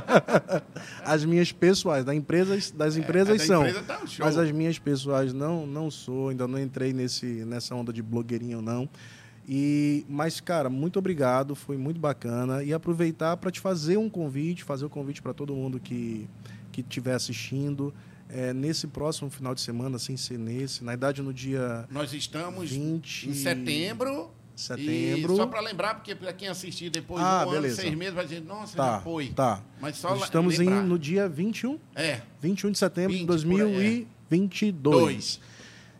as 1.04 1.24
minhas 1.24 1.52
pessoais, 1.52 2.04
da 2.04 2.14
empresa, 2.14 2.56
das 2.74 2.96
empresas 2.96 3.34
É, 3.34 3.38
da 3.38 3.44
são. 3.44 3.60
empresa 3.66 3.82
tá 3.82 4.00
um. 4.02 4.06
Mas 4.18 4.38
as 4.38 4.50
minhas 4.50 4.78
pessoais 4.78 5.32
não, 5.32 5.66
não 5.66 5.90
sou, 5.90 6.30
ainda 6.30 6.48
não 6.48 6.58
entrei 6.58 6.92
nesse, 6.92 7.26
nessa 7.44 7.74
onda 7.74 7.92
de 7.92 8.02
blogueirinho, 8.02 8.62
não. 8.62 8.88
E, 9.46 10.06
mas, 10.08 10.40
cara, 10.40 10.70
muito 10.70 10.98
obrigado, 10.98 11.54
foi 11.54 11.76
muito 11.76 12.00
bacana. 12.00 12.62
E 12.62 12.72
aproveitar 12.72 13.36
para 13.36 13.50
te 13.50 13.60
fazer 13.60 13.96
um 13.96 14.08
convite, 14.08 14.64
fazer 14.64 14.84
o 14.84 14.90
convite 14.90 15.20
para 15.20 15.34
todo 15.34 15.54
mundo 15.54 15.78
que 15.78 16.26
que 16.72 16.82
estiver 16.82 17.14
assistindo. 17.14 17.92
É, 18.28 18.52
nesse 18.54 18.86
próximo 18.86 19.28
final 19.28 19.56
de 19.56 19.60
semana, 19.60 19.98
sem 19.98 20.16
ser 20.16 20.38
nesse, 20.38 20.84
na 20.84 20.94
idade 20.94 21.20
no 21.20 21.34
dia 21.34 21.84
Nós 21.90 22.12
estamos 22.12 22.70
20 22.70 23.28
em 23.28 23.34
setembro. 23.34 24.30
Setembro. 24.60 25.32
E 25.34 25.36
só 25.36 25.46
para 25.46 25.60
lembrar, 25.60 25.94
porque 25.94 26.14
para 26.14 26.32
quem 26.32 26.48
assistir 26.48 26.90
depois 26.90 27.22
Ah, 27.22 27.40
de 27.40 27.46
um 27.46 27.50
ano, 27.52 27.60
beleza. 27.62 27.82
seis 27.82 27.94
meses, 27.94 28.14
vai 28.14 28.24
dizer, 28.24 28.42
nossa, 28.42 28.76
tá, 28.76 28.92
já 28.94 29.00
foi. 29.00 29.28
tá. 29.28 29.62
Mas 29.80 29.96
só 29.96 30.14
Estamos 30.16 30.58
em, 30.60 30.68
no 30.68 30.98
dia 30.98 31.28
21, 31.28 31.78
É, 31.94 32.20
21 32.40 32.70
de 32.70 32.78
setembro 32.78 33.12
20 33.12 33.20
de 33.20 33.26
por 33.26 33.32
aí, 33.32 34.06
2022. 34.28 34.72
dois. 34.82 35.40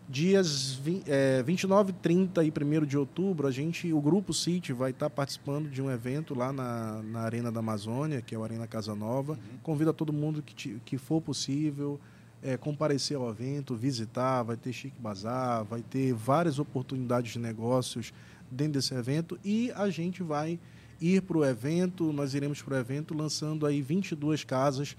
Dias 0.09 0.73
vi- 0.73 1.05
é, 1.07 1.41
29, 1.45 1.93
30 1.93 2.43
e 2.43 2.51
1 2.51 2.85
de 2.85 2.99
outubro, 2.99 3.47
a 3.47 3.51
gente, 3.53 3.93
o 3.93 4.01
Grupo 4.01 4.35
City 4.35 4.73
vai 4.73 4.91
estar 4.91 5.09
participando 5.09 5.71
de 5.71 5.81
um 5.81 5.89
evento 5.89 6.35
lá 6.35 6.53
na, 6.53 7.01
na 7.05 7.21
Arena 7.21 7.53
da 7.53 7.61
Amazônia, 7.61 8.21
que 8.21 8.35
é 8.35 8.39
o 8.39 8.43
Arena 8.43 8.67
Casa 8.67 8.93
Nova. 8.97 9.39
Convido 9.63 9.91
a 9.91 9.93
todo 9.93 10.13
mundo 10.13 10.43
que, 10.43 10.53
ti- 10.53 10.83
que 10.85 10.99
for 10.99 11.21
possível 11.21 12.01
é, 12.43 12.57
comparecer 12.57 13.17
ao 13.17 13.31
evento, 13.31 13.77
visitar, 13.77 14.43
vai 14.43 14.57
ter 14.57 14.73
Chique 14.73 14.99
Bazar, 15.01 15.63
vai 15.65 15.81
ter 15.81 16.13
várias 16.13 16.59
oportunidades 16.59 17.33
de 17.35 17.39
negócios 17.39 18.13
dentro 18.51 18.75
desse 18.75 18.95
evento 18.95 19.39
e 19.45 19.71
a 19.75 19.89
gente 19.91 20.23
vai 20.23 20.59
ir 21.01 21.23
para 21.23 21.39
o 21.39 21.45
evento, 21.45 22.13
nós 22.13 22.35
iremos 22.35 22.61
para 22.61 22.75
o 22.75 22.79
evento 22.79 23.15
lançando 23.15 23.65
aí 23.67 23.81
22 23.81 24.45
casas. 24.45 24.97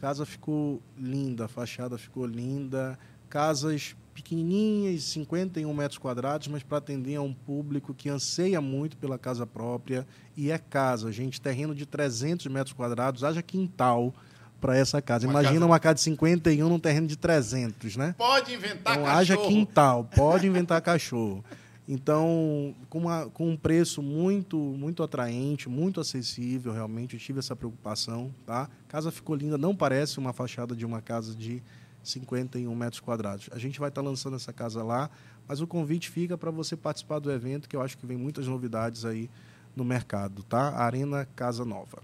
Casa 0.00 0.26
ficou 0.26 0.80
linda, 0.98 1.44
a 1.44 1.48
fachada 1.48 1.96
ficou 1.96 2.26
linda, 2.26 2.98
casas 3.28 3.94
pequenininhas, 4.14 5.04
51 5.04 5.72
metros 5.72 5.96
quadrados, 5.98 6.48
mas 6.48 6.62
para 6.62 6.78
atender 6.78 7.16
a 7.16 7.22
um 7.22 7.32
público 7.32 7.94
que 7.94 8.08
anseia 8.08 8.60
muito 8.60 8.96
pela 8.96 9.18
casa 9.18 9.46
própria 9.46 10.06
e 10.36 10.50
é 10.50 10.58
casa, 10.58 11.10
gente, 11.10 11.40
terreno 11.40 11.74
de 11.74 11.86
300 11.86 12.46
metros 12.48 12.72
quadrados, 12.74 13.24
haja 13.24 13.40
quintal 13.42 14.14
para 14.60 14.76
essa 14.76 15.00
casa. 15.02 15.26
Uma 15.26 15.32
Imagina 15.40 15.54
casa- 15.54 15.66
uma 15.66 15.80
casa 15.80 15.94
de 15.96 16.00
51 16.02 16.68
num 16.68 16.78
terreno 16.78 17.06
de 17.06 17.16
300, 17.16 17.96
né? 17.96 18.14
Pode 18.18 18.52
inventar 18.54 18.92
Então, 18.94 19.04
cachorro. 19.04 19.18
haja 19.18 19.36
quintal, 19.36 20.04
pode 20.14 20.46
inventar 20.46 20.80
cachorro. 20.82 21.44
Então, 21.88 22.74
com, 22.88 22.98
uma- 23.00 23.26
com 23.30 23.50
um 23.50 23.56
preço 23.56 24.00
muito 24.02 24.56
muito 24.56 25.02
atraente, 25.02 25.68
muito 25.68 26.00
acessível, 26.00 26.72
realmente, 26.72 27.14
eu 27.14 27.20
tive 27.20 27.40
essa 27.40 27.56
preocupação, 27.56 28.32
tá? 28.46 28.68
Casa 28.88 29.10
ficou 29.10 29.34
linda, 29.34 29.58
não 29.58 29.74
parece 29.74 30.18
uma 30.18 30.32
fachada 30.32 30.76
de 30.76 30.86
uma 30.86 31.02
casa 31.02 31.34
de 31.34 31.62
51 32.02 32.74
metros 32.74 33.00
quadrados. 33.00 33.48
A 33.52 33.58
gente 33.58 33.78
vai 33.80 33.88
estar 33.88 34.00
lançando 34.00 34.36
essa 34.36 34.52
casa 34.52 34.82
lá, 34.82 35.10
mas 35.46 35.60
o 35.60 35.66
convite 35.66 36.08
fica 36.08 36.38
para 36.38 36.50
você 36.50 36.76
participar 36.76 37.18
do 37.18 37.30
evento, 37.30 37.68
que 37.68 37.74
eu 37.76 37.82
acho 37.82 37.98
que 37.98 38.06
vem 38.06 38.16
muitas 38.16 38.46
novidades 38.46 39.04
aí 39.04 39.28
no 39.74 39.84
mercado, 39.84 40.42
tá? 40.44 40.76
Arena 40.76 41.26
Casa 41.34 41.64
Nova. 41.64 42.02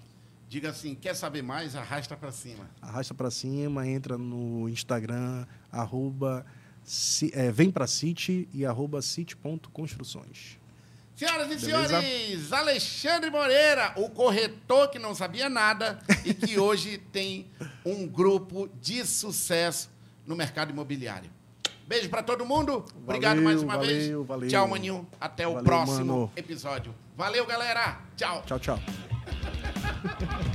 Diga 0.48 0.70
assim, 0.70 0.94
quer 0.94 1.14
saber 1.14 1.42
mais? 1.42 1.76
Arrasta 1.76 2.16
para 2.16 2.32
cima. 2.32 2.64
Arrasta 2.80 3.12
para 3.14 3.30
cima, 3.30 3.86
entra 3.86 4.16
no 4.16 4.66
Instagram, 4.68 5.44
arroba, 5.70 6.44
é, 7.32 7.50
vem 7.50 7.70
pra 7.70 7.86
City 7.86 8.48
e 8.52 8.64
arroba 8.64 9.02
city.construções. 9.02 10.58
Senhoras 11.14 11.46
e 11.46 11.66
Beleza? 11.66 12.00
senhores, 12.00 12.52
Alexandre 12.52 13.28
Moreira, 13.28 13.92
o 13.96 14.08
corretor 14.08 14.88
que 14.88 15.00
não 15.00 15.14
sabia 15.16 15.48
nada 15.48 15.98
e 16.24 16.32
que 16.32 16.58
hoje 16.60 16.98
tem 17.10 17.50
um 17.84 18.06
grupo 18.06 18.68
de 18.80 19.04
sucesso 19.04 19.90
no 20.24 20.36
mercado 20.36 20.70
imobiliário. 20.70 21.28
Beijo 21.88 22.08
para 22.08 22.22
todo 22.22 22.44
mundo. 22.46 22.84
Obrigado 23.02 23.36
Valeu, 23.36 23.44
mais 23.44 23.62
uma 23.62 23.76
valeu, 23.76 23.88
vez. 24.18 24.26
valeu. 24.28 24.48
Tchau, 24.48 24.68
maninho. 24.68 25.08
Até 25.20 25.48
o 25.48 25.62
próximo 25.62 26.12
mano. 26.12 26.32
episódio. 26.36 26.94
Valeu, 27.16 27.44
galera. 27.46 28.00
Tchau. 28.14 28.44
Tchau, 28.46 28.58
tchau. 28.60 28.78